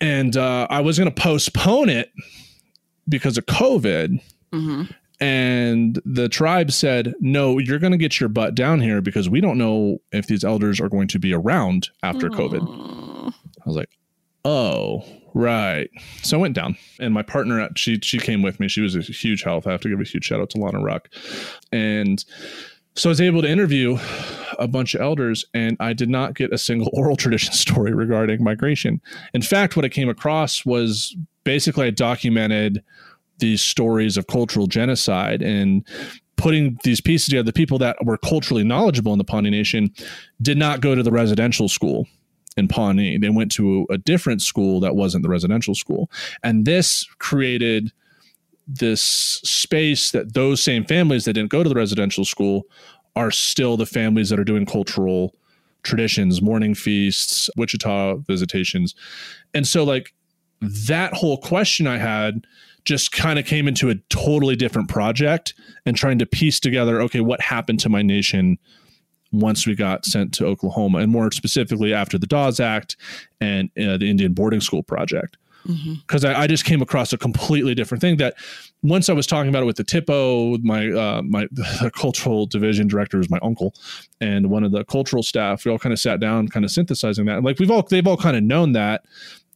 And 0.00 0.36
uh, 0.36 0.66
I 0.70 0.80
was 0.80 0.96
going 0.98 1.12
to 1.12 1.20
postpone 1.22 1.88
it 1.88 2.10
because 3.10 3.36
of 3.36 3.46
COVID. 3.46 4.22
Mm-hmm. 4.52 4.82
And 5.22 6.00
the 6.06 6.30
tribe 6.30 6.72
said, 6.72 7.12
no, 7.20 7.58
you're 7.58 7.78
going 7.78 7.92
to 7.92 7.98
get 7.98 8.18
your 8.18 8.30
butt 8.30 8.54
down 8.54 8.80
here 8.80 9.02
because 9.02 9.28
we 9.28 9.42
don't 9.42 9.58
know 9.58 9.98
if 10.12 10.26
these 10.26 10.44
elders 10.44 10.80
are 10.80 10.88
going 10.88 11.08
to 11.08 11.18
be 11.18 11.34
around 11.34 11.90
after 12.02 12.30
COVID. 12.30 12.62
I 12.62 13.68
was 13.68 13.76
like, 13.76 13.90
oh, 14.46 15.04
right. 15.34 15.90
So 16.22 16.38
I 16.38 16.40
went 16.40 16.54
down, 16.54 16.74
and 16.98 17.12
my 17.12 17.22
partner, 17.22 17.68
she 17.76 17.98
she 18.02 18.18
came 18.18 18.40
with 18.40 18.58
me. 18.60 18.68
She 18.68 18.80
was 18.80 18.96
a 18.96 19.00
huge 19.00 19.42
help. 19.42 19.66
I 19.66 19.72
have 19.72 19.82
to 19.82 19.90
give 19.90 20.00
a 20.00 20.04
huge 20.04 20.24
shout 20.24 20.40
out 20.40 20.48
to 20.50 20.58
Lana 20.58 20.80
Ruck, 20.80 21.10
and 21.70 22.24
so 22.96 23.08
I 23.08 23.12
was 23.12 23.20
able 23.20 23.42
to 23.42 23.48
interview 23.48 23.98
a 24.58 24.66
bunch 24.66 24.94
of 24.94 25.00
elders, 25.00 25.44
and 25.54 25.76
I 25.80 25.92
did 25.92 26.08
not 26.08 26.34
get 26.34 26.52
a 26.52 26.58
single 26.58 26.90
oral 26.94 27.16
tradition 27.16 27.52
story 27.52 27.92
regarding 27.92 28.42
migration. 28.42 29.00
In 29.34 29.42
fact, 29.42 29.76
what 29.76 29.84
I 29.84 29.88
came 29.88 30.08
across 30.08 30.64
was 30.64 31.16
basically 31.50 31.88
I 31.88 31.90
documented 31.90 32.80
these 33.38 33.60
stories 33.60 34.16
of 34.16 34.28
cultural 34.28 34.68
genocide 34.68 35.42
and 35.42 35.84
putting 36.36 36.78
these 36.84 37.00
pieces 37.00 37.26
together. 37.26 37.42
The 37.42 37.52
people 37.52 37.76
that 37.78 37.96
were 38.04 38.18
culturally 38.18 38.62
knowledgeable 38.62 39.10
in 39.10 39.18
the 39.18 39.24
Pawnee 39.24 39.50
Nation 39.50 39.92
did 40.40 40.56
not 40.56 40.80
go 40.80 40.94
to 40.94 41.02
the 41.02 41.10
residential 41.10 41.68
school 41.68 42.06
in 42.56 42.68
Pawnee. 42.68 43.18
They 43.18 43.30
went 43.30 43.50
to 43.52 43.84
a 43.90 43.98
different 43.98 44.42
school 44.42 44.78
that 44.78 44.94
wasn't 44.94 45.24
the 45.24 45.28
residential 45.28 45.74
school. 45.74 46.08
And 46.44 46.66
this 46.66 47.04
created 47.18 47.90
this 48.68 49.02
space 49.02 50.12
that 50.12 50.34
those 50.34 50.62
same 50.62 50.84
families 50.84 51.24
that 51.24 51.32
didn't 51.32 51.50
go 51.50 51.64
to 51.64 51.68
the 51.68 51.74
residential 51.74 52.24
school 52.24 52.62
are 53.16 53.32
still 53.32 53.76
the 53.76 53.86
families 53.86 54.28
that 54.28 54.38
are 54.38 54.44
doing 54.44 54.66
cultural 54.66 55.34
traditions, 55.82 56.40
morning 56.40 56.76
feasts, 56.76 57.50
Wichita 57.56 58.18
visitations. 58.18 58.94
And 59.52 59.66
so, 59.66 59.82
like, 59.82 60.14
that 60.60 61.14
whole 61.14 61.38
question 61.38 61.86
I 61.86 61.98
had 61.98 62.46
just 62.84 63.12
kind 63.12 63.38
of 63.38 63.44
came 63.44 63.68
into 63.68 63.90
a 63.90 63.94
totally 64.08 64.56
different 64.56 64.88
project 64.88 65.54
and 65.84 65.96
trying 65.96 66.18
to 66.18 66.26
piece 66.26 66.58
together 66.58 67.00
okay, 67.02 67.20
what 67.20 67.40
happened 67.40 67.80
to 67.80 67.88
my 67.88 68.02
nation 68.02 68.58
once 69.32 69.66
we 69.66 69.74
got 69.74 70.04
sent 70.04 70.34
to 70.34 70.46
Oklahoma, 70.46 70.98
and 70.98 71.12
more 71.12 71.30
specifically 71.30 71.94
after 71.94 72.18
the 72.18 72.26
Dawes 72.26 72.58
Act 72.58 72.96
and 73.40 73.70
uh, 73.78 73.96
the 73.96 74.10
Indian 74.10 74.32
Boarding 74.32 74.60
School 74.60 74.82
Project. 74.82 75.36
Because 76.00 76.24
I, 76.24 76.42
I 76.42 76.46
just 76.46 76.64
came 76.64 76.80
across 76.80 77.12
a 77.12 77.18
completely 77.18 77.74
different 77.74 78.00
thing 78.00 78.16
that 78.16 78.34
once 78.82 79.10
I 79.10 79.12
was 79.12 79.26
talking 79.26 79.50
about 79.50 79.62
it 79.62 79.66
with 79.66 79.76
the 79.76 79.84
THPO, 79.84 80.62
my 80.62 80.90
uh, 80.90 81.22
my 81.22 81.46
the 81.52 81.90
cultural 81.94 82.46
division 82.46 82.88
director 82.88 83.20
is 83.20 83.28
my 83.28 83.38
uncle, 83.42 83.74
and 84.20 84.50
one 84.50 84.64
of 84.64 84.72
the 84.72 84.84
cultural 84.84 85.22
staff. 85.22 85.64
We 85.64 85.70
all 85.70 85.78
kind 85.78 85.92
of 85.92 85.98
sat 85.98 86.18
down, 86.18 86.48
kind 86.48 86.64
of 86.64 86.70
synthesizing 86.70 87.26
that. 87.26 87.36
And 87.36 87.44
like 87.44 87.58
we've 87.58 87.70
all 87.70 87.82
they've 87.82 88.06
all 88.06 88.16
kind 88.16 88.36
of 88.36 88.42
known 88.42 88.72
that, 88.72 89.04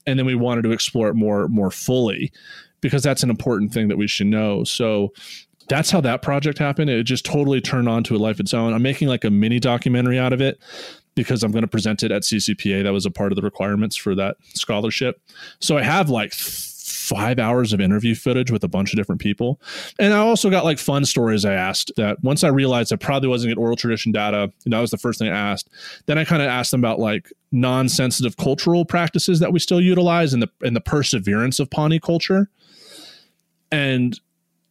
and 0.07 0.19
then 0.19 0.27
we 0.27 0.35
wanted 0.35 0.63
to 0.63 0.73
explore 0.73 1.09
it 1.09 1.15
more 1.15 1.49
more 1.49 1.71
fully 1.71 2.33
because 2.81 3.03
that's 3.03 3.23
an 3.23 3.31
important 3.31 3.73
thing 3.73 3.89
that 3.89 3.97
we 3.97 4.07
should 4.07 4.27
know. 4.27 4.63
So 4.65 5.13
that's 5.69 5.91
how 5.91 6.01
that 6.03 6.23
project 6.23 6.59
happened. 6.59 6.91
It 6.91 7.05
just 7.05 7.25
totally 7.25 7.61
turned 7.61 7.89
on 7.89 8.05
to 8.05 8.17
a 8.17 8.19
life 8.19 8.37
of 8.37 8.41
its 8.41 8.55
own. 8.55 8.75
I'm 8.75 8.83
making 8.83 9.09
like 9.09 9.25
a 9.25 9.31
mini 9.31 9.59
documentary 9.59 10.19
out 10.19 10.33
of 10.33 10.41
it 10.41 10.59
because 11.15 11.43
I'm 11.43 11.53
going 11.53 11.63
to 11.63 11.69
present 11.69 12.03
it 12.03 12.13
at 12.13 12.23
CCPA. 12.23 12.83
That 12.83 12.93
was 12.93 13.07
a 13.07 13.11
part 13.11 13.33
of 13.33 13.37
the 13.37 13.43
requirements 13.43 13.97
for 13.97 14.15
that 14.17 14.37
scholarship. 14.55 15.21
So 15.61 15.79
I 15.79 15.83
have 15.83 16.11
like 16.11 16.35
five 17.05 17.39
hours 17.39 17.73
of 17.73 17.81
interview 17.81 18.15
footage 18.15 18.51
with 18.51 18.65
a 18.65 18.69
bunch 18.69 18.93
of 18.93 18.97
different 18.97 19.21
people. 19.21 19.61
And 19.99 20.15
I 20.15 20.19
also 20.19 20.49
got 20.49 20.65
like 20.65 20.79
fun 20.79 21.05
stories 21.05 21.45
I 21.45 21.53
asked 21.53 21.93
that 21.97 22.23
once 22.23 22.43
I 22.43 22.49
realized 22.49 22.93
I 22.93 22.97
probably 22.97 23.29
wasn't 23.29 23.51
getting 23.51 23.63
oral 23.63 23.77
tradition 23.77 24.11
data, 24.11 24.51
and 24.65 24.73
that 24.73 24.81
was 24.81 24.91
the 24.91 24.99
first 24.99 25.19
thing 25.19 25.29
I 25.29 25.37
asked. 25.37 25.69
Then 26.07 26.19
I 26.19 26.25
kind 26.25 26.43
of 26.43 26.49
asked 26.49 26.71
them 26.71 26.81
about 26.81 26.99
like 26.99 27.31
non-sensitive 27.53 28.37
cultural 28.37 28.85
practices 28.85 29.39
that 29.41 29.53
we 29.53 29.59
still 29.59 29.81
utilize 29.81 30.33
and 30.33 30.43
the 30.43 30.51
and 30.63 30.75
the 30.75 30.81
perseverance 30.81 31.61
of 31.61 31.71
Pawnee 31.71 32.01
culture. 32.01 32.49
And 33.71 34.19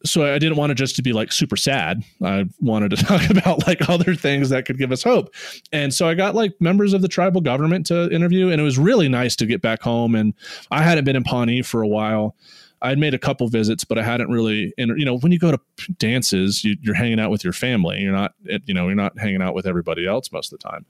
so 0.04 0.32
I 0.32 0.38
didn't 0.38 0.56
want 0.56 0.72
it 0.72 0.76
just 0.76 0.96
to 0.96 1.02
be 1.02 1.12
like 1.12 1.32
super 1.32 1.56
sad. 1.56 2.04
I 2.22 2.44
wanted 2.60 2.90
to 2.90 2.96
talk 3.04 3.28
about 3.30 3.66
like 3.66 3.88
other 3.88 4.14
things 4.14 4.50
that 4.50 4.66
could 4.66 4.78
give 4.78 4.92
us 4.92 5.02
hope. 5.02 5.34
And 5.72 5.92
so 5.92 6.08
I 6.08 6.14
got 6.14 6.34
like 6.34 6.52
members 6.60 6.92
of 6.92 7.02
the 7.02 7.08
tribal 7.08 7.40
government 7.40 7.86
to 7.86 8.10
interview, 8.10 8.50
and 8.50 8.60
it 8.60 8.64
was 8.64 8.78
really 8.78 9.08
nice 9.08 9.34
to 9.36 9.46
get 9.46 9.62
back 9.62 9.82
home. 9.82 10.14
And 10.14 10.34
I 10.70 10.82
hadn't 10.82 11.04
been 11.04 11.16
in 11.16 11.24
Pawnee 11.24 11.62
for 11.62 11.82
a 11.82 11.88
while. 11.88 12.36
I'd 12.82 12.98
made 12.98 13.14
a 13.14 13.18
couple 13.18 13.48
visits, 13.48 13.82
but 13.82 13.98
I 13.98 14.02
hadn't 14.02 14.30
really. 14.30 14.74
And 14.76 14.98
you 14.98 15.06
know, 15.06 15.18
when 15.18 15.32
you 15.32 15.38
go 15.38 15.50
to 15.50 15.60
dances, 15.98 16.62
you, 16.64 16.76
you're 16.82 16.94
hanging 16.94 17.18
out 17.18 17.30
with 17.30 17.42
your 17.42 17.54
family. 17.54 18.00
You're 18.00 18.12
not, 18.12 18.34
you 18.66 18.74
know, 18.74 18.86
you're 18.86 18.94
not 18.94 19.18
hanging 19.18 19.40
out 19.40 19.54
with 19.54 19.66
everybody 19.66 20.06
else 20.06 20.30
most 20.30 20.52
of 20.52 20.58
the 20.58 20.68
time. 20.68 20.84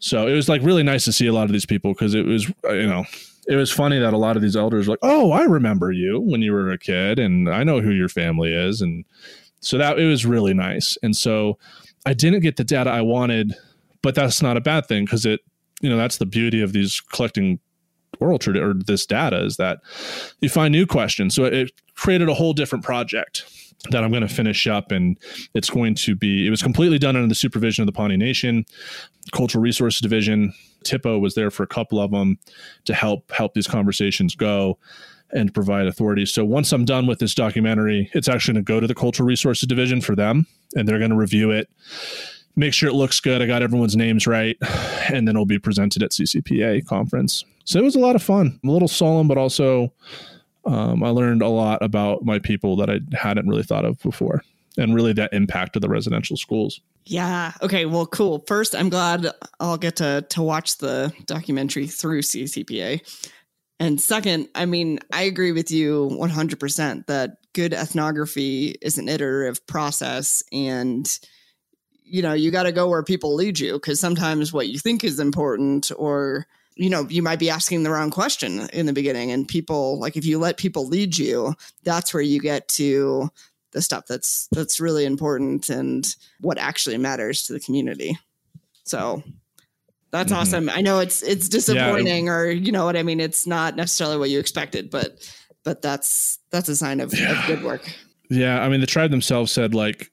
So 0.00 0.26
it 0.26 0.34
was 0.34 0.48
like 0.48 0.60
really 0.62 0.82
nice 0.82 1.04
to 1.04 1.12
see 1.12 1.26
a 1.28 1.32
lot 1.32 1.44
of 1.44 1.52
these 1.52 1.64
people 1.64 1.92
because 1.94 2.14
it 2.14 2.26
was, 2.26 2.52
uh, 2.64 2.72
you 2.72 2.86
know, 2.86 3.04
it 3.46 3.56
was 3.56 3.70
funny 3.70 3.98
that 3.98 4.14
a 4.14 4.18
lot 4.18 4.36
of 4.36 4.42
these 4.42 4.56
elders 4.56 4.86
were 4.86 4.92
like, 4.92 5.00
"Oh, 5.02 5.32
I 5.32 5.44
remember 5.44 5.92
you 5.92 6.20
when 6.20 6.42
you 6.42 6.52
were 6.52 6.70
a 6.70 6.78
kid, 6.78 7.18
and 7.18 7.48
I 7.48 7.64
know 7.64 7.80
who 7.80 7.90
your 7.90 8.08
family 8.08 8.52
is," 8.52 8.80
and 8.80 9.04
so 9.60 9.78
that 9.78 9.98
it 9.98 10.06
was 10.06 10.26
really 10.26 10.54
nice. 10.54 10.98
And 11.02 11.16
so 11.16 11.58
I 12.06 12.12
didn't 12.14 12.40
get 12.40 12.56
the 12.56 12.64
data 12.64 12.90
I 12.90 13.00
wanted, 13.00 13.54
but 14.02 14.14
that's 14.14 14.42
not 14.42 14.56
a 14.56 14.60
bad 14.60 14.86
thing 14.86 15.04
because 15.04 15.24
it, 15.24 15.40
you 15.80 15.88
know, 15.88 15.96
that's 15.96 16.18
the 16.18 16.26
beauty 16.26 16.60
of 16.60 16.72
these 16.72 17.00
collecting 17.00 17.58
oral 18.20 18.38
trad 18.38 18.60
or 18.60 18.74
this 18.74 19.06
data 19.06 19.44
is 19.44 19.56
that 19.56 19.78
you 20.40 20.48
find 20.48 20.72
new 20.72 20.86
questions. 20.86 21.34
So 21.34 21.44
it 21.44 21.72
created 21.94 22.28
a 22.28 22.34
whole 22.34 22.52
different 22.52 22.84
project 22.84 23.44
that 23.90 24.02
I'm 24.02 24.10
going 24.10 24.26
to 24.26 24.28
finish 24.28 24.66
up, 24.66 24.92
and 24.92 25.18
it's 25.54 25.70
going 25.70 25.94
to 25.96 26.14
be. 26.14 26.46
It 26.46 26.50
was 26.50 26.62
completely 26.62 26.98
done 26.98 27.16
under 27.16 27.28
the 27.28 27.34
supervision 27.34 27.82
of 27.82 27.86
the 27.86 27.92
Pawnee 27.92 28.16
Nation 28.16 28.64
Cultural 29.32 29.62
Resources 29.62 30.00
Division. 30.00 30.54
THPO 30.84 31.20
was 31.20 31.34
there 31.34 31.50
for 31.50 31.62
a 31.62 31.66
couple 31.66 32.00
of 32.00 32.10
them 32.10 32.38
to 32.84 32.94
help 32.94 33.30
help 33.32 33.54
these 33.54 33.66
conversations 33.66 34.34
go 34.34 34.78
and 35.30 35.52
provide 35.52 35.86
authority. 35.86 36.26
So 36.26 36.44
once 36.44 36.72
I'm 36.72 36.84
done 36.84 37.06
with 37.06 37.18
this 37.18 37.34
documentary, 37.34 38.10
it's 38.14 38.28
actually 38.28 38.54
going 38.54 38.64
to 38.64 38.72
go 38.72 38.80
to 38.80 38.86
the 38.86 38.94
Cultural 38.94 39.26
Resources 39.26 39.66
Division 39.66 40.00
for 40.00 40.14
them, 40.14 40.46
and 40.76 40.88
they're 40.88 40.98
going 40.98 41.10
to 41.10 41.16
review 41.16 41.50
it, 41.50 41.68
make 42.56 42.72
sure 42.72 42.88
it 42.88 42.94
looks 42.94 43.20
good. 43.20 43.42
I 43.42 43.46
got 43.46 43.62
everyone's 43.62 43.96
names 43.96 44.26
right, 44.26 44.56
and 45.08 45.26
then 45.26 45.34
it'll 45.34 45.46
be 45.46 45.58
presented 45.58 46.02
at 46.02 46.12
CCPA 46.12 46.86
conference. 46.86 47.44
So 47.64 47.78
it 47.78 47.82
was 47.82 47.96
a 47.96 48.00
lot 48.00 48.14
of 48.14 48.22
fun, 48.22 48.60
a 48.64 48.68
little 48.68 48.88
solemn, 48.88 49.26
but 49.26 49.38
also 49.38 49.92
um, 50.66 51.02
I 51.02 51.08
learned 51.08 51.42
a 51.42 51.48
lot 51.48 51.82
about 51.82 52.24
my 52.24 52.38
people 52.38 52.76
that 52.76 52.90
I 52.90 53.00
hadn't 53.16 53.48
really 53.48 53.62
thought 53.62 53.84
of 53.84 53.98
before, 54.00 54.42
and 54.78 54.94
really 54.94 55.12
that 55.14 55.32
impact 55.32 55.76
of 55.76 55.82
the 55.82 55.88
residential 55.88 56.36
schools. 56.36 56.80
Yeah. 57.06 57.52
Okay. 57.60 57.84
Well, 57.84 58.06
cool. 58.06 58.44
First, 58.46 58.74
I'm 58.74 58.88
glad 58.88 59.26
I'll 59.60 59.76
get 59.76 59.96
to 59.96 60.24
to 60.30 60.42
watch 60.42 60.78
the 60.78 61.12
documentary 61.26 61.86
through 61.86 62.22
CCPA. 62.22 63.00
And 63.80 64.00
second, 64.00 64.48
I 64.54 64.66
mean, 64.66 65.00
I 65.12 65.22
agree 65.22 65.52
with 65.52 65.70
you 65.70 66.08
100% 66.12 67.06
that 67.06 67.38
good 67.52 67.74
ethnography 67.74 68.76
is 68.80 68.98
an 68.98 69.08
iterative 69.08 69.66
process 69.66 70.42
and 70.52 71.06
you 72.06 72.20
know, 72.20 72.34
you 72.34 72.50
got 72.50 72.64
to 72.64 72.72
go 72.72 72.88
where 72.88 73.02
people 73.02 73.34
lead 73.34 73.58
you 73.58 73.72
because 73.74 73.98
sometimes 73.98 74.52
what 74.52 74.68
you 74.68 74.78
think 74.78 75.02
is 75.02 75.18
important 75.18 75.90
or 75.96 76.46
you 76.76 76.90
know, 76.90 77.06
you 77.08 77.22
might 77.22 77.38
be 77.38 77.50
asking 77.50 77.84
the 77.84 77.90
wrong 77.90 78.10
question 78.10 78.68
in 78.72 78.86
the 78.86 78.92
beginning 78.92 79.30
and 79.30 79.46
people 79.46 79.98
like 80.00 80.16
if 80.16 80.24
you 80.24 80.38
let 80.38 80.56
people 80.56 80.86
lead 80.86 81.16
you, 81.16 81.54
that's 81.84 82.12
where 82.12 82.22
you 82.22 82.40
get 82.40 82.68
to 82.68 83.30
the 83.74 83.82
stuff 83.82 84.06
that's 84.08 84.48
that's 84.52 84.80
really 84.80 85.04
important 85.04 85.68
and 85.68 86.14
what 86.40 86.56
actually 86.58 86.96
matters 86.96 87.42
to 87.42 87.52
the 87.52 87.60
community. 87.60 88.16
So 88.84 89.22
that's 90.10 90.32
mm-hmm. 90.32 90.40
awesome. 90.40 90.70
I 90.70 90.80
know 90.80 91.00
it's 91.00 91.22
it's 91.22 91.48
disappointing 91.48 92.26
yeah. 92.26 92.32
or 92.32 92.50
you 92.50 92.72
know 92.72 92.86
what 92.86 92.96
I 92.96 93.02
mean, 93.02 93.20
it's 93.20 93.46
not 93.46 93.76
necessarily 93.76 94.16
what 94.16 94.30
you 94.30 94.38
expected, 94.38 94.90
but 94.90 95.28
but 95.64 95.82
that's 95.82 96.38
that's 96.50 96.68
a 96.68 96.76
sign 96.76 97.00
of, 97.00 97.12
yeah. 97.12 97.38
of 97.38 97.46
good 97.46 97.62
work. 97.62 97.92
Yeah, 98.30 98.62
I 98.62 98.68
mean 98.68 98.80
the 98.80 98.86
tribe 98.86 99.10
themselves 99.10 99.52
said 99.52 99.74
like 99.74 100.10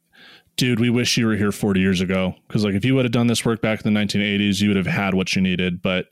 dude, 0.57 0.79
we 0.79 0.89
wish 0.89 1.17
you 1.17 1.25
were 1.25 1.35
here 1.35 1.51
40 1.51 1.79
years 1.79 2.01
ago. 2.01 2.35
Cause 2.49 2.65
like 2.65 2.75
if 2.75 2.83
you 2.83 2.93
would 2.95 3.05
have 3.05 3.11
done 3.11 3.27
this 3.27 3.45
work 3.45 3.61
back 3.61 3.83
in 3.85 3.93
the 3.93 3.99
1980s, 3.99 4.59
you 4.59 4.69
would 4.69 4.77
have 4.77 4.85
had 4.85 5.13
what 5.13 5.35
you 5.35 5.41
needed. 5.41 5.81
But 5.81 6.07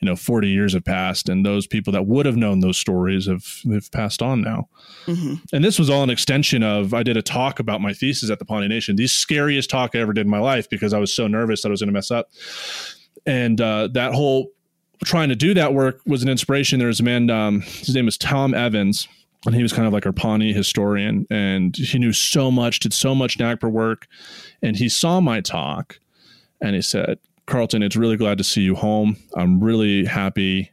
you 0.00 0.06
know 0.06 0.16
40 0.16 0.48
years 0.48 0.74
have 0.74 0.84
passed 0.84 1.28
and 1.28 1.44
those 1.44 1.66
people 1.66 1.92
that 1.92 2.06
would 2.06 2.26
have 2.26 2.36
known 2.36 2.60
those 2.60 2.78
stories 2.78 3.26
have 3.26 3.44
have 3.72 3.90
passed 3.90 4.22
on 4.22 4.42
now. 4.42 4.68
Mm-hmm. 5.06 5.34
and 5.52 5.64
this 5.64 5.78
was 5.78 5.90
all 5.90 6.02
an 6.02 6.10
extension 6.10 6.62
of 6.62 6.94
i 6.94 7.02
did 7.02 7.16
a 7.16 7.22
talk 7.22 7.58
about 7.58 7.80
my 7.80 7.92
thesis 7.92 8.30
at 8.30 8.38
the 8.38 8.44
pawnee 8.44 8.68
nation 8.68 8.96
the 8.96 9.06
scariest 9.06 9.70
talk 9.70 9.94
i 9.94 9.98
ever 9.98 10.12
did 10.12 10.26
in 10.26 10.30
my 10.30 10.38
life 10.38 10.68
because 10.68 10.92
i 10.92 10.98
was 10.98 11.14
so 11.14 11.26
nervous 11.26 11.62
that 11.62 11.68
i 11.68 11.70
was 11.70 11.80
going 11.80 11.88
to 11.88 11.92
mess 11.92 12.10
up. 12.10 12.30
And 13.26 13.60
uh, 13.60 13.88
that 13.92 14.14
whole 14.14 14.48
trying 15.04 15.28
to 15.28 15.36
do 15.36 15.52
that 15.54 15.74
work 15.74 16.00
was 16.06 16.22
an 16.22 16.28
inspiration. 16.28 16.78
There's 16.78 17.00
a 17.00 17.02
man 17.02 17.30
um, 17.30 17.60
his 17.60 17.94
name 17.94 18.08
is 18.08 18.16
tom 18.16 18.54
evans 18.54 19.06
and 19.46 19.54
he 19.54 19.62
was 19.62 19.72
kind 19.72 19.86
of 19.86 19.92
like 19.92 20.06
our 20.06 20.12
Pawnee 20.12 20.52
historian, 20.52 21.26
and 21.30 21.76
he 21.76 21.98
knew 21.98 22.12
so 22.12 22.50
much, 22.50 22.80
did 22.80 22.92
so 22.92 23.14
much 23.14 23.38
NAGPRA 23.38 23.70
work, 23.70 24.08
and 24.62 24.76
he 24.76 24.88
saw 24.88 25.20
my 25.20 25.40
talk, 25.40 26.00
and 26.60 26.74
he 26.74 26.82
said, 26.82 27.18
Carlton, 27.48 27.82
it's 27.82 27.96
really 27.96 28.16
glad 28.16 28.38
to 28.38 28.44
see 28.44 28.60
you 28.60 28.74
home. 28.74 29.16
I'm 29.34 29.60
really 29.60 30.04
happy 30.04 30.70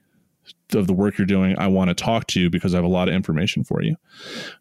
of 0.73 0.87
the 0.87 0.93
work 0.93 1.17
you're 1.17 1.25
doing. 1.25 1.57
I 1.57 1.67
want 1.67 1.89
to 1.89 1.93
talk 1.93 2.27
to 2.27 2.39
you 2.39 2.49
because 2.49 2.73
I 2.73 2.77
have 2.77 2.85
a 2.85 2.89
lot 2.89 3.07
of 3.07 3.13
information 3.13 3.63
for 3.63 3.81
you. 3.81 3.95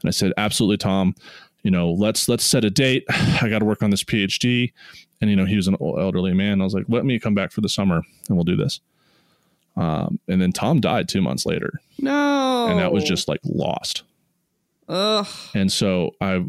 And 0.00 0.08
I 0.08 0.10
said, 0.10 0.32
absolutely, 0.36 0.76
Tom. 0.76 1.14
You 1.62 1.70
know, 1.70 1.90
let's 1.92 2.28
let's 2.28 2.44
set 2.44 2.64
a 2.64 2.70
date. 2.70 3.04
I 3.08 3.48
got 3.48 3.60
to 3.60 3.64
work 3.64 3.82
on 3.82 3.90
this 3.90 4.04
PhD. 4.04 4.72
And 5.20 5.30
you 5.30 5.36
know, 5.36 5.46
he 5.46 5.56
was 5.56 5.66
an 5.66 5.76
elderly 5.80 6.34
man. 6.34 6.60
I 6.60 6.64
was 6.64 6.74
like, 6.74 6.84
let 6.88 7.04
me 7.04 7.18
come 7.18 7.34
back 7.34 7.52
for 7.52 7.62
the 7.62 7.68
summer 7.68 8.02
and 8.28 8.36
we'll 8.36 8.44
do 8.44 8.56
this. 8.56 8.80
Um, 9.76 10.20
and 10.28 10.40
then 10.40 10.52
Tom 10.52 10.80
died 10.80 11.08
two 11.08 11.22
months 11.22 11.46
later. 11.46 11.80
No, 11.98 12.68
and 12.68 12.78
that 12.78 12.92
was 12.92 13.02
just 13.02 13.26
like 13.26 13.40
lost. 13.44 14.02
Ugh. 14.88 15.26
And 15.54 15.72
so 15.72 16.14
I 16.20 16.44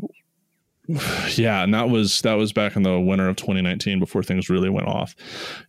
yeah 1.36 1.64
and 1.64 1.74
that 1.74 1.90
was 1.90 2.22
that 2.22 2.34
was 2.34 2.54
back 2.54 2.76
in 2.76 2.84
the 2.84 3.00
winter 3.00 3.28
of 3.28 3.36
2019 3.36 4.00
before 4.00 4.24
things 4.24 4.50
really 4.50 4.70
went 4.70 4.88
off. 4.88 5.16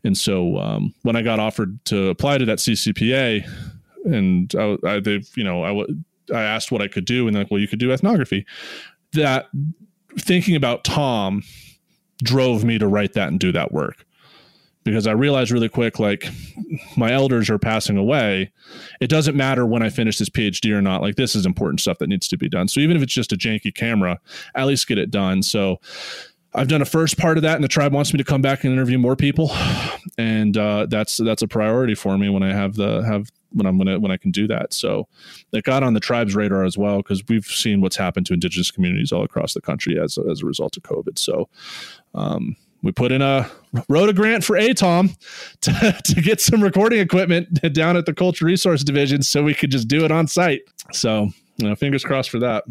And 0.05 0.17
so 0.17 0.59
um, 0.59 0.95
when 1.03 1.17
i 1.17 1.23
got 1.23 1.39
offered 1.39 1.83
to 1.87 2.09
apply 2.09 2.39
to 2.39 2.45
that 2.45 2.59
ccpa 2.59 3.49
and 4.05 4.55
i, 4.59 4.77
I 4.87 5.01
they 5.01 5.23
you 5.35 5.45
know 5.45 5.65
i 5.65 5.85
i 6.35 6.43
asked 6.43 6.71
what 6.71 6.83
i 6.83 6.89
could 6.89 7.05
do 7.05 7.27
and 7.27 7.35
they're 7.35 7.45
like 7.45 7.51
well 7.51 7.61
you 7.61 7.69
could 7.69 7.79
do 7.79 7.93
ethnography. 7.93 8.47
That 9.13 9.49
thinking 10.19 10.57
about 10.57 10.85
tom 10.85 11.43
drove 12.23 12.65
me 12.65 12.79
to 12.79 12.87
write 12.87 13.13
that 13.15 13.29
and 13.29 13.39
do 13.39 13.53
that 13.53 13.73
work 13.73 14.06
because 14.87 15.09
I 15.09 15.13
realized 15.13 15.51
really 15.51 15.69
quick, 15.69 15.99
like 15.99 16.29
my 16.97 17.13
elders 17.13 17.51
are 17.51 17.59
passing 17.59 17.97
away. 17.97 18.53
It 19.01 19.09
doesn't 19.09 19.37
matter 19.37 19.67
when 19.67 19.83
I 19.83 19.91
finish 19.91 20.19
this 20.19 20.29
PhD 20.31 20.73
or 20.73 20.81
not. 20.81 21.03
Like 21.03 21.17
this 21.17 21.35
is 21.35 21.45
important 21.45 21.81
stuff 21.81 21.99
that 21.99 22.09
needs 22.09 22.29
to 22.29 22.39
be 22.39 22.49
done. 22.49 22.69
So 22.69 22.79
even 22.79 22.97
if 22.97 23.03
it's 23.03 23.13
just 23.13 23.33
a 23.33 23.37
janky 23.37 23.75
camera, 23.75 24.21
at 24.55 24.67
least 24.67 24.87
get 24.87 24.97
it 24.97 25.11
done. 25.11 25.43
So 25.43 25.81
I've 26.55 26.69
done 26.69 26.81
a 26.81 26.87
first 26.87 27.19
part 27.19 27.37
of 27.37 27.43
that, 27.43 27.57
and 27.57 27.65
the 27.65 27.69
tribe 27.69 27.93
wants 27.93 28.13
me 28.15 28.19
to 28.19 28.25
come 28.25 28.41
back 28.41 28.63
and 28.63 28.73
interview 28.73 28.97
more 28.97 29.17
people, 29.17 29.51
and 30.17 30.57
uh, 30.57 30.87
that's 30.89 31.17
that's 31.19 31.43
a 31.43 31.49
priority 31.49 31.95
for 31.95 32.17
me 32.17 32.29
when 32.29 32.45
I 32.45 32.53
have 32.53 32.77
the 32.77 33.03
have 33.03 33.29
when 33.51 33.67
I'm 33.67 33.77
gonna 33.77 33.99
when 33.99 34.13
I 34.13 34.17
can 34.17 34.31
do 34.31 34.47
that. 34.47 34.73
So 34.73 35.09
it 35.53 35.65
got 35.65 35.83
on 35.83 35.95
the 35.95 36.01
tribe's 36.01 36.37
radar 36.37 36.65
as 36.65 36.79
well 36.79 36.99
because 36.99 37.23
we've 37.29 37.45
seen 37.45 37.81
what's 37.81 37.97
happened 37.97 38.25
to 38.27 38.35
indigenous 38.35 38.71
communities 38.71 39.13
all 39.13 39.25
across 39.25 39.53
the 39.53 39.61
country 39.61 40.01
as 40.01 40.17
as 40.31 40.43
a 40.43 40.47
result 40.47 40.77
of 40.77 40.85
COVID. 40.85 41.19
So. 41.19 41.49
Um, 42.15 42.57
we 42.83 42.93
put 42.93 43.13
in 43.13 43.23
a 43.23 43.51
wrote 43.89 44.09
a 44.09 44.13
grant 44.13 44.45
for 44.45 44.57
ATALM 44.57 45.17
to, 45.63 45.97
to 46.05 46.21
get 46.21 46.41
some 46.41 46.63
recording 46.63 47.01
equipment 47.01 47.61
down 47.73 47.97
at 47.97 48.07
the 48.07 48.15
Culture 48.15 48.47
Resource 48.47 48.83
Division 48.83 49.23
so 49.23 49.43
we 49.43 49.55
could 49.55 49.71
just 49.71 49.89
do 49.89 50.05
it 50.05 50.11
on 50.11 50.27
site. 50.27 50.63
So, 50.93 51.31
you 51.57 51.69
know, 51.69 51.75
fingers 51.75 52.05
crossed 52.05 52.31
for 52.31 52.39
that. 52.41 52.65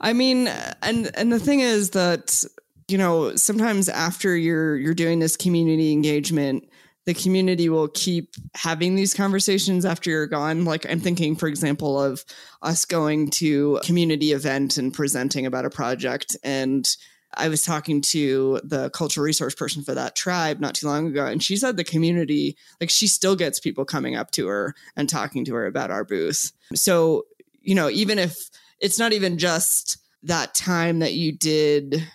I 0.00 0.12
mean, 0.12 0.48
and 0.82 1.10
and 1.16 1.32
the 1.32 1.40
thing 1.40 1.60
is 1.60 1.90
that 1.90 2.44
you 2.88 2.98
know 2.98 3.34
sometimes 3.36 3.88
after 3.88 4.36
you're 4.36 4.76
you're 4.76 4.94
doing 4.94 5.18
this 5.18 5.36
community 5.36 5.92
engagement, 5.92 6.68
the 7.06 7.14
community 7.14 7.68
will 7.68 7.88
keep 7.88 8.34
having 8.54 8.94
these 8.94 9.14
conversations 9.14 9.84
after 9.84 10.10
you're 10.10 10.26
gone. 10.26 10.64
Like 10.64 10.88
I'm 10.90 11.00
thinking, 11.00 11.36
for 11.36 11.48
example, 11.48 12.00
of 12.00 12.24
us 12.62 12.84
going 12.84 13.30
to 13.30 13.76
a 13.76 13.80
community 13.82 14.32
event 14.32 14.78
and 14.78 14.92
presenting 14.92 15.44
about 15.44 15.64
a 15.64 15.70
project 15.70 16.36
and 16.42 16.88
I 17.36 17.48
was 17.48 17.64
talking 17.64 18.00
to 18.02 18.60
the 18.64 18.90
cultural 18.90 19.24
resource 19.24 19.54
person 19.54 19.82
for 19.82 19.94
that 19.94 20.16
tribe 20.16 20.60
not 20.60 20.74
too 20.74 20.86
long 20.86 21.06
ago, 21.06 21.26
and 21.26 21.42
she 21.42 21.56
said 21.56 21.76
the 21.76 21.84
community, 21.84 22.56
like, 22.80 22.90
she 22.90 23.06
still 23.06 23.36
gets 23.36 23.60
people 23.60 23.84
coming 23.84 24.16
up 24.16 24.30
to 24.32 24.46
her 24.46 24.74
and 24.96 25.08
talking 25.08 25.44
to 25.46 25.54
her 25.54 25.66
about 25.66 25.90
our 25.90 26.04
booth. 26.04 26.52
So, 26.74 27.26
you 27.60 27.74
know, 27.74 27.88
even 27.90 28.18
if 28.18 28.50
it's 28.80 28.98
not 28.98 29.12
even 29.12 29.38
just 29.38 29.98
that 30.22 30.54
time 30.54 30.98
that 31.00 31.14
you 31.14 31.32
did 31.32 32.06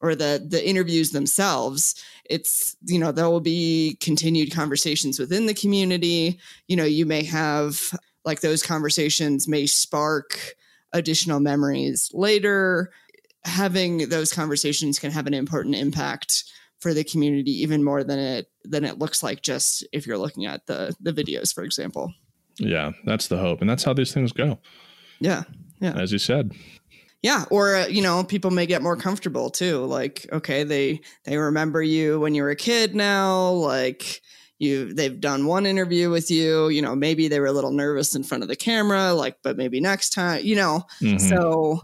or 0.00 0.14
the 0.14 0.44
the 0.46 0.66
interviews 0.66 1.10
themselves 1.10 1.94
it's 2.24 2.76
you 2.84 2.98
know 2.98 3.12
there 3.12 3.28
will 3.28 3.40
be 3.40 3.96
continued 4.00 4.52
conversations 4.52 5.18
within 5.18 5.46
the 5.46 5.54
community 5.54 6.38
you 6.68 6.76
know 6.76 6.84
you 6.84 7.06
may 7.06 7.24
have 7.24 7.92
like 8.24 8.40
those 8.40 8.62
conversations 8.62 9.48
may 9.48 9.66
spark 9.66 10.54
additional 10.92 11.40
memories 11.40 12.10
later 12.12 12.90
having 13.46 14.08
those 14.08 14.32
conversations 14.32 14.98
can 14.98 15.10
have 15.10 15.26
an 15.26 15.34
important 15.34 15.74
impact 15.74 16.44
for 16.80 16.92
the 16.92 17.04
community 17.04 17.52
even 17.62 17.82
more 17.82 18.04
than 18.04 18.18
it 18.18 18.50
than 18.64 18.84
it 18.84 18.98
looks 18.98 19.22
like 19.22 19.42
just 19.42 19.86
if 19.92 20.06
you're 20.06 20.18
looking 20.18 20.46
at 20.46 20.66
the 20.66 20.94
the 21.00 21.12
videos 21.12 21.54
for 21.54 21.64
example. 21.64 22.12
Yeah 22.58 22.92
that's 23.04 23.28
the 23.28 23.38
hope 23.38 23.60
and 23.60 23.70
that's 23.70 23.84
how 23.84 23.94
these 23.94 24.12
things 24.12 24.32
go. 24.32 24.58
Yeah 25.20 25.44
yeah. 25.80 25.98
As 25.98 26.12
you 26.12 26.18
said. 26.18 26.52
Yeah 27.22 27.44
or 27.50 27.76
uh, 27.76 27.86
you 27.86 28.02
know 28.02 28.24
people 28.24 28.50
may 28.50 28.66
get 28.66 28.82
more 28.82 28.96
comfortable 28.96 29.48
too 29.50 29.84
like 29.86 30.26
okay 30.32 30.64
they 30.64 31.00
they 31.24 31.38
remember 31.38 31.82
you 31.82 32.20
when 32.20 32.34
you 32.34 32.42
were 32.42 32.50
a 32.50 32.56
kid 32.56 32.94
now 32.94 33.50
like 33.50 34.20
you 34.58 34.92
they've 34.92 35.20
done 35.20 35.46
one 35.46 35.66
interview 35.66 36.10
with 36.10 36.30
you 36.30 36.68
you 36.68 36.82
know 36.82 36.94
maybe 36.94 37.28
they 37.28 37.40
were 37.40 37.46
a 37.46 37.52
little 37.52 37.72
nervous 37.72 38.14
in 38.14 38.22
front 38.22 38.42
of 38.42 38.48
the 38.48 38.56
camera 38.56 39.12
like 39.12 39.36
but 39.42 39.56
maybe 39.56 39.80
next 39.80 40.10
time 40.10 40.44
you 40.44 40.56
know? 40.56 40.84
Mm-hmm. 41.00 41.18
so 41.18 41.82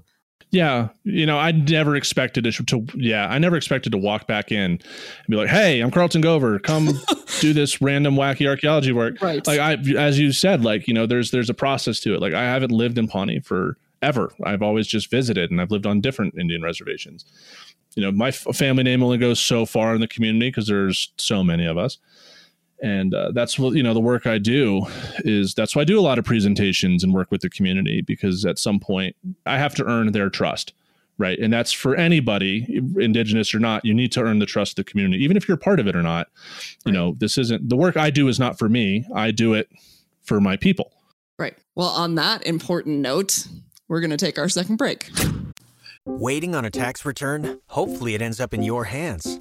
yeah, 0.52 0.90
you 1.04 1.24
know, 1.24 1.38
I 1.38 1.50
never 1.50 1.96
expected 1.96 2.44
to, 2.44 2.52
to, 2.52 2.86
yeah, 2.94 3.26
I 3.26 3.38
never 3.38 3.56
expected 3.56 3.90
to 3.92 3.98
walk 3.98 4.26
back 4.26 4.52
in 4.52 4.72
and 4.72 4.84
be 5.28 5.36
like, 5.36 5.48
"Hey, 5.48 5.80
I'm 5.80 5.90
Carlton 5.90 6.22
Gover. 6.22 6.62
Come 6.62 6.90
do 7.40 7.54
this 7.54 7.80
random 7.80 8.16
wacky 8.16 8.46
archaeology 8.46 8.92
work." 8.92 9.20
Right. 9.22 9.44
Like 9.46 9.58
I, 9.58 9.78
as 9.96 10.18
you 10.18 10.30
said, 10.30 10.62
like 10.62 10.86
you 10.86 10.92
know, 10.92 11.06
there's 11.06 11.30
there's 11.30 11.48
a 11.48 11.54
process 11.54 12.00
to 12.00 12.14
it. 12.14 12.20
Like 12.20 12.34
I 12.34 12.42
haven't 12.42 12.70
lived 12.70 12.98
in 12.98 13.08
Pawnee 13.08 13.40
for 13.40 13.78
ever. 14.02 14.30
I've 14.44 14.60
always 14.60 14.86
just 14.86 15.10
visited, 15.10 15.50
and 15.50 15.58
I've 15.58 15.70
lived 15.70 15.86
on 15.86 16.02
different 16.02 16.34
Indian 16.38 16.60
reservations. 16.60 17.24
You 17.96 18.02
know, 18.02 18.12
my 18.12 18.28
f- 18.28 18.46
family 18.54 18.82
name 18.82 19.02
only 19.02 19.18
goes 19.18 19.40
so 19.40 19.64
far 19.64 19.94
in 19.94 20.02
the 20.02 20.08
community 20.08 20.48
because 20.48 20.66
there's 20.66 21.12
so 21.16 21.42
many 21.42 21.64
of 21.64 21.78
us 21.78 21.96
and 22.82 23.14
uh, 23.14 23.30
that's 23.32 23.58
what 23.58 23.74
you 23.74 23.82
know 23.82 23.94
the 23.94 24.00
work 24.00 24.26
i 24.26 24.38
do 24.38 24.84
is 25.18 25.54
that's 25.54 25.74
why 25.74 25.82
i 25.82 25.84
do 25.84 25.98
a 25.98 26.02
lot 26.02 26.18
of 26.18 26.24
presentations 26.24 27.02
and 27.04 27.14
work 27.14 27.30
with 27.30 27.40
the 27.40 27.50
community 27.50 28.02
because 28.02 28.44
at 28.44 28.58
some 28.58 28.78
point 28.78 29.16
i 29.46 29.56
have 29.56 29.74
to 29.74 29.84
earn 29.84 30.12
their 30.12 30.28
trust 30.28 30.74
right? 31.18 31.38
And 31.38 31.52
that's 31.52 31.72
for 31.72 31.94
anybody 31.94 32.66
indigenous 32.98 33.54
or 33.54 33.58
not 33.60 33.84
you 33.84 33.94
need 33.94 34.12
to 34.12 34.20
earn 34.20 34.38
the 34.38 34.46
trust 34.46 34.78
of 34.78 34.84
the 34.84 34.90
community 34.90 35.22
even 35.22 35.36
if 35.36 35.46
you're 35.46 35.56
part 35.56 35.78
of 35.78 35.86
it 35.86 35.94
or 35.94 36.02
not. 36.02 36.28
You 36.84 36.92
right. 36.92 36.94
know 36.94 37.14
this 37.18 37.38
isn't 37.38 37.68
the 37.68 37.76
work 37.76 37.96
i 37.96 38.10
do 38.10 38.28
is 38.28 38.40
not 38.40 38.58
for 38.58 38.68
me. 38.68 39.06
I 39.14 39.30
do 39.30 39.54
it 39.54 39.68
for 40.22 40.40
my 40.40 40.56
people. 40.56 40.92
Right. 41.38 41.56
Well 41.74 41.88
on 41.88 42.14
that 42.16 42.44
important 42.46 42.98
note 42.98 43.46
we're 43.88 44.00
going 44.00 44.10
to 44.10 44.16
take 44.16 44.38
our 44.38 44.48
second 44.48 44.76
break. 44.76 45.10
Waiting 46.04 46.54
on 46.54 46.64
a 46.64 46.70
tax 46.70 47.04
return? 47.04 47.60
Hopefully 47.68 48.14
it 48.14 48.22
ends 48.22 48.40
up 48.40 48.54
in 48.54 48.62
your 48.62 48.84
hands 48.84 49.40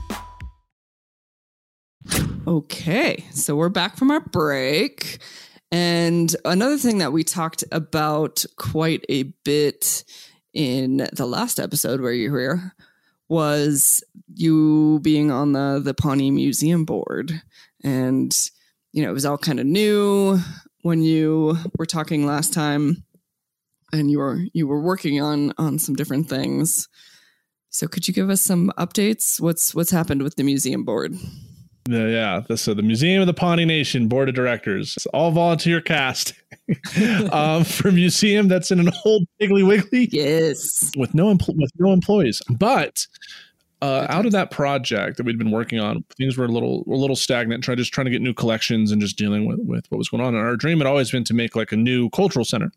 Okay, 2.51 3.23
so 3.31 3.55
we're 3.55 3.69
back 3.69 3.95
from 3.95 4.11
our 4.11 4.19
break. 4.19 5.19
And 5.71 6.35
another 6.43 6.77
thing 6.77 6.97
that 6.97 7.13
we 7.13 7.23
talked 7.23 7.63
about 7.71 8.43
quite 8.57 9.05
a 9.07 9.23
bit 9.45 10.03
in 10.53 11.07
the 11.13 11.25
last 11.25 11.61
episode 11.61 12.01
where 12.01 12.11
you 12.11 12.29
were 12.29 12.39
here 12.39 12.73
was 13.29 14.03
you 14.33 14.99
being 15.01 15.31
on 15.31 15.53
the 15.53 15.79
the 15.81 15.93
Pawnee 15.93 16.29
Museum 16.29 16.83
board. 16.83 17.41
And 17.85 18.37
you 18.91 19.01
know, 19.01 19.09
it 19.09 19.13
was 19.13 19.25
all 19.25 19.37
kind 19.37 19.61
of 19.61 19.65
new 19.65 20.37
when 20.81 21.03
you 21.03 21.55
were 21.79 21.85
talking 21.85 22.25
last 22.25 22.53
time 22.53 23.05
and 23.93 24.11
you 24.11 24.19
were 24.19 24.41
you 24.51 24.67
were 24.67 24.81
working 24.81 25.21
on 25.21 25.53
on 25.57 25.79
some 25.79 25.95
different 25.95 26.27
things. 26.27 26.89
So 27.69 27.87
could 27.87 28.09
you 28.09 28.13
give 28.13 28.29
us 28.29 28.41
some 28.41 28.73
updates? 28.77 29.39
What's 29.39 29.73
what's 29.73 29.91
happened 29.91 30.21
with 30.21 30.35
the 30.35 30.43
museum 30.43 30.83
board? 30.83 31.15
The, 31.85 32.11
yeah, 32.11 32.41
the, 32.47 32.57
so 32.57 32.73
the 32.73 32.83
Museum 32.83 33.21
of 33.21 33.27
the 33.27 33.33
Pawnee 33.33 33.65
Nation 33.65 34.07
Board 34.07 34.29
of 34.29 34.35
Directors, 34.35 34.95
it's 34.97 35.05
all 35.07 35.31
volunteer 35.31 35.81
cast 35.81 36.33
um, 37.31 37.63
for 37.63 37.89
a 37.89 37.91
museum 37.91 38.47
that's 38.47 38.69
in 38.71 38.79
an 38.79 38.91
old 39.03 39.25
Piggly 39.41 39.65
Wiggly. 39.65 40.07
Yes, 40.11 40.91
with 40.95 41.15
no 41.15 41.33
empl- 41.33 41.55
with 41.57 41.71
no 41.79 41.91
employees. 41.91 42.41
But 42.49 43.07
uh, 43.81 44.05
out 44.09 44.27
of 44.27 44.31
that 44.31 44.51
project 44.51 45.17
that 45.17 45.25
we'd 45.25 45.39
been 45.39 45.49
working 45.49 45.79
on, 45.79 46.03
things 46.17 46.37
were 46.37 46.45
a 46.45 46.49
little 46.49 46.83
a 46.87 46.95
little 46.95 47.15
stagnant. 47.15 47.63
Trying 47.63 47.77
just 47.77 47.91
trying 47.91 48.05
to 48.05 48.11
get 48.11 48.21
new 48.21 48.33
collections 48.33 48.91
and 48.91 49.01
just 49.01 49.17
dealing 49.17 49.45
with 49.45 49.59
with 49.61 49.85
what 49.89 49.97
was 49.97 50.09
going 50.09 50.23
on. 50.23 50.35
And 50.35 50.45
our 50.45 50.55
dream 50.55 50.77
had 50.77 50.87
always 50.87 51.09
been 51.09 51.23
to 51.25 51.33
make 51.33 51.55
like 51.55 51.71
a 51.71 51.77
new 51.77 52.09
cultural 52.11 52.45
center. 52.45 52.71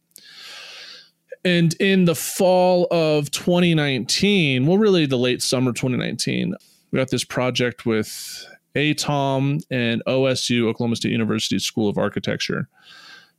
And 1.45 1.75
in 1.75 2.07
the 2.07 2.15
fall 2.15 2.87
of 2.91 3.31
2019, 3.31 4.67
well, 4.67 4.79
really 4.79 5.05
the 5.05 5.19
late 5.19 5.43
summer 5.43 5.73
2019, 5.73 6.55
we 6.91 6.97
got 6.97 7.11
this 7.11 7.25
project 7.25 7.85
with 7.85 8.47
ATALM 8.75 9.63
and 9.71 10.03
OSU, 10.07 10.67
Oklahoma 10.67 10.97
State 10.97 11.13
University 11.13 11.59
School 11.59 11.89
of 11.89 11.99
Architecture. 11.99 12.69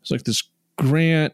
It's 0.02 0.12
like 0.12 0.24
this 0.24 0.44
grant. 0.78 1.34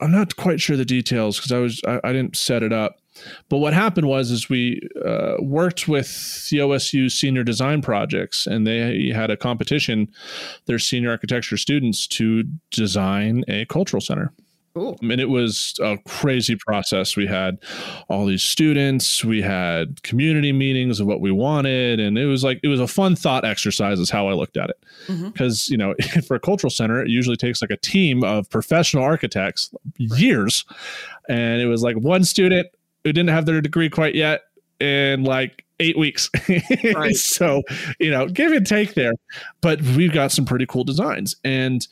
I'm 0.00 0.12
not 0.12 0.36
quite 0.36 0.60
sure 0.60 0.76
the 0.76 0.84
details 0.84 1.38
because 1.38 1.52
I 1.52 1.58
was 1.58 1.80
I, 1.86 2.00
I, 2.04 2.12
didn't 2.12 2.36
set 2.36 2.62
it 2.62 2.72
up. 2.72 3.00
But 3.48 3.58
what 3.58 3.74
happened 3.74 4.06
was 4.06 4.30
is 4.30 4.48
we 4.48 4.80
uh, 5.04 5.36
worked 5.40 5.88
with 5.88 6.48
the 6.50 6.58
OSU 6.58 7.10
senior 7.10 7.42
design 7.42 7.82
projects, 7.82 8.46
and 8.46 8.64
they 8.64 9.10
had 9.10 9.30
a 9.30 9.36
competition. 9.36 10.08
Their 10.66 10.78
senior 10.78 11.10
architecture 11.10 11.56
students 11.56 12.06
to 12.08 12.44
design 12.70 13.44
a 13.48 13.64
cultural 13.66 14.00
center. 14.00 14.32
Cool. 14.74 14.96
I 15.02 15.06
mean, 15.06 15.18
it 15.18 15.28
was 15.28 15.74
a 15.82 15.98
crazy 16.06 16.54
process. 16.54 17.16
We 17.16 17.26
had 17.26 17.58
all 18.08 18.26
these 18.26 18.42
students, 18.42 19.24
we 19.24 19.42
had 19.42 20.02
community 20.02 20.52
meetings 20.52 21.00
of 21.00 21.06
what 21.06 21.20
we 21.20 21.30
wanted, 21.30 22.00
and 22.00 22.18
it 22.18 22.26
was 22.26 22.44
like 22.44 22.60
it 22.62 22.68
was 22.68 22.80
a 22.80 22.86
fun 22.86 23.16
thought 23.16 23.44
exercise, 23.44 23.98
is 23.98 24.10
how 24.10 24.28
I 24.28 24.34
looked 24.34 24.56
at 24.56 24.70
it. 24.70 24.76
Because 25.06 25.62
mm-hmm. 25.64 25.72
you 25.72 25.78
know, 25.78 25.94
for 26.26 26.36
a 26.36 26.40
cultural 26.40 26.70
center, 26.70 27.02
it 27.02 27.08
usually 27.08 27.36
takes 27.36 27.60
like 27.62 27.70
a 27.70 27.76
team 27.76 28.22
of 28.22 28.48
professional 28.50 29.02
architects 29.02 29.74
years, 29.96 30.64
and 31.28 31.60
it 31.60 31.66
was 31.66 31.82
like 31.82 31.96
one 31.96 32.24
student 32.24 32.68
who 33.04 33.12
didn't 33.12 33.30
have 33.30 33.46
their 33.46 33.60
degree 33.60 33.90
quite 33.90 34.14
yet, 34.14 34.42
in 34.80 35.24
like 35.24 35.64
eight 35.80 35.98
weeks. 35.98 36.30
right. 36.94 37.16
so 37.16 37.62
you 37.98 38.10
know, 38.10 38.28
give 38.28 38.52
and 38.52 38.66
take 38.66 38.94
there, 38.94 39.14
but 39.60 39.80
we've 39.80 40.12
got 40.12 40.30
some 40.30 40.44
pretty 40.44 40.66
cool 40.66 40.84
designs 40.84 41.34
and 41.44 41.86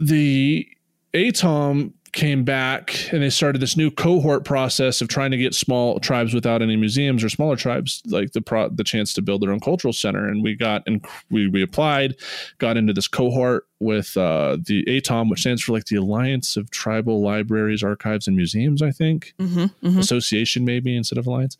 the 0.00 0.68
ATALM 1.14 1.92
came 2.14 2.44
back 2.44 3.12
and 3.12 3.22
they 3.22 3.28
started 3.28 3.60
this 3.60 3.76
new 3.76 3.90
cohort 3.90 4.44
process 4.44 5.02
of 5.02 5.08
trying 5.08 5.32
to 5.32 5.36
get 5.36 5.52
small 5.52 5.98
tribes 5.98 6.32
without 6.32 6.62
any 6.62 6.76
museums 6.76 7.24
or 7.24 7.28
smaller 7.28 7.56
tribes 7.56 8.02
like 8.06 8.32
the 8.32 8.40
pro- 8.40 8.68
the 8.68 8.84
chance 8.84 9.12
to 9.12 9.20
build 9.20 9.42
their 9.42 9.50
own 9.50 9.58
cultural 9.58 9.92
center. 9.92 10.26
And 10.26 10.42
we 10.42 10.54
got 10.54 10.84
and 10.86 11.04
we, 11.30 11.48
we 11.48 11.60
applied 11.60 12.14
got 12.58 12.76
into 12.76 12.92
this 12.92 13.08
cohort 13.08 13.66
with 13.80 14.16
uh, 14.16 14.58
the 14.64 14.84
ATALM 14.84 15.28
which 15.28 15.40
stands 15.40 15.62
for 15.62 15.72
like 15.72 15.86
the 15.86 15.96
Alliance 15.96 16.56
of 16.56 16.70
Tribal 16.70 17.20
Libraries 17.20 17.82
Archives 17.82 18.28
and 18.28 18.36
Museums 18.36 18.80
I 18.80 18.92
think. 18.92 19.34
Mm-hmm, 19.38 19.86
mm-hmm. 19.86 19.98
association 19.98 20.64
maybe 20.64 20.96
instead 20.96 21.18
of 21.18 21.26
alliance. 21.26 21.58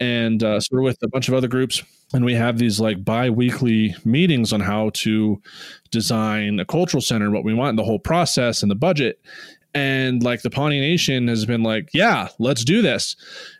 And 0.00 0.42
uh, 0.42 0.58
so 0.58 0.68
we're 0.72 0.82
with 0.82 0.98
a 1.04 1.08
bunch 1.08 1.28
of 1.28 1.34
other 1.34 1.48
groups 1.48 1.82
and 2.12 2.24
we 2.24 2.34
have 2.34 2.58
these 2.58 2.78
like 2.78 3.04
bi-weekly 3.04 3.94
meetings 4.04 4.52
on 4.52 4.60
how 4.60 4.90
to 4.90 5.40
design 5.90 6.60
a 6.60 6.64
cultural 6.64 7.00
center 7.00 7.30
what 7.30 7.44
we 7.44 7.54
want 7.54 7.76
the 7.76 7.84
whole 7.84 7.98
process 7.98 8.62
and 8.62 8.70
the 8.70 8.76
budget. 8.76 9.20
And 9.76 10.22
like 10.22 10.42
the 10.42 10.50
pawnee 10.50 10.80
nation 10.80 11.26
has 11.26 11.46
been 11.46 11.62
like 11.62 11.90
yeah 11.92 12.28
let's 12.38 12.64
do 12.64 12.82
this. 12.82 13.16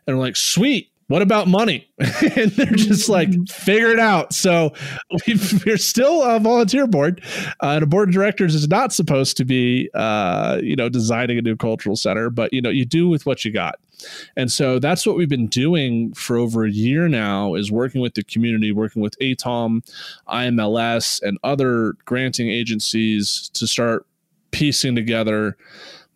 And 0.06 0.16
we're 0.16 0.22
like 0.22 0.36
sweet 0.36 0.90
what 1.08 1.22
about 1.22 1.48
money? 1.48 1.88
and 1.98 2.50
they're 2.52 2.66
just 2.66 3.08
like, 3.08 3.28
figure 3.48 3.90
it 3.90 3.98
out. 3.98 4.32
So 4.32 4.72
we 5.26 5.72
are 5.72 5.76
still 5.76 6.22
a 6.22 6.38
volunteer 6.40 6.86
board, 6.86 7.22
uh, 7.62 7.72
and 7.74 7.82
a 7.82 7.86
board 7.86 8.08
of 8.08 8.14
directors 8.14 8.54
is 8.54 8.68
not 8.68 8.92
supposed 8.92 9.36
to 9.36 9.44
be, 9.44 9.90
uh, 9.94 10.60
you 10.62 10.76
know, 10.76 10.88
designing 10.88 11.38
a 11.38 11.42
new 11.42 11.56
cultural 11.56 11.96
center, 11.96 12.30
but 12.30 12.52
you 12.52 12.62
know, 12.62 12.70
you 12.70 12.84
do 12.84 13.08
with 13.08 13.26
what 13.26 13.44
you 13.44 13.52
got. 13.52 13.78
And 14.36 14.50
so 14.50 14.78
that's 14.78 15.06
what 15.06 15.16
we've 15.16 15.28
been 15.28 15.46
doing 15.46 16.12
for 16.14 16.36
over 16.36 16.64
a 16.64 16.70
year 16.70 17.08
now 17.08 17.54
is 17.54 17.70
working 17.70 18.00
with 18.00 18.14
the 18.14 18.24
community, 18.24 18.72
working 18.72 19.00
with 19.00 19.18
ATALM, 19.20 19.82
IMLS, 20.28 21.22
and 21.22 21.38
other 21.42 21.94
granting 22.04 22.50
agencies 22.50 23.50
to 23.54 23.66
start 23.66 24.06
piecing 24.50 24.94
together 24.94 25.56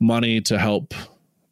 money 0.00 0.40
to 0.42 0.58
help 0.58 0.94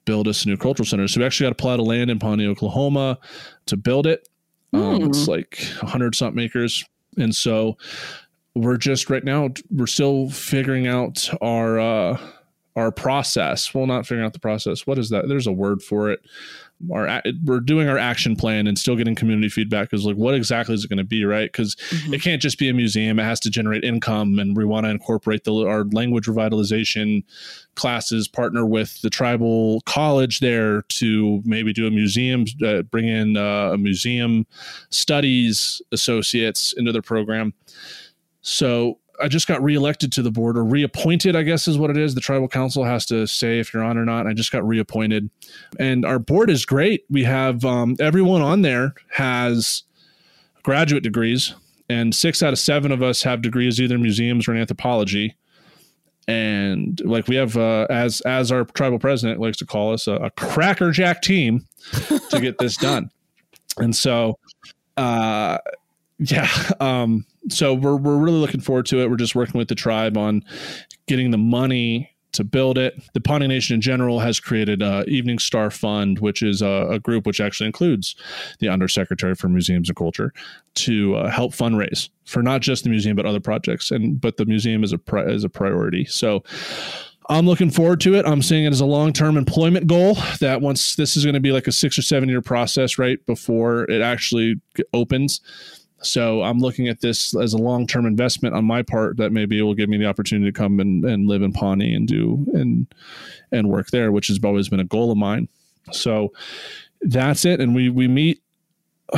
build 0.07 0.27
us 0.27 0.45
a 0.45 0.49
new 0.49 0.57
cultural 0.57 0.87
center. 0.87 1.07
So 1.07 1.21
we 1.21 1.27
actually 1.27 1.47
got 1.47 1.53
a 1.53 1.57
plot 1.57 1.79
of 1.79 1.87
land 1.87 2.11
in 2.11 2.19
Pawnee, 2.19 2.47
Oklahoma 2.47 3.19
to 3.67 3.77
build 3.77 4.07
it. 4.07 4.27
Um, 4.73 5.01
mm. 5.01 5.09
It's 5.09 5.29
like 5.29 5.59
100 5.81 6.15
something 6.15 6.43
acres. 6.43 6.85
And 7.19 7.35
so 7.35 7.77
we're 8.55 8.79
just 8.79 9.11
right 9.11 9.25
now, 9.25 9.51
we're 9.71 9.87
still 9.87 10.31
figuring 10.31 10.87
out 10.87 11.29
our, 11.43 11.79
uh, 11.79 12.19
our 12.75 12.91
process. 12.91 13.75
Well, 13.75 13.87
not 13.87 14.07
figuring 14.07 14.25
out 14.25 14.33
the 14.33 14.39
process. 14.39 14.87
What 14.87 14.99
is 14.99 15.11
that? 15.11 15.29
There's 15.29 15.47
a 15.47 15.53
word 15.53 15.83
for 15.83 16.11
it 16.11 16.21
our 16.93 17.23
we're 17.45 17.61
doing 17.61 17.89
our 17.89 17.99
action 17.99 18.37
plan 18.37 18.67
and 18.67 18.79
still 18.79 18.97
getting 18.97 19.15
community 19.15 19.49
feedback 19.49 19.93
is 19.93 20.05
like 20.05 20.17
what 20.17 20.35
exactly 20.35 20.75
is 20.75 20.85
it 20.85 20.89
going 20.89 20.99
to 20.99 21.05
be 21.05 21.25
right? 21.25 21.51
Because 21.51 21.75
mm-hmm. 21.75 22.15
it 22.15 22.23
can't 22.23 22.43
just 22.43 22.59
be 22.59 22.69
a 22.69 22.75
museum. 22.75 23.19
It 23.19 23.25
has 23.25 23.41
to 23.41 23.51
generate 23.51 23.85
income 23.85 24.39
and 24.39 24.57
we 24.57 24.65
want 24.65 24.85
to 24.85 24.91
incorporate 24.91 25.45
the 25.45 25.55
our 25.67 25.85
language 25.85 26.27
revitalization 26.27 27.25
classes 27.75 28.29
partner 28.29 28.67
with 28.67 29.01
the 29.03 29.11
tribal 29.11 29.81
college 29.83 30.41
there 30.41 30.83
to 30.83 31.43
maybe 31.45 31.73
do 31.73 31.87
a 31.87 31.91
museum 31.91 32.45
uh, 32.65 32.83
bring 32.83 33.09
in 33.09 33.37
uh, 33.37 33.73
a 33.73 33.79
museum 33.79 34.47
studies 34.91 35.81
associates 35.93 36.75
into 36.77 36.93
their 36.93 37.03
program. 37.03 37.53
So 38.43 38.99
I 39.21 39.29
just 39.29 39.47
got 39.47 39.63
reelected 39.63 40.13
to 40.13 40.23
the 40.23 40.31
board 40.31 40.57
or 40.57 40.65
reappointed, 40.65 41.37
I 41.37 41.43
guess 41.43 41.69
is 41.69 41.79
what 41.79 41.91
it 41.91 41.97
is. 41.97 42.15
The 42.15 42.21
tribal 42.21 42.49
council 42.49 42.85
has 42.85 43.07
to 43.07 43.27
say 43.27 43.59
if 43.59 43.73
you're 43.73 43.83
on 43.83 43.99
or 43.99 44.05
not. 44.05 44.27
I 44.27 44.33
just 44.33 44.53
got 44.53 44.67
reappointed. 44.67 45.31
And 45.79 46.05
our 46.05 46.19
board 46.19 46.51
is 46.51 46.65
great. 46.65 47.05
We 47.11 47.25
have 47.25 47.65
um, 47.65 47.97
everyone 48.01 48.43
on 48.43 48.63
there 48.63 48.95
has 49.11 49.83
graduate 50.63 51.03
degrees, 51.03 51.55
and 51.89 52.15
six 52.15 52.43
out 52.43 52.53
of 52.53 52.59
seven 52.59 52.93
of 52.93 53.03
us 53.03 53.23
have 53.23 53.43
degrees 53.43 53.81
either 53.81 53.95
in 53.95 54.03
museums 54.03 54.49
or 54.49 54.55
in 54.55 54.61
anthropology. 54.61 55.37
And 56.29 57.01
like 57.05 57.29
we 57.29 57.37
have, 57.37 57.57
uh, 57.57 57.87
as 57.89 58.21
as 58.23 58.51
our 58.51 58.65
tribal 58.65 58.99
president 58.99 59.41
likes 59.41 59.59
to 59.59 59.67
call 59.67 59.93
us, 59.93 60.09
a, 60.09 60.15
a 60.15 60.31
crackerjack 60.31 61.23
team 61.23 61.65
to 62.31 62.41
get 62.41 62.59
this 62.59 62.77
done. 62.79 63.11
And 63.79 63.95
so, 63.95 64.39
uh, 64.97 65.59
yeah, 66.19 66.49
um, 66.81 67.25
so 67.49 67.75
we're 67.75 67.97
we're 67.97 68.19
really 68.19 68.39
looking 68.39 68.61
forward 68.61 68.87
to 68.87 69.01
it. 69.01 69.11
We're 69.11 69.17
just 69.17 69.35
working 69.35 69.59
with 69.59 69.69
the 69.69 69.75
tribe 69.75 70.17
on 70.17 70.45
getting 71.07 71.31
the 71.31 71.39
money 71.39 72.11
to 72.37 72.45
build 72.45 72.77
it. 72.77 73.03
The 73.15 73.21
Pawnee 73.21 73.47
Nation 73.47 73.75
in 73.75 73.81
general 73.81 74.21
has 74.21 74.39
created 74.39 74.83
a 74.83 75.05
Evening 75.07 75.39
Star 75.39 75.71
Fund, 75.71 76.19
which 76.19 76.43
is 76.43 76.61
a, 76.63 76.87
a 76.91 77.01
group 77.01 77.27
which 77.27 77.41
actually 77.41 77.67
includes 77.67 78.15
the 78.61 78.69
Undersecretary 78.69 79.35
for 79.35 79.49
Museums 79.49 79.89
and 79.89 79.97
Culture 79.97 80.33
to 80.75 81.17
uh, 81.17 81.31
help 81.31 81.53
fundraise 81.53 82.11
for 82.25 82.43
not 82.43 82.61
just 82.61 82.85
the 82.85 82.91
museum 82.91 83.17
but 83.17 83.27
other 83.27 83.41
projects. 83.41 83.91
And 83.91 84.21
but 84.21 84.37
the 84.37 84.45
museum 84.45 84.85
is 84.85 84.93
a 84.93 84.99
pri- 84.99 85.27
is 85.27 85.45
a 85.45 85.49
priority. 85.49 86.05
So. 86.05 86.45
I'm 87.29 87.45
looking 87.45 87.71
forward 87.71 88.01
to 88.03 88.15
it. 88.15 88.25
I'm 88.25 88.41
seeing 88.41 88.67
it 88.67 88.73
as 88.73 88.81
a 88.81 88.87
long 88.87 89.13
term 89.13 89.37
employment 89.37 89.89
goal 89.89 90.17
that 90.39 90.61
once 90.61 90.95
this 90.95 91.17
is 91.17 91.25
going 91.25 91.35
to 91.35 91.41
be 91.41 91.51
like 91.51 91.67
a 91.67 91.73
six 91.73 91.99
or 91.99 92.03
seven 92.03 92.29
year 92.29 92.41
process, 92.41 92.99
right? 92.99 93.19
Before 93.27 93.83
it 93.91 94.01
actually 94.01 94.61
opens 94.95 95.41
So 96.03 96.43
I'm 96.43 96.59
looking 96.59 96.89
at 96.89 97.01
this 97.01 97.35
as 97.35 97.53
a 97.55 97.59
long 97.59 97.87
term 97.87 98.07
investment 98.07 98.55
on 98.55 98.65
my 98.65 98.83
part 98.83 99.17
that 99.17 99.33
maybe 99.33 99.61
will 99.63 99.75
give 99.75 99.89
me 99.89 99.97
the 99.97 100.07
opportunity 100.07 100.51
to 100.51 100.57
come 100.57 100.79
and, 100.79 101.05
and 101.05 101.27
live 101.27 101.43
in 101.43 101.53
Pawnee 101.53 101.95
and 101.95 102.07
do 102.07 102.47
and 102.53 102.87
and 103.51 103.69
work 103.69 103.89
there, 103.89 104.13
which 104.13 104.29
has 104.29 104.39
always 104.45 104.69
been 104.69 104.81
a 104.81 104.85
goal 104.85 105.11
of 105.11 105.19
mine. 105.19 105.49
So 105.93 106.33
that's 107.01 107.45
it. 107.45 107.61
And 107.61 107.75
we 107.75 107.89
we 107.89 108.09
meet 108.09 108.43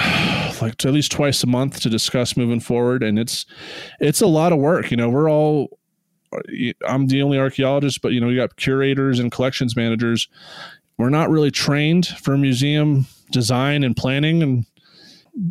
like 0.61 0.85
at 0.85 0.93
least 0.93 1.12
twice 1.12 1.43
a 1.43 1.47
month 1.47 1.81
to 1.81 1.89
discuss 1.89 2.37
moving 2.37 2.61
forward 2.61 3.03
and 3.03 3.18
it's 3.18 3.47
it's 4.01 4.20
a 4.20 4.26
lot 4.26 4.53
of 4.53 4.59
work 4.59 4.91
you 4.91 4.97
know 4.97 5.09
we're 5.09 5.31
all 5.31 5.79
i'm 6.87 7.07
the 7.07 7.22
only 7.22 7.39
archaeologist 7.39 8.03
but 8.03 8.12
you 8.12 8.20
know 8.20 8.26
we 8.26 8.37
got 8.37 8.57
curators 8.57 9.18
and 9.18 9.33
collections 9.33 9.76
managers 9.76 10.29
we're 10.99 11.09
not 11.09 11.31
really 11.31 11.51
trained 11.51 12.07
for 12.07 12.37
museum 12.37 13.07
design 13.31 13.83
and 13.83 13.97
planning 13.97 14.43
and 14.43 14.66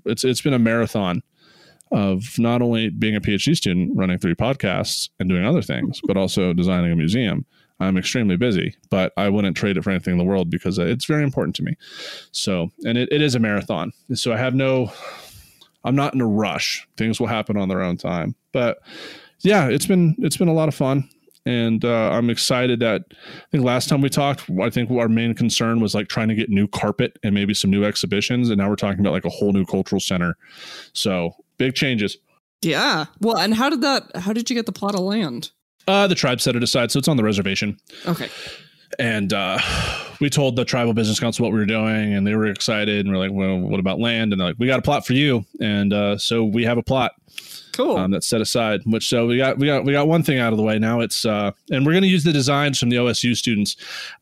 it's 0.05 0.23
it's 0.23 0.41
been 0.41 0.53
a 0.53 0.59
marathon 0.59 1.21
of 1.91 2.37
not 2.37 2.61
only 2.61 2.89
being 2.89 3.15
a 3.15 3.21
phd 3.21 3.55
student 3.55 3.95
running 3.95 4.17
three 4.17 4.35
podcasts 4.35 5.09
and 5.19 5.29
doing 5.29 5.45
other 5.45 5.61
things 5.61 6.01
but 6.05 6.17
also 6.17 6.53
designing 6.53 6.91
a 6.91 6.95
museum 6.95 7.45
I'm 7.79 7.97
extremely 7.97 8.37
busy, 8.37 8.75
but 8.89 9.13
I 9.17 9.29
wouldn't 9.29 9.55
trade 9.55 9.77
it 9.77 9.83
for 9.83 9.91
anything 9.91 10.13
in 10.13 10.17
the 10.17 10.23
world 10.23 10.49
because 10.49 10.79
it's 10.79 11.05
very 11.05 11.23
important 11.23 11.55
to 11.57 11.63
me. 11.63 11.75
So, 12.31 12.71
and 12.85 12.97
it, 12.97 13.09
it 13.11 13.21
is 13.21 13.35
a 13.35 13.39
marathon. 13.39 13.91
So 14.13 14.33
I 14.33 14.37
have 14.37 14.55
no, 14.55 14.91
I'm 15.83 15.95
not 15.95 16.13
in 16.13 16.21
a 16.21 16.27
rush. 16.27 16.87
Things 16.97 17.19
will 17.19 17.27
happen 17.27 17.55
on 17.55 17.69
their 17.69 17.81
own 17.81 17.97
time. 17.97 18.35
But 18.51 18.79
yeah, 19.41 19.67
it's 19.67 19.85
been, 19.85 20.15
it's 20.19 20.37
been 20.37 20.47
a 20.47 20.53
lot 20.53 20.69
of 20.69 20.75
fun. 20.75 21.07
And 21.47 21.85
uh, 21.85 22.09
I'm 22.11 22.29
excited 22.29 22.81
that 22.81 23.05
I 23.09 23.45
think 23.51 23.63
last 23.63 23.87
time 23.87 24.01
we 24.01 24.09
talked, 24.09 24.49
I 24.61 24.69
think 24.69 24.91
our 24.91 25.07
main 25.07 25.33
concern 25.33 25.79
was 25.79 25.95
like 25.95 26.09
trying 26.09 26.27
to 26.27 26.35
get 26.35 26.49
new 26.49 26.67
carpet 26.67 27.17
and 27.23 27.33
maybe 27.33 27.53
some 27.53 27.71
new 27.71 27.85
exhibitions. 27.85 28.49
And 28.49 28.57
now 28.57 28.67
we're 28.69 28.75
talking 28.75 28.99
about 28.99 29.13
like 29.13 29.23
a 29.23 29.29
whole 29.29 29.53
new 29.53 29.65
cultural 29.65 30.01
center. 30.01 30.35
So 30.91 31.35
big 31.57 31.73
changes. 31.73 32.17
Yeah. 32.61 33.05
Well, 33.21 33.37
and 33.37 33.53
how 33.53 33.69
did 33.69 33.79
that, 33.81 34.03
how 34.15 34.33
did 34.33 34.49
you 34.49 34.57
get 34.57 34.65
the 34.65 34.73
plot 34.73 34.93
of 34.93 34.99
land? 34.99 35.51
Uh, 35.87 36.05
the 36.05 36.15
tribe 36.15 36.41
set 36.41 36.57
it 36.57 36.63
aside, 36.63 36.91
so 36.91 36.99
it's 36.99 37.07
on 37.07 37.15
the 37.15 37.23
reservation. 37.23 37.77
Okay. 38.05 38.27
And 38.99 39.31
uh, 39.31 39.57
we 40.19 40.29
told 40.29 40.57
the 40.57 40.65
tribal 40.65 40.93
business 40.93 41.17
council 41.17 41.43
what 41.43 41.53
we 41.53 41.59
were 41.59 41.65
doing, 41.65 42.13
and 42.13 42.27
they 42.27 42.35
were 42.35 42.47
excited. 42.47 43.05
And 43.05 43.13
we're 43.13 43.19
like, 43.19 43.31
"Well, 43.31 43.57
what 43.57 43.79
about 43.79 43.99
land?" 43.99 44.33
And 44.33 44.39
they're 44.39 44.49
like, 44.49 44.57
"We 44.59 44.67
got 44.67 44.79
a 44.79 44.81
plot 44.81 45.05
for 45.05 45.13
you." 45.13 45.45
And 45.61 45.93
uh, 45.93 46.17
so 46.17 46.43
we 46.43 46.63
have 46.65 46.77
a 46.77 46.83
plot. 46.83 47.11
Cool. 47.77 47.95
Um, 47.97 48.11
that's 48.11 48.27
set 48.27 48.41
aside. 48.41 48.81
Which 48.85 49.07
so 49.07 49.27
we 49.27 49.37
got 49.37 49.57
we 49.57 49.67
got 49.67 49.85
we 49.85 49.93
got 49.93 50.07
one 50.07 50.23
thing 50.23 50.39
out 50.39 50.51
of 50.51 50.57
the 50.57 50.63
way. 50.63 50.79
Now 50.79 50.99
it's 50.99 51.25
uh, 51.25 51.51
and 51.71 51.85
we're 51.85 51.93
going 51.93 52.03
to 52.03 52.09
use 52.09 52.23
the 52.23 52.33
designs 52.33 52.79
from 52.79 52.89
the 52.89 52.97
OSU 52.97 53.37
students 53.37 53.77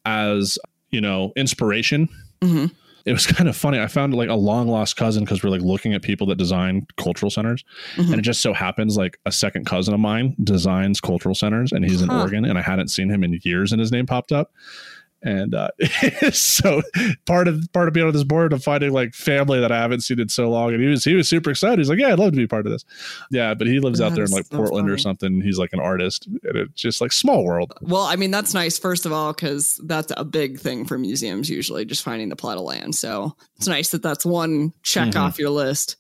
as 0.06 0.60
you 0.91 1.01
know 1.01 1.32
inspiration. 1.36 2.10
Mm-hmm 2.41 2.66
it 3.06 3.14
was 3.14 3.28
kind 3.28 3.47
of 3.47 3.56
funny. 3.56 3.80
I 3.80 3.88
found 3.88 4.14
like 4.14 4.30
a 4.30 4.36
long 4.36 4.68
lost 4.68 4.97
cousin 4.97 5.24
because 5.24 5.43
we're 5.43 5.49
like 5.49 5.62
looking 5.62 5.93
at 5.93 6.01
people 6.01 6.28
that 6.28 6.38
design 6.38 6.88
cultural 6.97 7.30
centers, 7.30 7.64
mm-hmm. 7.95 8.12
and 8.12 8.20
it 8.20 8.24
just 8.24 8.41
so 8.41 8.53
happens 8.53 8.97
like 8.97 9.20
a 9.26 9.32
second 9.32 9.66
cousin 9.66 9.93
of 9.93 9.99
mine 9.99 10.36
designs 10.43 10.99
cultural 10.99 11.36
centers, 11.36 11.72
and 11.72 11.86
he's 11.86 12.01
in 12.01 12.10
huh. 12.10 12.22
Oregon, 12.22 12.45
and 12.45 12.58
I 12.58 12.62
hadn't 12.62 12.89
seen 12.89 13.10
him 13.10 13.24
in 13.24 13.39
years, 13.43 13.72
and 13.72 13.80
his 13.80 13.91
name 13.91 14.06
popped 14.06 14.32
up 14.32 14.51
and 15.26 15.56
uh, 15.56 15.70
so 16.32 16.84
part 17.26 17.48
of 17.48 17.68
part 17.74 17.88
of 17.88 17.94
being 17.96 18.06
on 18.06 18.14
this 18.14 18.24
board 18.24 18.54
of 18.54 18.64
finding 18.64 18.94
like 18.94 19.16
family 19.16 19.60
that 19.60 19.72
I 19.72 19.78
haven't 19.78 20.02
seen 20.02 20.20
in 20.20 20.30
so 20.30 20.50
long, 20.50 20.74
and 20.74 20.82
he 20.82 20.88
was 20.88 21.04
he 21.04 21.16
was 21.16 21.28
super 21.28 21.50
excited. 21.50 21.80
He's 21.80 21.90
like, 21.90 22.00
"Yeah, 22.00 22.14
I'd 22.14 22.20
love 22.20 22.32
to 22.32 22.38
be 22.38 22.48
part 22.48 22.68
of 22.68 22.72
this." 22.72 22.86
Yeah, 23.32 23.56
but 23.56 23.66
he 23.66 23.80
lives 23.80 24.00
out 24.00 24.14
there 24.14 24.24
in 24.24 24.32
like 24.32 24.50
Portland 24.50 24.86
funny. 24.86 24.94
or 24.94 24.98
something. 25.00 25.42
He's 25.42 25.58
like 25.58 25.74
an 25.74 25.80
artist, 25.80 26.28
and 26.28 26.56
it's 26.56 26.80
just 26.80 27.02
like 27.02 27.12
small 27.12 27.44
world. 27.44 27.74
Well, 27.82 28.04
I 28.04 28.16
mean, 28.16 28.30
that's 28.30 28.54
nice 28.54 28.78
first 28.78 29.08
of 29.08 29.12
all 29.12 29.34
because 29.34 29.82
that's 29.84 30.14
a 30.16 30.24
big 30.24 30.60
thing 30.60 30.86
for 30.86 31.00
museums 31.00 31.50
usually, 31.50 31.86
just 31.86 32.04
finding 32.04 32.30
the 32.30 32.36
plot 32.36 32.58
of 32.58 32.64
land. 32.64 32.94
So 32.94 33.36
it's 33.58 33.68
nice 33.68 33.90
that 33.90 34.04
that's 34.04 34.26
one 34.26 34.74
check 34.84 35.10
mm-hmm. 35.10 35.20
off 35.20 35.40
your 35.40 35.50
list. 35.50 35.96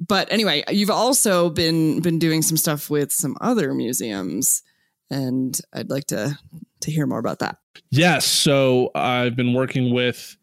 But 0.00 0.32
anyway, 0.32 0.64
you've 0.70 0.90
also 0.90 1.50
been 1.50 2.00
been 2.00 2.18
doing 2.18 2.40
some 2.40 2.56
stuff 2.56 2.88
with 2.88 3.12
some 3.12 3.36
other 3.42 3.74
museums, 3.74 4.62
and 5.10 5.58
I'd 5.70 5.90
like 5.90 6.06
to 6.06 6.38
to 6.84 6.90
hear 6.90 7.06
more 7.06 7.18
about 7.18 7.40
that. 7.40 7.58
Yes. 7.90 8.24
So 8.26 8.90
I've 8.94 9.36
been 9.36 9.52
working 9.52 9.92
with, 9.92 10.36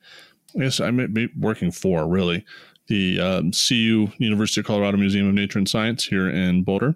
I 0.56 0.60
guess 0.60 0.80
I 0.80 0.92
may 0.92 1.08
be 1.08 1.30
working 1.40 1.72
for 1.72 2.08
really 2.08 2.46
the 2.88 3.20
um, 3.20 3.52
CU 3.52 4.10
University 4.18 4.62
of 4.62 4.68
Colorado 4.68 4.98
Museum 4.98 5.28
of 5.28 5.34
Nature 5.34 5.60
and 5.60 5.70
Science 5.70 6.06
here 6.06 6.30
in 6.30 6.64
Boulder. 6.64 6.96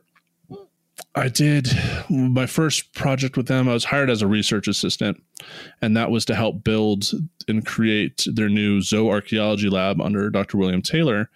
I 1.13 1.29
did 1.29 1.69
my 2.09 2.45
first 2.45 2.93
project 2.93 3.37
with 3.37 3.47
them. 3.47 3.69
I 3.69 3.73
was 3.73 3.85
hired 3.85 4.09
as 4.09 4.21
a 4.21 4.27
research 4.27 4.67
assistant, 4.67 5.21
and 5.81 5.95
that 5.95 6.11
was 6.11 6.25
to 6.25 6.35
help 6.35 6.63
build 6.63 7.11
and 7.47 7.65
create 7.65 8.27
their 8.33 8.49
new 8.49 8.79
zooarchaeology 8.79 9.71
lab 9.71 10.01
under 10.01 10.29
Dr. 10.29 10.57
William 10.57 10.81
Taylor. 10.81 11.29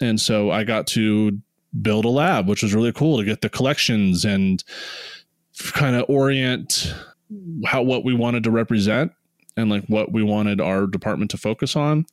And 0.00 0.20
so 0.20 0.50
I 0.50 0.64
got 0.64 0.86
to 0.88 1.38
build 1.80 2.04
a 2.04 2.10
lab, 2.10 2.48
which 2.48 2.62
was 2.62 2.74
really 2.74 2.92
cool 2.92 3.18
to 3.18 3.24
get 3.24 3.42
the 3.42 3.48
collections 3.48 4.24
and 4.24 4.62
kind 5.72 5.96
of 5.96 6.04
orient 6.08 6.94
how 7.64 7.82
what 7.82 8.04
we 8.04 8.14
wanted 8.14 8.44
to 8.44 8.50
represent 8.50 9.12
and 9.56 9.70
like 9.70 9.84
what 9.86 10.12
we 10.12 10.22
wanted 10.22 10.60
our 10.60 10.86
department 10.86 11.30
to 11.30 11.38
focus 11.38 11.76
on. 11.76 12.06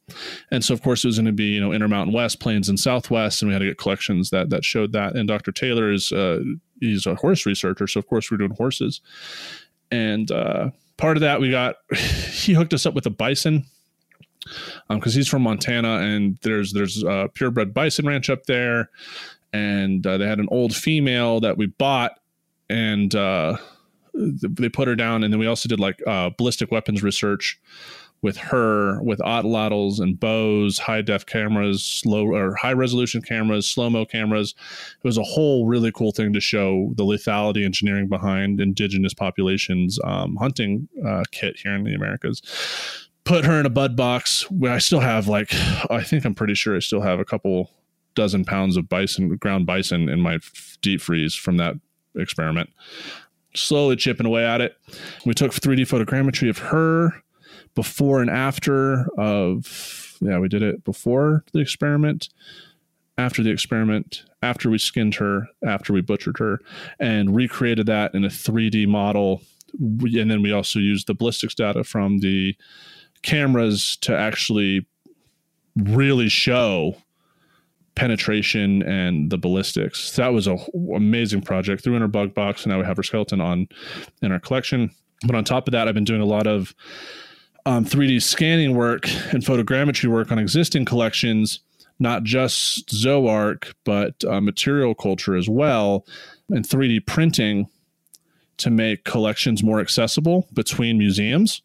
And 0.49 0.63
so 0.63 0.73
of 0.73 0.81
course 0.81 1.03
it 1.03 1.07
was 1.07 1.17
going 1.17 1.25
to 1.25 1.33
be, 1.33 1.45
you 1.45 1.59
know, 1.59 1.73
Intermountain 1.73 2.13
West, 2.13 2.39
Plains 2.39 2.69
and 2.69 2.79
Southwest, 2.79 3.41
and 3.41 3.49
we 3.49 3.53
had 3.53 3.59
to 3.59 3.65
get 3.65 3.77
collections 3.77 4.29
that 4.29 4.49
that 4.49 4.63
showed 4.63 4.93
that. 4.93 5.15
And 5.15 5.27
Dr. 5.27 5.51
Taylor 5.51 5.91
is 5.91 6.11
uh 6.11 6.39
he's 6.79 7.05
a 7.05 7.15
horse 7.15 7.45
researcher, 7.45 7.87
so 7.87 7.99
of 7.99 8.07
course 8.07 8.31
we're 8.31 8.37
doing 8.37 8.55
horses. 8.55 9.01
And 9.91 10.31
uh 10.31 10.71
part 10.97 11.17
of 11.17 11.21
that 11.21 11.41
we 11.41 11.51
got 11.51 11.75
he 11.95 12.53
hooked 12.53 12.73
us 12.73 12.85
up 12.85 12.93
with 12.93 13.05
a 13.05 13.11
bison 13.11 13.65
because 14.89 15.13
um, 15.15 15.17
he's 15.17 15.27
from 15.27 15.41
Montana 15.41 15.99
and 15.99 16.37
there's 16.41 16.73
there's 16.73 17.03
a 17.03 17.29
purebred 17.33 17.73
bison 17.73 18.05
ranch 18.05 18.29
up 18.29 18.45
there 18.45 18.89
and 19.53 20.05
uh, 20.05 20.17
they 20.17 20.27
had 20.27 20.39
an 20.39 20.49
old 20.51 20.75
female 20.75 21.39
that 21.39 21.57
we 21.57 21.67
bought 21.67 22.19
and 22.69 23.15
uh 23.15 23.57
they 24.13 24.69
put 24.69 24.87
her 24.87 24.95
down, 24.95 25.23
and 25.23 25.33
then 25.33 25.39
we 25.39 25.47
also 25.47 25.67
did 25.67 25.79
like 25.79 26.01
uh, 26.07 26.29
ballistic 26.37 26.71
weapons 26.71 27.03
research 27.03 27.59
with 28.23 28.37
her 28.37 29.01
with 29.03 29.19
atlatls 29.19 29.99
and 29.99 30.19
bows, 30.19 30.79
high 30.79 31.01
def 31.01 31.25
cameras, 31.25 31.83
slow 31.83 32.25
or 32.33 32.55
high 32.55 32.71
resolution 32.71 33.21
cameras, 33.21 33.69
slow 33.69 33.89
mo 33.89 34.05
cameras. 34.05 34.55
It 35.03 35.07
was 35.07 35.17
a 35.17 35.23
whole 35.23 35.67
really 35.67 35.91
cool 35.91 36.11
thing 36.13 36.31
to 36.33 36.39
show 36.39 36.93
the 36.95 37.03
lethality 37.03 37.65
engineering 37.65 38.07
behind 38.07 38.61
indigenous 38.61 39.13
populations 39.13 39.99
um, 40.05 40.37
hunting 40.37 40.87
uh, 41.05 41.23
kit 41.31 41.59
here 41.61 41.75
in 41.75 41.83
the 41.83 41.93
Americas. 41.93 42.41
Put 43.25 43.45
her 43.45 43.59
in 43.59 43.65
a 43.65 43.69
bug 43.69 43.95
box 43.95 44.49
where 44.49 44.73
I 44.73 44.79
still 44.79 45.01
have 45.01 45.27
like 45.27 45.53
I 45.91 46.01
think 46.01 46.25
I'm 46.25 46.33
pretty 46.33 46.55
sure 46.55 46.75
I 46.75 46.79
still 46.79 47.01
have 47.01 47.19
a 47.19 47.25
couple 47.25 47.69
dozen 48.15 48.45
pounds 48.45 48.77
of 48.77 48.87
bison 48.87 49.35
ground 49.37 49.65
bison 49.65 50.07
in 50.07 50.21
my 50.21 50.39
deep 50.81 51.01
freeze 51.01 51.35
from 51.35 51.57
that 51.57 51.75
experiment 52.15 52.69
slowly 53.55 53.95
chipping 53.95 54.25
away 54.25 54.45
at 54.45 54.61
it. 54.61 54.75
We 55.25 55.33
took 55.33 55.51
3D 55.51 55.81
photogrammetry 55.81 56.49
of 56.49 56.57
her 56.59 57.23
before 57.75 58.21
and 58.21 58.29
after 58.29 59.07
of 59.17 60.17
yeah, 60.21 60.39
we 60.39 60.47
did 60.47 60.63
it 60.63 60.83
before 60.83 61.43
the 61.53 61.59
experiment, 61.59 62.29
after 63.17 63.43
the 63.43 63.51
experiment, 63.51 64.23
after 64.41 64.69
we 64.69 64.77
skinned 64.77 65.15
her, 65.15 65.47
after 65.65 65.93
we 65.93 66.01
butchered 66.01 66.39
her, 66.39 66.59
and 66.99 67.35
recreated 67.35 67.85
that 67.87 68.13
in 68.13 68.23
a 68.23 68.29
3D 68.29 68.87
model. 68.87 69.41
And 69.79 70.31
then 70.31 70.41
we 70.41 70.51
also 70.51 70.79
used 70.79 71.07
the 71.07 71.13
ballistics 71.13 71.55
data 71.55 71.83
from 71.83 72.19
the 72.19 72.55
cameras 73.21 73.97
to 74.01 74.15
actually 74.15 74.85
really 75.75 76.29
show 76.29 76.95
penetration 77.95 78.81
and 78.83 79.29
the 79.29 79.37
ballistics. 79.37 80.15
That 80.15 80.33
was 80.33 80.47
a 80.47 80.57
amazing 80.93 81.41
project. 81.41 81.83
Threw 81.83 81.95
in 81.95 82.01
our 82.01 82.07
bug 82.07 82.33
box, 82.33 82.63
and 82.63 82.71
now 82.71 82.79
we 82.79 82.85
have 82.85 82.97
our 82.97 83.03
skeleton 83.03 83.41
on 83.41 83.67
in 84.21 84.31
our 84.31 84.39
collection. 84.39 84.91
But 85.25 85.35
on 85.35 85.43
top 85.43 85.67
of 85.67 85.71
that, 85.71 85.87
I've 85.87 85.93
been 85.93 86.03
doing 86.03 86.21
a 86.21 86.25
lot 86.25 86.47
of 86.47 86.73
um, 87.65 87.85
3D 87.85 88.21
scanning 88.21 88.75
work 88.75 89.07
and 89.33 89.43
photogrammetry 89.43 90.09
work 90.09 90.31
on 90.31 90.39
existing 90.39 90.85
collections, 90.85 91.59
not 91.99 92.23
just 92.23 92.89
Zooarc, 92.89 93.73
but 93.85 94.23
uh, 94.25 94.41
material 94.41 94.95
culture 94.95 95.35
as 95.35 95.47
well, 95.47 96.05
and 96.49 96.67
3D 96.67 97.05
printing 97.05 97.69
to 98.57 98.69
make 98.69 99.03
collections 99.03 99.63
more 99.63 99.79
accessible 99.79 100.47
between 100.53 100.97
museums 100.97 101.61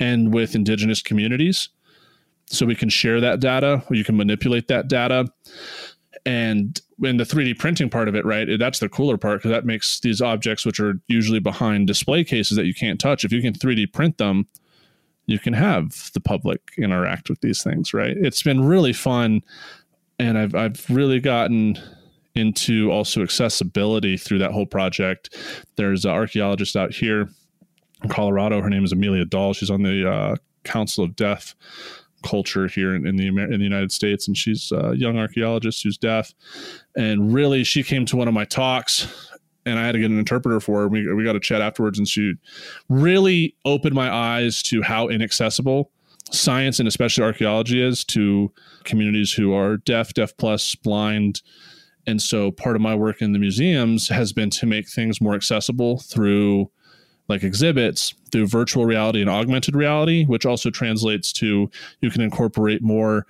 and 0.00 0.32
with 0.32 0.54
indigenous 0.54 1.02
communities 1.02 1.68
so 2.50 2.66
we 2.66 2.74
can 2.74 2.88
share 2.88 3.20
that 3.20 3.40
data 3.40 3.82
you 3.90 4.04
can 4.04 4.16
manipulate 4.16 4.68
that 4.68 4.88
data. 4.88 5.26
And 6.26 6.80
in 7.02 7.16
the 7.16 7.24
3d 7.24 7.58
printing 7.58 7.88
part 7.88 8.08
of 8.08 8.14
it 8.14 8.24
right 8.24 8.48
that's 8.58 8.80
the 8.80 8.88
cooler 8.88 9.16
part 9.16 9.38
because 9.38 9.50
that 9.50 9.64
makes 9.64 10.00
these 10.00 10.20
objects 10.20 10.66
which 10.66 10.80
are 10.80 10.94
usually 11.06 11.38
behind 11.38 11.86
display 11.86 12.24
cases 12.24 12.56
that 12.56 12.66
you 12.66 12.74
can't 12.74 13.00
touch 13.00 13.24
if 13.24 13.32
you 13.32 13.40
can 13.40 13.54
3d 13.54 13.92
print 13.92 14.18
them 14.18 14.46
you 15.26 15.38
can 15.38 15.52
have 15.52 16.10
the 16.14 16.20
public 16.20 16.60
interact 16.76 17.30
with 17.30 17.40
these 17.40 17.62
things 17.62 17.94
right? 17.94 18.16
It's 18.16 18.42
been 18.42 18.64
really 18.64 18.92
fun 18.92 19.42
and 20.18 20.36
i've, 20.36 20.54
I've 20.54 20.84
really 20.90 21.20
gotten 21.20 21.78
into 22.34 22.90
also 22.90 23.22
accessibility 23.22 24.16
through 24.16 24.38
that 24.38 24.52
whole 24.52 24.66
project. 24.66 25.36
There's 25.76 26.04
an 26.04 26.12
archaeologist 26.12 26.76
out 26.76 26.94
here 26.94 27.28
in 28.02 28.08
colorado 28.10 28.60
her 28.60 28.70
name 28.70 28.84
is 28.84 28.92
amelia 28.92 29.24
dahl. 29.24 29.54
She's 29.54 29.70
on 29.70 29.82
the 29.82 30.08
uh, 30.08 30.36
council 30.64 31.04
of 31.04 31.16
deaf 31.16 31.54
culture 32.22 32.68
here 32.68 32.94
in, 32.94 33.06
in 33.06 33.16
the 33.16 33.28
Amer- 33.28 33.52
in 33.52 33.58
the 33.58 33.64
United 33.64 33.92
States, 33.92 34.26
and 34.26 34.36
she's 34.36 34.72
a 34.72 34.94
young 34.96 35.18
archaeologist 35.18 35.82
who's 35.82 35.98
deaf, 35.98 36.32
and 36.96 37.32
really 37.32 37.64
she 37.64 37.82
came 37.82 38.04
to 38.06 38.16
one 38.16 38.28
of 38.28 38.34
my 38.34 38.44
talks, 38.44 39.06
and 39.66 39.78
I 39.78 39.86
had 39.86 39.92
to 39.92 39.98
get 39.98 40.10
an 40.10 40.18
interpreter 40.18 40.60
for 40.60 40.80
her. 40.80 40.88
We 40.88 41.12
we 41.12 41.24
got 41.24 41.34
to 41.34 41.40
chat 41.40 41.60
afterwards, 41.60 41.98
and 41.98 42.08
she 42.08 42.34
really 42.88 43.54
opened 43.64 43.94
my 43.94 44.12
eyes 44.12 44.62
to 44.64 44.82
how 44.82 45.08
inaccessible 45.08 45.90
science 46.30 46.78
and 46.78 46.88
especially 46.88 47.24
archaeology 47.24 47.82
is 47.82 48.04
to 48.04 48.52
communities 48.84 49.32
who 49.32 49.54
are 49.54 49.78
deaf, 49.78 50.12
deaf 50.14 50.36
plus, 50.36 50.74
blind. 50.74 51.42
And 52.06 52.22
so 52.22 52.50
part 52.50 52.76
of 52.76 52.82
my 52.82 52.94
work 52.94 53.20
in 53.20 53.32
the 53.32 53.38
museums 53.38 54.08
has 54.08 54.32
been 54.32 54.50
to 54.50 54.66
make 54.66 54.88
things 54.88 55.20
more 55.20 55.34
accessible 55.34 55.98
through 55.98 56.70
like 57.28 57.42
exhibits 57.42 58.14
through 58.32 58.46
virtual 58.46 58.86
reality 58.86 59.20
and 59.20 59.30
augmented 59.30 59.74
reality, 59.74 60.24
which 60.24 60.46
also 60.46 60.70
translates 60.70 61.32
to 61.34 61.70
you 62.00 62.10
can 62.10 62.22
incorporate 62.22 62.82
more 62.82 63.26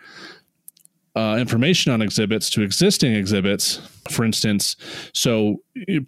uh, 1.17 1.37
information 1.37 1.93
on 1.93 2.01
exhibits 2.01 2.49
to 2.49 2.63
existing 2.63 3.13
exhibits. 3.13 3.81
For 4.09 4.25
instance, 4.25 4.77
so 5.13 5.57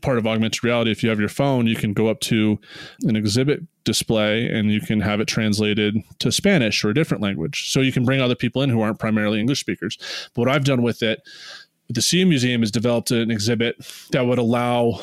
part 0.02 0.18
of 0.18 0.26
augmented 0.26 0.62
reality, 0.62 0.92
if 0.92 1.02
you 1.02 1.08
have 1.08 1.18
your 1.18 1.28
phone, 1.28 1.66
you 1.66 1.74
can 1.74 1.92
go 1.92 2.06
up 2.06 2.20
to 2.20 2.60
an 3.02 3.16
exhibit 3.16 3.60
display 3.82 4.46
and 4.46 4.70
you 4.70 4.80
can 4.80 5.00
have 5.00 5.20
it 5.20 5.26
translated 5.26 5.96
to 6.20 6.30
Spanish 6.30 6.84
or 6.84 6.90
a 6.90 6.94
different 6.94 7.22
language. 7.22 7.72
So 7.72 7.80
you 7.80 7.90
can 7.90 8.04
bring 8.04 8.20
other 8.20 8.36
people 8.36 8.62
in 8.62 8.70
who 8.70 8.80
aren't 8.80 9.00
primarily 9.00 9.40
English 9.40 9.58
speakers. 9.58 9.98
But 10.34 10.42
what 10.42 10.48
I've 10.48 10.64
done 10.64 10.82
with 10.82 11.02
it, 11.02 11.22
the 11.88 12.06
CU 12.08 12.24
Museum 12.24 12.60
has 12.60 12.70
developed 12.70 13.10
an 13.10 13.32
exhibit 13.32 13.76
that 14.12 14.26
would 14.26 14.38
allow 14.38 15.00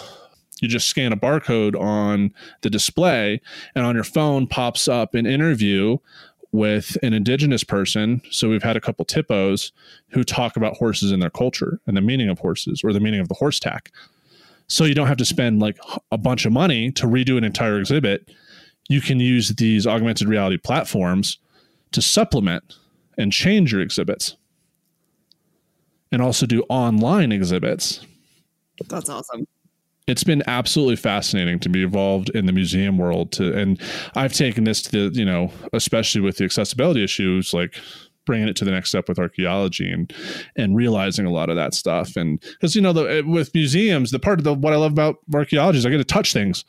you 0.59 0.67
just 0.67 0.87
scan 0.87 1.13
a 1.13 1.17
barcode 1.17 1.79
on 1.79 2.33
the 2.61 2.69
display 2.69 3.41
and 3.75 3.85
on 3.85 3.95
your 3.95 4.03
phone 4.03 4.47
pops 4.47 4.87
up 4.87 5.15
an 5.15 5.25
interview 5.25 5.97
with 6.51 6.97
an 7.03 7.13
indigenous 7.13 7.63
person. 7.63 8.21
So 8.31 8.49
we've 8.49 8.63
had 8.63 8.77
a 8.77 8.81
couple 8.81 9.05
THPOs 9.05 9.71
who 10.09 10.23
talk 10.23 10.55
about 10.55 10.77
horses 10.77 11.11
and 11.11 11.21
their 11.21 11.29
culture 11.29 11.79
and 11.85 11.95
the 11.95 12.01
meaning 12.01 12.29
of 12.29 12.39
horses 12.39 12.81
or 12.83 12.93
the 12.93 12.99
meaning 12.99 13.19
of 13.19 13.27
the 13.27 13.35
horse 13.35 13.59
tack. 13.59 13.91
So 14.67 14.85
you 14.85 14.95
don't 14.95 15.07
have 15.07 15.17
to 15.17 15.25
spend 15.25 15.59
like 15.59 15.77
a 16.11 16.17
bunch 16.17 16.45
of 16.45 16.51
money 16.51 16.91
to 16.93 17.05
redo 17.05 17.37
an 17.37 17.43
entire 17.43 17.79
exhibit. 17.79 18.29
You 18.89 19.01
can 19.01 19.19
use 19.19 19.49
these 19.49 19.85
augmented 19.85 20.27
reality 20.27 20.57
platforms 20.57 21.37
to 21.91 22.01
supplement 22.01 22.75
and 23.17 23.31
change 23.31 23.71
your 23.71 23.81
exhibits 23.81 24.35
and 26.11 26.21
also 26.21 26.45
do 26.45 26.63
online 26.69 27.31
exhibits. 27.31 28.05
That's 28.87 29.09
awesome 29.09 29.47
it's 30.07 30.23
been 30.23 30.41
absolutely 30.47 30.95
fascinating 30.95 31.59
to 31.59 31.69
be 31.69 31.83
involved 31.83 32.29
in 32.29 32.45
the 32.45 32.53
museum 32.53 32.97
world 32.97 33.31
to 33.31 33.53
and 33.57 33.81
i've 34.15 34.33
taken 34.33 34.63
this 34.63 34.81
to 34.81 35.09
the 35.09 35.19
you 35.19 35.25
know 35.25 35.51
especially 35.73 36.21
with 36.21 36.37
the 36.37 36.45
accessibility 36.45 37.03
issues 37.03 37.53
like 37.53 37.75
bringing 38.27 38.47
it 38.47 38.55
to 38.57 38.65
the 38.65 38.71
next 38.71 38.89
step 38.89 39.09
with 39.09 39.17
archaeology 39.17 39.89
and 39.89 40.13
and 40.55 40.75
realizing 40.75 41.25
a 41.25 41.31
lot 41.31 41.49
of 41.49 41.55
that 41.55 41.73
stuff. 41.73 42.15
And 42.15 42.39
because 42.39 42.75
you 42.75 42.81
know 42.81 42.93
the, 42.93 43.03
eh, 43.05 43.21
with 43.25 43.51
museums 43.55 44.11
the 44.11 44.19
part 44.19 44.37
of 44.37 44.43
the 44.43 44.53
what 44.53 44.73
i 44.73 44.75
love 44.75 44.91
about 44.91 45.15
archaeology 45.33 45.79
is 45.79 45.85
i 45.85 45.89
get 45.89 45.97
to 45.97 46.03
touch 46.03 46.33
things 46.33 46.63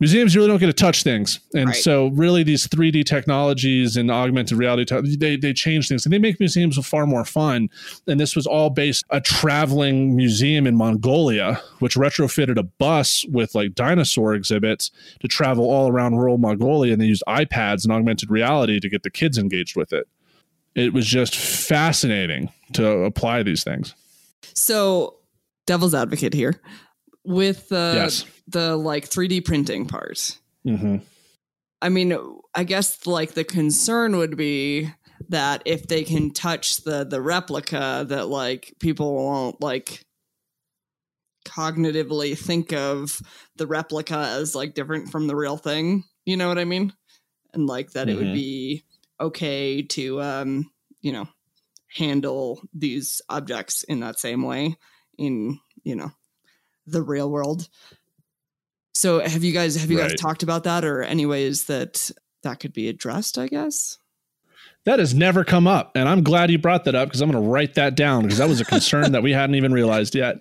museums 0.00 0.34
really 0.34 0.48
don't 0.48 0.58
get 0.58 0.66
to 0.66 0.72
touch 0.72 1.02
things. 1.02 1.38
And 1.54 1.68
right. 1.68 1.76
so 1.76 2.08
really 2.08 2.42
these 2.42 2.66
3d 2.66 3.04
technologies 3.04 3.96
and 3.96 4.10
augmented 4.10 4.58
reality 4.58 4.84
they, 5.18 5.36
they 5.36 5.52
change 5.52 5.88
things 5.88 6.04
and 6.04 6.12
they 6.12 6.18
make 6.18 6.40
museums 6.40 6.84
far 6.86 7.06
more 7.06 7.24
fun. 7.24 7.68
And 8.06 8.18
this 8.18 8.34
was 8.34 8.46
all 8.46 8.70
based 8.70 9.04
a 9.10 9.20
traveling 9.20 10.16
museum 10.16 10.66
in 10.66 10.76
mongolia 10.76 11.60
which 11.78 11.94
retrofitted 11.94 12.58
a 12.58 12.62
bus 12.62 13.24
with 13.26 13.54
like 13.54 13.74
dinosaur 13.74 14.34
exhibits 14.34 14.90
to 15.20 15.28
travel 15.28 15.70
all 15.70 15.90
around 15.90 16.16
rural 16.16 16.38
mongolia. 16.38 16.94
And 16.94 17.02
they 17.02 17.06
used 17.06 17.22
ipads 17.28 17.84
and 17.84 17.92
augmented 17.92 18.30
reality 18.30 18.80
to 18.80 18.88
get 18.88 19.02
the 19.02 19.10
kids 19.10 19.38
engaged 19.38 19.76
with 19.76 19.92
it. 19.92 20.08
It 20.74 20.92
was 20.92 21.06
just 21.06 21.36
fascinating 21.36 22.50
to 22.72 22.86
apply 23.04 23.42
these 23.42 23.64
things. 23.64 23.94
So 24.54 25.16
devil's 25.66 25.94
advocate 25.94 26.32
here 26.32 26.60
with 27.24 27.68
the 27.68 27.92
yes. 27.96 28.24
the 28.48 28.76
like 28.76 29.08
3D 29.08 29.44
printing 29.44 29.86
part. 29.86 30.38
Mm-hmm. 30.66 30.96
I 31.82 31.88
mean, 31.88 32.16
I 32.54 32.64
guess 32.64 33.06
like 33.06 33.32
the 33.32 33.44
concern 33.44 34.16
would 34.16 34.36
be 34.36 34.90
that 35.28 35.62
if 35.64 35.86
they 35.86 36.04
can 36.04 36.32
touch 36.32 36.78
the 36.78 37.04
the 37.04 37.20
replica, 37.20 38.04
that 38.08 38.28
like 38.28 38.74
people 38.80 39.14
won't 39.14 39.60
like 39.60 40.04
cognitively 41.46 42.36
think 42.38 42.72
of 42.72 43.20
the 43.56 43.66
replica 43.66 44.18
as 44.18 44.54
like 44.54 44.74
different 44.74 45.10
from 45.10 45.26
the 45.26 45.36
real 45.36 45.56
thing. 45.56 46.04
You 46.26 46.36
know 46.36 46.48
what 46.48 46.58
I 46.58 46.64
mean? 46.64 46.92
And 47.54 47.66
like 47.66 47.92
that 47.92 48.06
mm-hmm. 48.06 48.10
it 48.10 48.18
would 48.18 48.26
mm-hmm. 48.26 48.34
be 48.34 48.84
okay 49.20 49.82
to 49.82 50.20
um, 50.20 50.70
you 51.00 51.12
know, 51.12 51.28
handle 51.88 52.62
these 52.72 53.20
objects 53.28 53.82
in 53.82 54.00
that 54.00 54.18
same 54.18 54.42
way 54.42 54.76
in, 55.18 55.58
you 55.82 55.96
know, 55.96 56.10
the 56.90 57.02
real 57.02 57.30
world. 57.30 57.68
So 58.94 59.20
have 59.20 59.44
you 59.44 59.52
guys 59.52 59.76
have 59.76 59.90
you 59.90 59.98
right. 59.98 60.10
guys 60.10 60.20
talked 60.20 60.42
about 60.42 60.64
that 60.64 60.84
or 60.84 61.02
any 61.02 61.26
ways 61.26 61.64
that 61.64 62.10
that 62.42 62.60
could 62.60 62.72
be 62.72 62.88
addressed, 62.88 63.38
I 63.38 63.48
guess? 63.48 63.98
That 64.84 64.98
has 64.98 65.14
never 65.14 65.44
come 65.44 65.66
up. 65.66 65.92
And 65.94 66.08
I'm 66.08 66.22
glad 66.22 66.50
you 66.50 66.58
brought 66.58 66.84
that 66.84 66.94
up 66.94 67.08
because 67.08 67.20
I'm 67.20 67.30
going 67.30 67.42
to 67.42 67.50
write 67.50 67.74
that 67.74 67.94
down 67.94 68.22
because 68.22 68.38
that 68.38 68.48
was 68.48 68.60
a 68.60 68.64
concern 68.64 69.12
that 69.12 69.22
we 69.22 69.32
hadn't 69.32 69.56
even 69.56 69.72
realized 69.72 70.14
yet. 70.14 70.36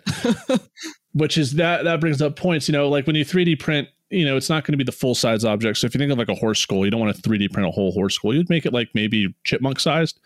Which 1.14 1.38
is 1.38 1.54
that 1.54 1.84
that 1.84 2.00
brings 2.00 2.22
up 2.22 2.36
points, 2.36 2.70
you 2.70 2.72
know, 2.72 2.88
like 2.88 3.06
when 3.06 3.16
you 3.16 3.26
3D 3.26 3.60
print, 3.60 3.90
you 4.10 4.26
know, 4.26 4.38
it's 4.38 4.50
not 4.50 4.64
going 4.64 4.74
to 4.74 4.78
be 4.78 4.84
the 4.84 4.92
full 4.92 5.16
size 5.16 5.44
object. 5.44 5.78
So 5.78 5.88
if 5.88 5.94
you 5.94 6.00
think 6.00 6.12
of 6.12 6.18
like 6.18 6.30
a 6.30 6.36
horse 6.36 6.60
skull, 6.60 6.86
you 6.86 6.92
don't 6.92 7.00
want 7.00 7.16
to 7.16 7.22
3D 7.22 7.52
print 7.52 7.68
a 7.68 7.72
whole 7.72 7.92
horse 7.92 8.16
skull. 8.16 8.34
You'd 8.34 8.50
make 8.50 8.66
it 8.66 8.74
like 8.74 8.90
maybe 8.94 9.34
chipmunk 9.44 9.80
sized 9.80 10.20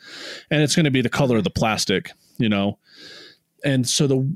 and 0.52 0.62
it's 0.62 0.76
going 0.76 0.86
to 0.86 0.92
be 0.92 1.02
the 1.02 1.10
color 1.10 1.38
of 1.38 1.44
the 1.44 1.50
plastic, 1.50 2.12
you 2.38 2.50
know. 2.50 2.78
And 3.64 3.88
so 3.88 4.08
the 4.08 4.30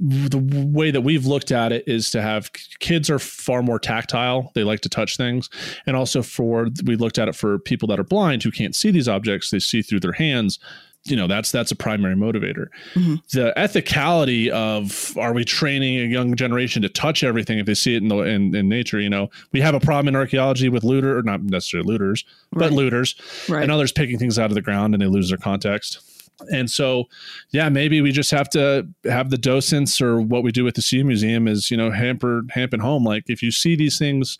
the 0.00 0.68
way 0.72 0.90
that 0.90 1.02
we've 1.02 1.24
looked 1.24 1.52
at 1.52 1.70
it 1.70 1.84
is 1.86 2.10
to 2.10 2.20
have 2.20 2.50
kids 2.80 3.08
are 3.08 3.20
far 3.20 3.62
more 3.62 3.78
tactile 3.78 4.50
they 4.54 4.64
like 4.64 4.80
to 4.80 4.88
touch 4.88 5.16
things 5.16 5.48
and 5.86 5.96
also 5.96 6.20
for 6.20 6.68
we 6.84 6.96
looked 6.96 7.18
at 7.18 7.28
it 7.28 7.36
for 7.36 7.60
people 7.60 7.86
that 7.86 8.00
are 8.00 8.04
blind 8.04 8.42
who 8.42 8.50
can't 8.50 8.74
see 8.74 8.90
these 8.90 9.08
objects 9.08 9.50
they 9.50 9.60
see 9.60 9.82
through 9.82 10.00
their 10.00 10.12
hands 10.12 10.58
you 11.04 11.14
know 11.14 11.26
that's 11.26 11.52
that's 11.52 11.70
a 11.70 11.76
primary 11.76 12.16
motivator 12.16 12.66
mm-hmm. 12.94 13.14
the 13.32 13.52
ethicality 13.56 14.48
of 14.48 15.16
are 15.16 15.32
we 15.32 15.44
training 15.44 15.98
a 15.98 16.06
young 16.06 16.34
generation 16.34 16.82
to 16.82 16.88
touch 16.88 17.22
everything 17.22 17.58
if 17.58 17.66
they 17.66 17.74
see 17.74 17.94
it 17.94 18.02
in 18.02 18.08
the 18.08 18.18
in, 18.18 18.54
in 18.54 18.68
nature 18.68 18.98
you 18.98 19.10
know 19.10 19.30
we 19.52 19.60
have 19.60 19.74
a 19.74 19.80
problem 19.80 20.08
in 20.08 20.16
archaeology 20.16 20.68
with 20.68 20.82
looter 20.82 21.16
or 21.16 21.22
not 21.22 21.42
necessarily 21.42 21.86
looters 21.86 22.24
right. 22.52 22.58
but 22.60 22.72
looters 22.72 23.14
right. 23.48 23.62
and 23.62 23.70
others 23.70 23.92
picking 23.92 24.18
things 24.18 24.38
out 24.38 24.50
of 24.50 24.54
the 24.54 24.62
ground 24.62 24.94
and 24.94 25.02
they 25.02 25.06
lose 25.06 25.28
their 25.28 25.38
context 25.38 26.13
and 26.50 26.70
so, 26.70 27.04
yeah, 27.50 27.68
maybe 27.68 28.00
we 28.00 28.12
just 28.12 28.30
have 28.30 28.48
to 28.50 28.88
have 29.04 29.30
the 29.30 29.38
docents 29.38 30.00
or 30.00 30.20
what 30.20 30.42
we 30.42 30.52
do 30.52 30.64
with 30.64 30.74
the 30.74 30.82
CU 30.82 31.04
Museum 31.04 31.46
is, 31.46 31.70
you 31.70 31.76
know, 31.76 31.90
hamper, 31.90 32.42
hamper 32.50 32.80
home. 32.80 33.04
Like 33.04 33.24
if 33.28 33.42
you 33.42 33.50
see 33.50 33.76
these 33.76 33.98
things 33.98 34.38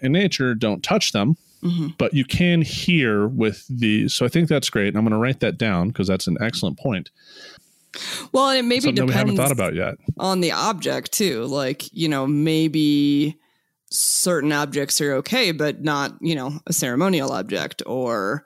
in 0.00 0.12
nature, 0.12 0.54
don't 0.54 0.82
touch 0.82 1.12
them. 1.12 1.36
Mm-hmm. 1.62 1.88
But 1.98 2.14
you 2.14 2.24
can 2.24 2.62
hear 2.62 3.28
with 3.28 3.66
the, 3.68 4.08
so 4.08 4.24
I 4.24 4.28
think 4.28 4.48
that's 4.48 4.70
great. 4.70 4.88
And 4.88 4.96
I'm 4.96 5.04
going 5.04 5.12
to 5.12 5.18
write 5.18 5.40
that 5.40 5.58
down 5.58 5.88
because 5.88 6.08
that's 6.08 6.26
an 6.26 6.38
excellent 6.40 6.78
point. 6.78 7.10
Well, 8.32 8.50
it 8.50 8.62
maybe 8.62 8.82
Something 8.82 9.06
depends 9.06 9.12
we 9.12 9.18
haven't 9.18 9.36
thought 9.36 9.50
about 9.50 9.74
yet 9.74 9.96
on 10.16 10.40
the 10.40 10.52
object 10.52 11.12
too. 11.12 11.44
Like 11.46 11.92
you 11.92 12.08
know, 12.08 12.24
maybe 12.24 13.36
certain 13.90 14.52
objects 14.52 15.00
are 15.00 15.14
okay, 15.14 15.50
but 15.50 15.82
not 15.82 16.14
you 16.20 16.36
know 16.36 16.60
a 16.68 16.72
ceremonial 16.72 17.32
object 17.32 17.82
or 17.86 18.44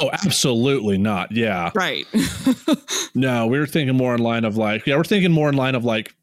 Oh, 0.00 0.10
absolutely 0.12 0.98
not. 0.98 1.32
Yeah. 1.32 1.70
Right. 1.74 2.06
no, 3.14 3.46
we 3.46 3.58
were 3.58 3.66
thinking 3.66 3.96
more 3.96 4.14
in 4.14 4.22
line 4.22 4.44
of 4.44 4.56
like, 4.56 4.86
yeah, 4.86 4.96
we're 4.96 5.04
thinking 5.04 5.32
more 5.32 5.48
in 5.48 5.56
line 5.56 5.74
of 5.74 5.84
like 5.84 6.14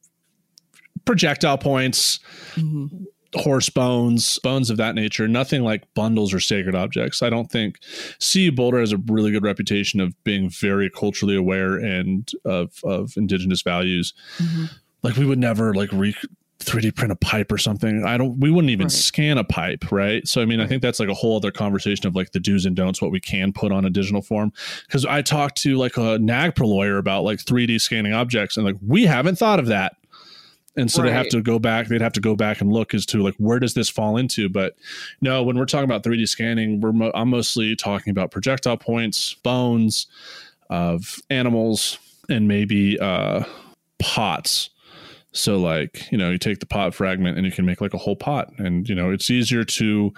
projectile 1.06 1.58
points, 1.58 2.20
mm-hmm. 2.56 3.04
horse 3.40 3.70
bones, 3.70 4.40
bones 4.40 4.70
of 4.70 4.78
that 4.78 4.96
nature. 4.96 5.28
Nothing 5.28 5.64
like 5.64 5.92
bundles 5.94 6.34
or 6.34 6.40
sacred 6.40 6.76
objects. 6.76 7.22
I 7.22 7.30
don't 7.30 7.50
think. 7.52 7.80
CU 8.20 8.52
Boulder 8.52 8.80
has 8.80 8.92
a 8.92 8.98
really 8.98 9.32
good 9.32 9.44
reputation 9.44 10.00
of 10.00 10.14
being 10.24 10.50
very 10.50 10.90
culturally 10.90 11.36
aware 11.36 11.78
and 11.78 12.30
of 12.46 12.74
of 12.84 13.14
indigenous 13.18 13.62
values. 13.62 14.14
Mm-hmm. 14.38 14.66
Like 15.04 15.16
we 15.16 15.26
would 15.26 15.40
never 15.40 15.74
like 15.74 15.92
re- 15.92 16.16
3D 16.64 16.96
print 16.96 17.12
a 17.12 17.16
pipe 17.16 17.52
or 17.52 17.58
something. 17.58 18.04
I 18.06 18.18
don't, 18.18 18.40
we 18.40 18.52
wouldn't 18.52 18.72
even 18.72 18.86
right. 18.86 18.92
scan 18.92 19.38
a 19.38 19.44
pipe, 19.44 19.92
right? 19.92 20.28
So, 20.28 20.42
I 20.42 20.46
mean, 20.46 20.60
I 20.60 20.68
think 20.68 20.82
that's 20.82 21.00
like 21.00 21.10
a 21.10 21.14
whole 21.14 21.38
other 21.38 21.52
conversation 21.52 22.08
of 22.08 22.16
like 22.16 22.32
the 22.32 22.40
do's 22.40 22.66
and 22.66 22.76
don'ts, 22.76 23.02
what 23.02 23.12
we 23.12 23.20
can 23.20 23.54
put 23.54 23.72
on 23.72 23.86
a 23.86 23.90
digital 23.90 24.22
form. 24.22 24.54
Cause 24.90 25.06
I 25.06 25.22
talked 25.22 25.58
to 25.64 25.78
like 25.78 25.98
a 25.98 26.18
NAGPRA 26.20 26.66
lawyer 26.66 26.98
about 26.98 27.24
like 27.24 27.40
3D 27.40 27.80
scanning 27.82 28.14
objects 28.14 28.58
and 28.58 28.66
like, 28.66 28.78
we 28.86 29.06
haven't 29.06 29.38
thought 29.38 29.60
of 29.60 29.68
that. 29.68 29.96
And 30.78 30.90
so 30.90 31.04
right. 31.04 31.10
they 31.10 31.14
have 31.14 31.30
to 31.30 31.42
go 31.42 31.60
back, 31.60 31.88
they'd 31.88 32.02
have 32.02 32.14
to 32.14 32.22
go 32.22 32.36
back 32.36 32.62
and 32.62 32.72
look 32.72 32.94
as 32.94 33.06
to 33.08 33.22
like, 33.22 33.36
where 33.36 33.60
does 33.60 33.74
this 33.74 33.90
fall 33.90 34.18
into? 34.18 34.48
But 34.48 34.76
no, 35.20 35.44
when 35.44 35.58
we're 35.58 35.66
talking 35.66 35.84
about 35.84 36.04
3D 36.04 36.28
scanning, 36.30 36.80
we're, 36.80 36.94
mo- 36.94 37.12
I'm 37.14 37.30
mostly 37.30 37.76
talking 37.76 38.12
about 38.12 38.32
projectile 38.32 38.78
points, 38.78 39.34
bones 39.36 40.08
of 40.70 41.20
animals, 41.30 42.00
and 42.30 42.48
maybe 42.48 42.98
uh, 43.00 43.44
pots 44.00 44.71
So 45.34 45.58
like, 45.58 46.12
you 46.12 46.18
know, 46.18 46.30
you 46.30 46.38
take 46.38 46.60
the 46.60 46.66
pot 46.66 46.94
fragment 46.94 47.38
and 47.38 47.46
you 47.46 47.52
can 47.52 47.66
make 47.66 47.80
like 47.80 47.94
a 47.94 47.98
whole 47.98 48.16
pot 48.16 48.52
and 48.58 48.88
you 48.88 48.96
know, 48.96 49.12
it's 49.12 49.30
easier 49.30 49.64
to 49.64 50.14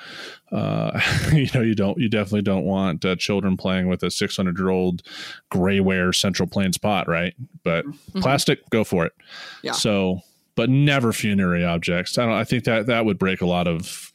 uh 0.52 1.00
you 1.34 1.48
know, 1.54 1.62
you 1.62 1.76
don't 1.76 1.98
you 1.98 2.10
definitely 2.10 2.42
don't 2.42 2.66
want 2.66 3.06
uh, 3.06 3.16
children 3.16 3.58
playing 3.58 3.88
with 3.88 4.02
a 4.04 4.08
600-year-old 4.08 5.04
grayware 5.52 6.16
Central 6.16 6.48
Plains 6.48 6.78
pot, 6.78 7.08
right? 7.08 7.36
But 7.64 7.86
mm-hmm. 7.86 8.22
plastic, 8.22 8.68
go 8.70 8.84
for 8.84 9.06
it. 9.06 9.14
Yeah. 9.62 9.74
So, 9.74 10.22
but 10.56 10.70
never 10.70 11.14
funerary 11.14 11.64
objects. 11.64 12.18
I 12.18 12.26
don't 12.26 12.34
I 12.34 12.44
think 12.44 12.64
that 12.64 12.88
that 12.88 13.06
would 13.06 13.20
break 13.20 13.42
a 13.42 13.48
lot 13.48 13.68
of 13.68 14.13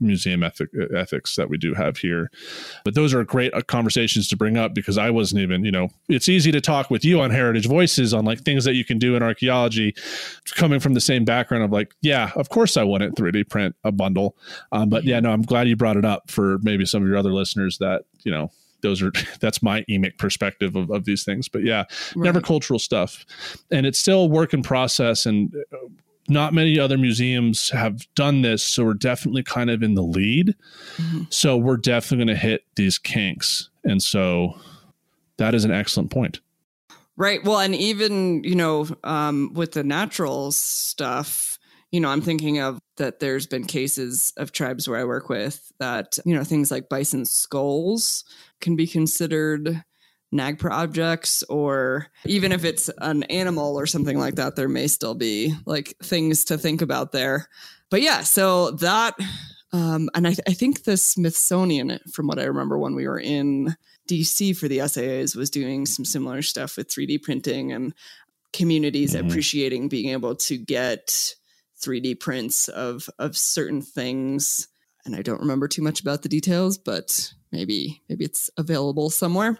museum 0.00 0.42
ethic, 0.42 0.70
ethics 0.94 1.36
that 1.36 1.48
we 1.48 1.58
do 1.58 1.74
have 1.74 1.98
here. 1.98 2.30
But 2.84 2.94
those 2.94 3.14
are 3.14 3.24
great 3.24 3.52
uh, 3.54 3.62
conversations 3.62 4.28
to 4.28 4.36
bring 4.36 4.56
up 4.56 4.74
because 4.74 4.98
I 4.98 5.10
wasn't 5.10 5.42
even, 5.42 5.64
you 5.64 5.70
know, 5.70 5.88
it's 6.08 6.28
easy 6.28 6.52
to 6.52 6.60
talk 6.60 6.90
with 6.90 7.04
you 7.04 7.20
on 7.20 7.30
Heritage 7.30 7.66
Voices 7.66 8.14
on 8.14 8.24
like 8.24 8.40
things 8.40 8.64
that 8.64 8.74
you 8.74 8.84
can 8.84 8.98
do 8.98 9.16
in 9.16 9.22
archaeology, 9.22 9.94
coming 10.54 10.80
from 10.80 10.94
the 10.94 11.00
same 11.00 11.24
background 11.24 11.64
of 11.64 11.70
like, 11.70 11.94
yeah, 12.02 12.30
of 12.36 12.48
course 12.48 12.76
I 12.76 12.84
wouldn't 12.84 13.16
3D 13.16 13.48
print 13.48 13.76
a 13.84 13.92
bundle. 13.92 14.36
Um, 14.72 14.88
but 14.88 15.04
yeah, 15.04 15.20
no, 15.20 15.30
I'm 15.30 15.42
glad 15.42 15.68
you 15.68 15.76
brought 15.76 15.96
it 15.96 16.04
up 16.04 16.30
for 16.30 16.58
maybe 16.62 16.84
some 16.84 17.02
of 17.02 17.08
your 17.08 17.16
other 17.16 17.32
listeners 17.32 17.78
that, 17.78 18.04
you 18.24 18.32
know, 18.32 18.50
those 18.82 19.02
are 19.02 19.12
that's 19.40 19.62
my 19.62 19.82
emic 19.88 20.18
perspective 20.18 20.76
of, 20.76 20.90
of 20.90 21.04
these 21.04 21.22
things 21.22 21.48
but 21.48 21.62
yeah 21.62 21.84
right. 22.16 22.16
never 22.16 22.40
cultural 22.40 22.78
stuff 22.78 23.26
and 23.70 23.84
it's 23.84 23.98
still 23.98 24.30
work 24.30 24.54
in 24.54 24.62
process 24.62 25.26
and 25.26 25.54
uh, 25.72 25.76
not 26.30 26.54
many 26.54 26.78
other 26.78 26.96
museums 26.96 27.70
have 27.70 28.12
done 28.14 28.42
this 28.42 28.62
so 28.62 28.84
we're 28.84 28.94
definitely 28.94 29.42
kind 29.42 29.70
of 29.70 29.82
in 29.82 29.94
the 29.94 30.02
lead. 30.02 30.54
Mm-hmm. 30.96 31.22
so 31.30 31.56
we're 31.56 31.76
definitely 31.76 32.24
going 32.24 32.36
to 32.36 32.42
hit 32.42 32.64
these 32.76 32.98
kinks 32.98 33.70
and 33.84 34.02
so 34.02 34.58
that 35.36 35.54
is 35.54 35.64
an 35.64 35.70
excellent 35.70 36.10
point. 36.10 36.40
Right. 37.16 37.42
Well 37.44 37.58
and 37.58 37.74
even 37.74 38.44
you 38.44 38.54
know 38.54 38.86
um, 39.04 39.52
with 39.54 39.72
the 39.72 39.84
natural 39.84 40.52
stuff 40.52 41.58
you 41.90 42.00
know 42.00 42.08
i'm 42.08 42.20
thinking 42.20 42.60
of 42.60 42.78
that 42.96 43.20
there's 43.20 43.46
been 43.46 43.64
cases 43.64 44.32
of 44.36 44.52
tribes 44.52 44.88
where 44.88 45.00
i 45.00 45.04
work 45.04 45.28
with 45.28 45.72
that 45.78 46.18
you 46.24 46.34
know 46.34 46.44
things 46.44 46.70
like 46.70 46.88
bison 46.88 47.24
skulls 47.24 48.24
can 48.60 48.76
be 48.76 48.86
considered 48.86 49.82
NAGPRA 50.32 50.70
objects, 50.70 51.42
or 51.44 52.06
even 52.24 52.52
if 52.52 52.64
it's 52.64 52.88
an 52.98 53.24
animal 53.24 53.78
or 53.78 53.86
something 53.86 54.18
like 54.18 54.36
that, 54.36 54.56
there 54.56 54.68
may 54.68 54.86
still 54.86 55.14
be 55.14 55.54
like 55.66 55.96
things 56.02 56.44
to 56.46 56.58
think 56.58 56.82
about 56.82 57.12
there. 57.12 57.48
But 57.90 58.02
yeah, 58.02 58.22
so 58.22 58.70
that, 58.72 59.18
um, 59.72 60.08
and 60.14 60.26
I, 60.26 60.30
th- 60.30 60.48
I 60.48 60.52
think 60.52 60.84
the 60.84 60.96
Smithsonian, 60.96 61.98
from 62.12 62.28
what 62.28 62.38
I 62.38 62.44
remember 62.44 62.78
when 62.78 62.94
we 62.94 63.08
were 63.08 63.18
in 63.18 63.74
DC 64.08 64.56
for 64.56 64.68
the 64.68 64.78
SAAs, 64.78 65.34
was 65.34 65.50
doing 65.50 65.86
some 65.86 66.04
similar 66.04 66.42
stuff 66.42 66.76
with 66.76 66.88
3D 66.88 67.22
printing 67.22 67.72
and 67.72 67.92
communities 68.52 69.14
mm-hmm. 69.14 69.26
appreciating 69.26 69.88
being 69.88 70.10
able 70.10 70.34
to 70.34 70.56
get 70.56 71.34
3D 71.80 72.20
prints 72.20 72.68
of 72.68 73.08
of 73.18 73.36
certain 73.36 73.82
things. 73.82 74.68
And 75.04 75.16
I 75.16 75.22
don't 75.22 75.40
remember 75.40 75.66
too 75.66 75.82
much 75.82 76.00
about 76.00 76.22
the 76.22 76.28
details, 76.28 76.78
but 76.78 77.32
maybe 77.52 78.02
maybe 78.08 78.24
it's 78.24 78.50
available 78.56 79.10
somewhere. 79.10 79.58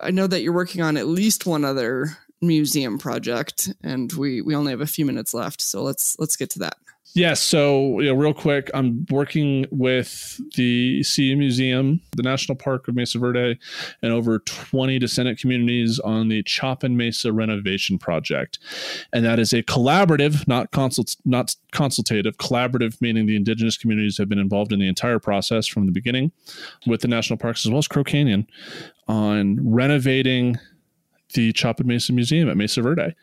I 0.00 0.10
know 0.10 0.26
that 0.26 0.42
you're 0.42 0.52
working 0.52 0.82
on 0.82 0.96
at 0.96 1.06
least 1.06 1.46
one 1.46 1.64
other 1.64 2.18
museum 2.40 2.98
project, 2.98 3.72
and 3.82 4.12
we 4.12 4.40
we 4.40 4.54
only 4.54 4.72
have 4.72 4.80
a 4.80 4.86
few 4.86 5.04
minutes 5.04 5.34
left, 5.34 5.60
so 5.60 5.82
let's 5.82 6.18
let's 6.18 6.36
get 6.36 6.50
to 6.50 6.58
that. 6.60 6.76
Yes. 7.14 7.40
So, 7.40 8.00
you 8.00 8.08
know, 8.08 8.14
real 8.14 8.34
quick, 8.34 8.72
I'm 8.74 9.06
working 9.08 9.66
with 9.70 10.40
the 10.56 11.04
CU 11.04 11.36
Museum, 11.36 12.00
the 12.16 12.24
National 12.24 12.56
Park 12.56 12.88
of 12.88 12.96
Mesa 12.96 13.20
Verde, 13.20 13.56
and 14.02 14.12
over 14.12 14.40
20 14.40 14.98
descendant 14.98 15.38
communities 15.38 16.00
on 16.00 16.28
the 16.28 16.42
Chapin 16.44 16.96
Mesa 16.96 17.32
renovation 17.32 17.98
project. 17.98 18.58
And 19.12 19.24
that 19.24 19.38
is 19.38 19.52
a 19.52 19.62
collaborative, 19.62 20.48
not 20.48 20.72
consult, 20.72 21.14
not 21.24 21.54
consultative, 21.70 22.36
collaborative, 22.38 23.00
meaning 23.00 23.26
the 23.26 23.36
indigenous 23.36 23.78
communities 23.78 24.18
have 24.18 24.28
been 24.28 24.40
involved 24.40 24.72
in 24.72 24.80
the 24.80 24.88
entire 24.88 25.20
process 25.20 25.68
from 25.68 25.86
the 25.86 25.92
beginning 25.92 26.32
with 26.84 27.00
the 27.00 27.08
national 27.08 27.36
parks 27.36 27.64
as 27.64 27.70
well 27.70 27.78
as 27.78 27.86
Crow 27.86 28.02
Canyon 28.02 28.44
on 29.06 29.58
renovating 29.62 30.58
the 31.34 31.52
Chapin 31.54 31.86
Mesa 31.86 32.12
Museum 32.12 32.48
at 32.48 32.56
Mesa 32.56 32.82
Verde 32.82 33.14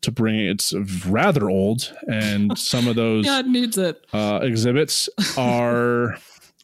to 0.00 0.12
bring 0.12 0.38
it's 0.38 0.72
rather 1.06 1.50
old 1.50 1.92
and 2.10 2.56
some 2.58 2.86
of 2.86 2.96
those 2.96 3.24
God 3.24 3.46
needs 3.46 3.78
it. 3.78 4.04
Uh, 4.12 4.40
exhibits 4.42 5.08
are 5.36 6.16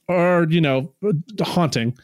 are 0.08 0.46
you 0.48 0.60
know 0.60 0.92
haunting. 1.40 1.96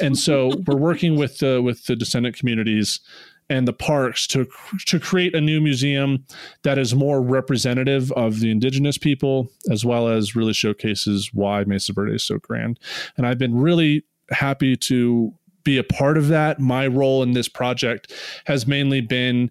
And 0.00 0.18
so 0.18 0.52
we're 0.66 0.76
working 0.76 1.16
with 1.16 1.38
the 1.38 1.62
with 1.62 1.86
the 1.86 1.96
descendant 1.96 2.36
communities 2.36 3.00
and 3.48 3.66
the 3.66 3.72
parks 3.72 4.26
to 4.28 4.46
to 4.86 4.98
create 4.98 5.34
a 5.34 5.40
new 5.40 5.60
museum 5.60 6.24
that 6.62 6.78
is 6.78 6.94
more 6.94 7.20
representative 7.20 8.10
of 8.12 8.40
the 8.40 8.50
indigenous 8.50 8.98
people 8.98 9.48
as 9.70 9.84
well 9.84 10.08
as 10.08 10.34
really 10.34 10.52
showcases 10.52 11.30
why 11.32 11.64
Mesa 11.64 11.92
Verde 11.92 12.14
is 12.14 12.24
so 12.24 12.38
grand. 12.38 12.78
And 13.16 13.26
I've 13.26 13.38
been 13.38 13.56
really 13.56 14.04
happy 14.30 14.76
to 14.76 15.32
be 15.66 15.76
a 15.76 15.84
part 15.84 16.16
of 16.16 16.28
that. 16.28 16.58
My 16.58 16.86
role 16.86 17.22
in 17.22 17.32
this 17.32 17.48
project 17.48 18.12
has 18.46 18.66
mainly 18.66 19.02
been 19.02 19.50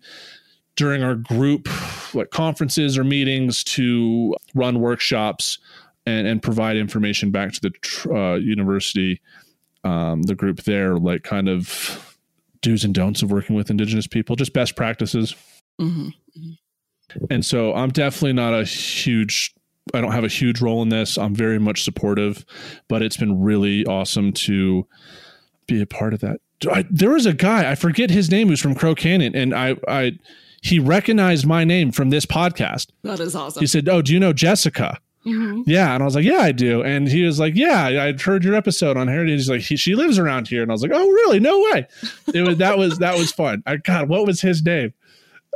during 0.75 1.03
our 1.03 1.15
group 1.15 1.67
like 2.15 2.31
conferences 2.31 2.97
or 2.97 3.03
meetings 3.03 3.63
to 3.63 4.35
run 4.55 4.79
workshops 4.79 5.59
and, 6.05 6.27
and 6.27 6.41
provide 6.41 6.77
information 6.77 7.31
back 7.31 7.51
to 7.53 7.61
the 7.61 8.13
uh, 8.13 8.35
university 8.35 9.21
um, 9.83 10.23
the 10.23 10.35
group 10.35 10.63
there 10.63 10.97
like 10.97 11.23
kind 11.23 11.47
of 11.47 12.17
do's 12.61 12.83
and 12.83 12.95
don'ts 12.95 13.21
of 13.21 13.31
working 13.31 13.55
with 13.55 13.69
indigenous 13.69 14.07
people 14.07 14.35
just 14.35 14.53
best 14.53 14.75
practices. 14.75 15.35
Mm-hmm. 15.79 16.09
and 17.29 17.45
so 17.45 17.73
i'm 17.75 17.89
definitely 17.89 18.31
not 18.31 18.53
a 18.53 18.63
huge 18.63 19.53
i 19.93 19.99
don't 19.99 20.13
have 20.13 20.23
a 20.23 20.29
huge 20.29 20.61
role 20.61 20.81
in 20.81 20.87
this. 20.87 21.17
I'm 21.17 21.35
very 21.35 21.59
much 21.59 21.83
supportive 21.83 22.45
but 22.87 23.01
it's 23.01 23.17
been 23.17 23.41
really 23.41 23.85
awesome 23.85 24.31
to 24.33 24.87
be 25.67 25.81
a 25.81 25.85
part 25.85 26.13
of 26.13 26.21
that 26.21 26.39
I, 26.71 26.85
there 26.89 27.11
was 27.11 27.25
a 27.25 27.33
guy 27.33 27.69
I 27.69 27.75
forget 27.75 28.09
his 28.09 28.31
name 28.31 28.47
who's 28.47 28.61
from 28.61 28.75
Crow 28.75 28.95
Canyon, 28.95 29.35
and 29.35 29.53
I 29.53 29.75
I 29.87 30.17
he 30.61 30.79
recognized 30.79 31.45
my 31.45 31.63
name 31.63 31.91
from 31.91 32.09
this 32.09 32.25
podcast. 32.25 32.87
That 33.03 33.19
is 33.19 33.35
awesome. 33.35 33.59
He 33.59 33.67
said, 33.67 33.87
"Oh, 33.89 34.01
do 34.01 34.13
you 34.13 34.19
know 34.19 34.33
Jessica?" 34.33 34.99
Mm-hmm. 35.25 35.63
Yeah, 35.65 35.93
and 35.93 36.03
I 36.03 36.05
was 36.05 36.15
like, 36.15 36.25
"Yeah, 36.25 36.39
I 36.39 36.51
do." 36.51 36.81
And 36.81 37.07
he 37.07 37.23
was 37.23 37.39
like, 37.39 37.55
"Yeah, 37.55 38.03
I'd 38.03 38.21
heard 38.21 38.43
your 38.43 38.55
episode 38.55 38.95
on 38.95 39.07
Heritage." 39.07 39.39
He's 39.39 39.49
like, 39.49 39.61
he, 39.61 39.75
"She 39.75 39.95
lives 39.95 40.17
around 40.17 40.47
here," 40.47 40.61
and 40.61 40.71
I 40.71 40.73
was 40.73 40.81
like, 40.81 40.91
"Oh, 40.93 41.07
really? 41.07 41.39
No 41.39 41.59
way!" 41.59 41.87
It 42.33 42.41
was 42.41 42.57
that 42.57 42.77
was 42.77 42.99
that 42.99 43.17
was 43.17 43.31
fun. 43.31 43.63
I 43.65 43.77
God, 43.77 44.07
what 44.07 44.25
was 44.25 44.41
his 44.41 44.63
name? 44.63 44.93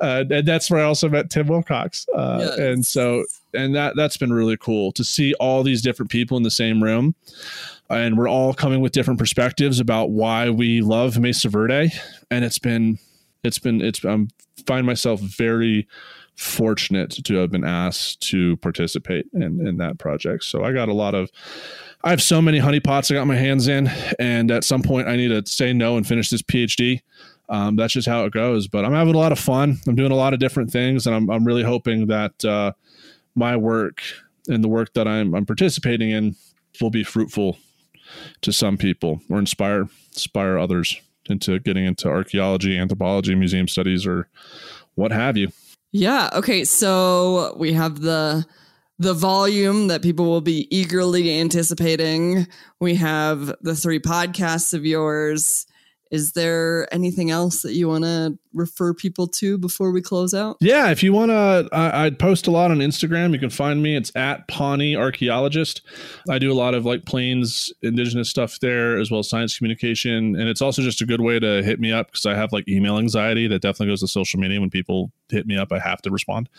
Uh, 0.01 0.23
and 0.29 0.47
that's 0.47 0.71
where 0.71 0.79
I 0.79 0.83
also 0.83 1.09
met 1.09 1.29
Tim 1.29 1.47
Wilcox. 1.47 2.07
Uh, 2.15 2.37
yes. 2.39 2.57
And 2.57 2.85
so, 2.85 3.25
and 3.53 3.75
that 3.75 3.95
that's 3.95 4.17
been 4.17 4.31
really 4.31 4.57
cool 4.57 4.91
to 4.93 5.03
see 5.03 5.33
all 5.35 5.61
these 5.63 5.81
different 5.81 6.09
people 6.09 6.37
in 6.37 6.43
the 6.43 6.51
same 6.51 6.81
room, 6.81 7.15
and 7.89 8.17
we're 8.17 8.29
all 8.29 8.53
coming 8.53 8.81
with 8.81 8.91
different 8.91 9.19
perspectives 9.19 9.79
about 9.79 10.11
why 10.11 10.49
we 10.49 10.81
love 10.81 11.17
Mesa 11.19 11.49
Verde, 11.49 11.91
and 12.29 12.45
it's 12.45 12.59
been 12.59 12.99
it's 13.43 13.59
been 13.59 13.81
it's 13.81 14.03
I'm 14.03 14.29
find 14.67 14.85
myself 14.85 15.19
very 15.19 15.87
fortunate 16.35 17.09
to 17.09 17.35
have 17.35 17.51
been 17.51 17.65
asked 17.65 18.21
to 18.29 18.57
participate 18.57 19.25
in 19.33 19.65
in 19.65 19.77
that 19.77 19.97
project. 19.97 20.43
So 20.43 20.63
I 20.63 20.71
got 20.71 20.89
a 20.89 20.93
lot 20.93 21.15
of 21.15 21.29
I 22.03 22.11
have 22.11 22.21
so 22.21 22.41
many 22.41 22.59
honeypots 22.59 23.11
I 23.11 23.15
got 23.15 23.27
my 23.27 23.35
hands 23.35 23.67
in, 23.67 23.87
and 24.19 24.51
at 24.51 24.63
some 24.63 24.81
point 24.81 25.07
I 25.07 25.15
need 25.15 25.29
to 25.29 25.43
say 25.51 25.73
no 25.73 25.97
and 25.97 26.07
finish 26.07 26.29
this 26.29 26.41
PhD. 26.41 27.01
Um, 27.49 27.75
that's 27.75 27.93
just 27.93 28.07
how 28.07 28.25
it 28.25 28.31
goes. 28.31 28.67
But 28.67 28.85
I'm 28.85 28.93
having 28.93 29.15
a 29.15 29.17
lot 29.17 29.31
of 29.31 29.39
fun. 29.39 29.79
I'm 29.87 29.95
doing 29.95 30.11
a 30.11 30.15
lot 30.15 30.33
of 30.33 30.39
different 30.39 30.71
things, 30.71 31.07
and 31.07 31.15
I'm 31.15 31.29
I'm 31.29 31.43
really 31.43 31.63
hoping 31.63 32.05
that 32.07 32.45
uh, 32.45 32.73
my 33.33 33.57
work 33.57 34.03
and 34.47 34.63
the 34.63 34.67
work 34.67 34.93
that 34.93 35.07
I'm 35.07 35.33
I'm 35.33 35.47
participating 35.47 36.11
in 36.11 36.35
will 36.79 36.91
be 36.91 37.03
fruitful 37.03 37.57
to 38.41 38.51
some 38.51 38.77
people 38.77 39.21
or 39.29 39.39
inspire 39.39 39.87
inspire 40.13 40.57
others 40.57 40.99
into 41.29 41.59
getting 41.59 41.85
into 41.85 42.07
archaeology, 42.07 42.77
anthropology, 42.77 43.35
museum 43.35 43.67
studies, 43.67 44.05
or 44.05 44.27
what 44.95 45.11
have 45.11 45.37
you. 45.37 45.49
Yeah. 45.91 46.29
Okay. 46.33 46.65
So 46.65 47.55
we 47.57 47.73
have 47.73 48.01
the 48.01 48.45
the 48.99 49.13
volume 49.13 49.87
that 49.87 50.01
people 50.01 50.25
will 50.25 50.41
be 50.41 50.67
eagerly 50.75 51.39
anticipating. 51.39 52.47
We 52.81 52.95
have 52.95 53.55
the 53.61 53.75
three 53.75 53.99
podcasts 53.99 54.73
of 54.73 54.85
yours. 54.85 55.65
Is 56.11 56.33
there 56.33 56.93
anything 56.93 57.31
else 57.31 57.61
that 57.61 57.73
you 57.73 57.87
want 57.87 58.03
to 58.03 58.37
refer 58.53 58.93
people 58.93 59.27
to 59.27 59.57
before 59.57 59.91
we 59.91 60.01
close 60.01 60.33
out? 60.33 60.57
Yeah, 60.59 60.89
if 60.91 61.03
you 61.03 61.13
want 61.13 61.31
to, 61.31 61.69
I, 61.71 62.09
post 62.09 62.47
a 62.47 62.51
lot 62.51 62.71
on 62.71 62.79
Instagram. 62.79 63.33
You 63.33 63.39
can 63.39 63.49
find 63.49 63.81
me. 63.81 63.95
It's 63.95 64.11
at 64.15 64.47
Pawnee 64.47 64.95
Archaeologist. 64.95 65.81
I 66.29 66.39
do 66.39 66.51
a 66.51 66.53
lot 66.53 66.73
of 66.73 66.85
like 66.85 67.05
plains 67.05 67.71
indigenous 67.81 68.29
stuff 68.29 68.59
there, 68.59 68.99
as 68.99 69.11
well 69.11 69.19
as 69.19 69.29
science 69.29 69.57
communication. 69.57 70.35
And 70.35 70.49
it's 70.49 70.61
also 70.61 70.81
just 70.81 71.01
a 71.01 71.05
good 71.05 71.21
way 71.21 71.39
to 71.39 71.63
hit 71.63 71.79
me 71.79 71.91
up 71.91 72.07
because 72.07 72.25
I 72.25 72.35
have 72.35 72.51
like 72.51 72.67
email 72.67 72.97
anxiety 72.97 73.47
that 73.47 73.61
definitely 73.61 73.91
goes 73.91 74.01
to 74.01 74.07
social 74.07 74.39
media. 74.39 74.59
When 74.59 74.69
people 74.69 75.11
hit 75.29 75.45
me 75.45 75.57
up, 75.57 75.71
I 75.71 75.79
have 75.79 76.01
to 76.03 76.11
respond. 76.11 76.49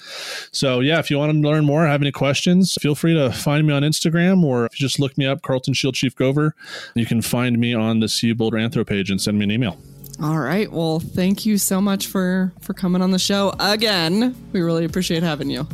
So 0.53 0.81
yeah, 0.81 0.99
if 0.99 1.11
you 1.11 1.19
want 1.19 1.33
to 1.33 1.39
learn 1.39 1.65
more, 1.65 1.87
have 1.87 2.03
any 2.03 2.13
questions, 2.13 2.75
feel 2.81 2.95
free 2.95 3.15
to 3.15 3.33
find 3.33 3.67
me 3.67 3.73
on 3.73 3.83
Instagram 3.83 4.45
or 4.45 4.67
if 4.67 4.81
you 4.81 4.87
just 4.87 5.01
look 5.01 5.17
me 5.19 5.27
up, 5.27 5.43
Carlton 5.43 5.75
Shield 5.75 5.95
Chief 5.95 6.15
Gover, 6.15 6.53
you 6.95 7.07
can 7.07 7.23
find 7.23 7.59
me 7.59 7.75
on 7.75 8.01
the 8.01 8.09
CU 8.09 8.35
Boulder 8.35 8.59
Anthro 8.59 8.87
page 8.87 9.11
and 9.11 9.21
send 9.21 9.39
me 9.39 9.45
an 9.45 9.51
email. 9.51 9.79
All 10.23 10.39
right. 10.39 10.71
Well, 10.71 11.01
thank 11.01 11.47
you 11.47 11.57
so 11.57 11.81
much 11.81 12.07
for 12.07 12.53
for 12.61 12.75
coming 12.75 13.01
on 13.01 13.11
the 13.11 13.19
show 13.19 13.55
again. 13.59 14.37
We 14.53 14.61
really 14.61 14.85
appreciate 14.85 15.23
having 15.23 15.49
you. 15.49 15.67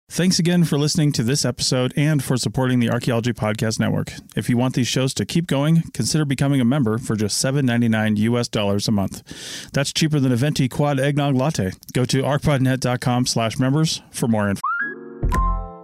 Thanks 0.11 0.39
again 0.39 0.65
for 0.65 0.77
listening 0.77 1.13
to 1.13 1.23
this 1.23 1.45
episode 1.45 1.93
and 1.95 2.21
for 2.21 2.35
supporting 2.35 2.81
the 2.81 2.91
Archaeology 2.91 3.31
Podcast 3.31 3.79
Network. 3.79 4.11
If 4.35 4.49
you 4.49 4.57
want 4.57 4.75
these 4.75 4.89
shows 4.89 5.13
to 5.13 5.25
keep 5.25 5.47
going, 5.47 5.83
consider 5.93 6.25
becoming 6.25 6.59
a 6.59 6.65
member 6.65 6.97
for 6.97 7.15
just 7.15 7.41
$7.99 7.41 8.17
US 8.17 8.49
dollars 8.49 8.89
a 8.89 8.91
month. 8.91 9.23
That's 9.71 9.93
cheaper 9.93 10.19
than 10.19 10.33
a 10.33 10.35
venti 10.35 10.67
quad 10.67 10.99
eggnog 10.99 11.35
latte. 11.35 11.71
Go 11.93 12.03
to 12.03 12.23
archpodnet.com 12.23 13.25
slash 13.25 13.57
members 13.57 14.01
for 14.11 14.27
more 14.27 14.49
info. 14.49 14.59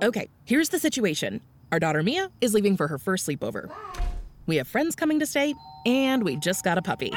Okay, 0.03 0.28
here's 0.43 0.67
the 0.67 0.80
situation. 0.80 1.39
Our 1.71 1.80
daughter 1.80 2.03
Mia 2.03 2.30
is 2.41 2.53
leaving 2.53 2.75
for 2.75 2.89
her 2.89 2.97
first 2.97 3.25
sleepover. 3.25 3.71
We 4.45 4.57
have 4.57 4.67
friends 4.67 4.93
coming 4.97 5.21
to 5.21 5.25
stay, 5.25 5.55
and 5.86 6.21
we 6.23 6.36
just 6.36 6.65
got 6.65 6.78
a 6.78 6.82
puppy. 6.82 7.13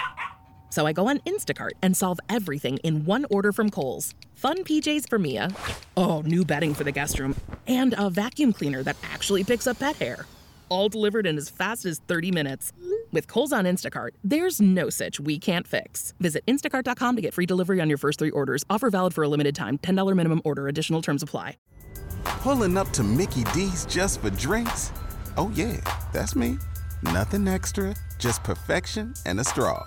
So 0.70 0.86
I 0.86 0.92
go 0.92 1.08
on 1.08 1.18
Instacart 1.20 1.72
and 1.82 1.96
solve 1.96 2.20
everything 2.28 2.78
in 2.78 3.04
one 3.04 3.26
order 3.30 3.52
from 3.52 3.70
Kohl's. 3.70 4.14
Fun 4.34 4.64
PJs 4.64 5.08
for 5.08 5.18
Mia. 5.18 5.50
Oh, 5.96 6.22
new 6.22 6.44
bedding 6.44 6.72
for 6.74 6.84
the 6.84 6.92
guest 6.92 7.18
room. 7.18 7.36
And 7.66 7.94
a 7.98 8.08
vacuum 8.08 8.52
cleaner 8.52 8.82
that 8.84 8.96
actually 9.02 9.44
picks 9.44 9.66
up 9.66 9.80
pet 9.80 9.96
hair. 9.96 10.26
All 10.68 10.88
delivered 10.88 11.26
in 11.26 11.36
as 11.36 11.50
fast 11.50 11.84
as 11.84 11.98
30 12.06 12.30
minutes. 12.30 12.72
With 13.12 13.26
Kohl's 13.26 13.52
on 13.52 13.64
Instacart, 13.64 14.10
there's 14.22 14.60
no 14.60 14.88
such 14.88 15.18
we 15.18 15.38
can't 15.38 15.66
fix. 15.66 16.14
Visit 16.20 16.46
instacart.com 16.46 17.16
to 17.16 17.22
get 17.22 17.34
free 17.34 17.46
delivery 17.46 17.80
on 17.80 17.88
your 17.88 17.98
first 17.98 18.20
three 18.20 18.30
orders. 18.30 18.64
Offer 18.70 18.90
valid 18.90 19.12
for 19.12 19.24
a 19.24 19.28
limited 19.28 19.56
time. 19.56 19.78
$10 19.78 20.14
minimum 20.14 20.40
order. 20.44 20.68
Additional 20.68 21.02
terms 21.02 21.22
apply. 21.22 21.56
Pulling 22.24 22.78
up 22.78 22.88
to 22.90 23.02
Mickey 23.02 23.44
D's 23.52 23.84
just 23.86 24.20
for 24.20 24.30
drinks? 24.30 24.92
Oh, 25.36 25.50
yeah, 25.54 25.80
that's 26.12 26.36
me. 26.36 26.58
Nothing 27.02 27.48
extra, 27.48 27.94
just 28.18 28.44
perfection 28.44 29.14
and 29.26 29.40
a 29.40 29.44
straw 29.44 29.86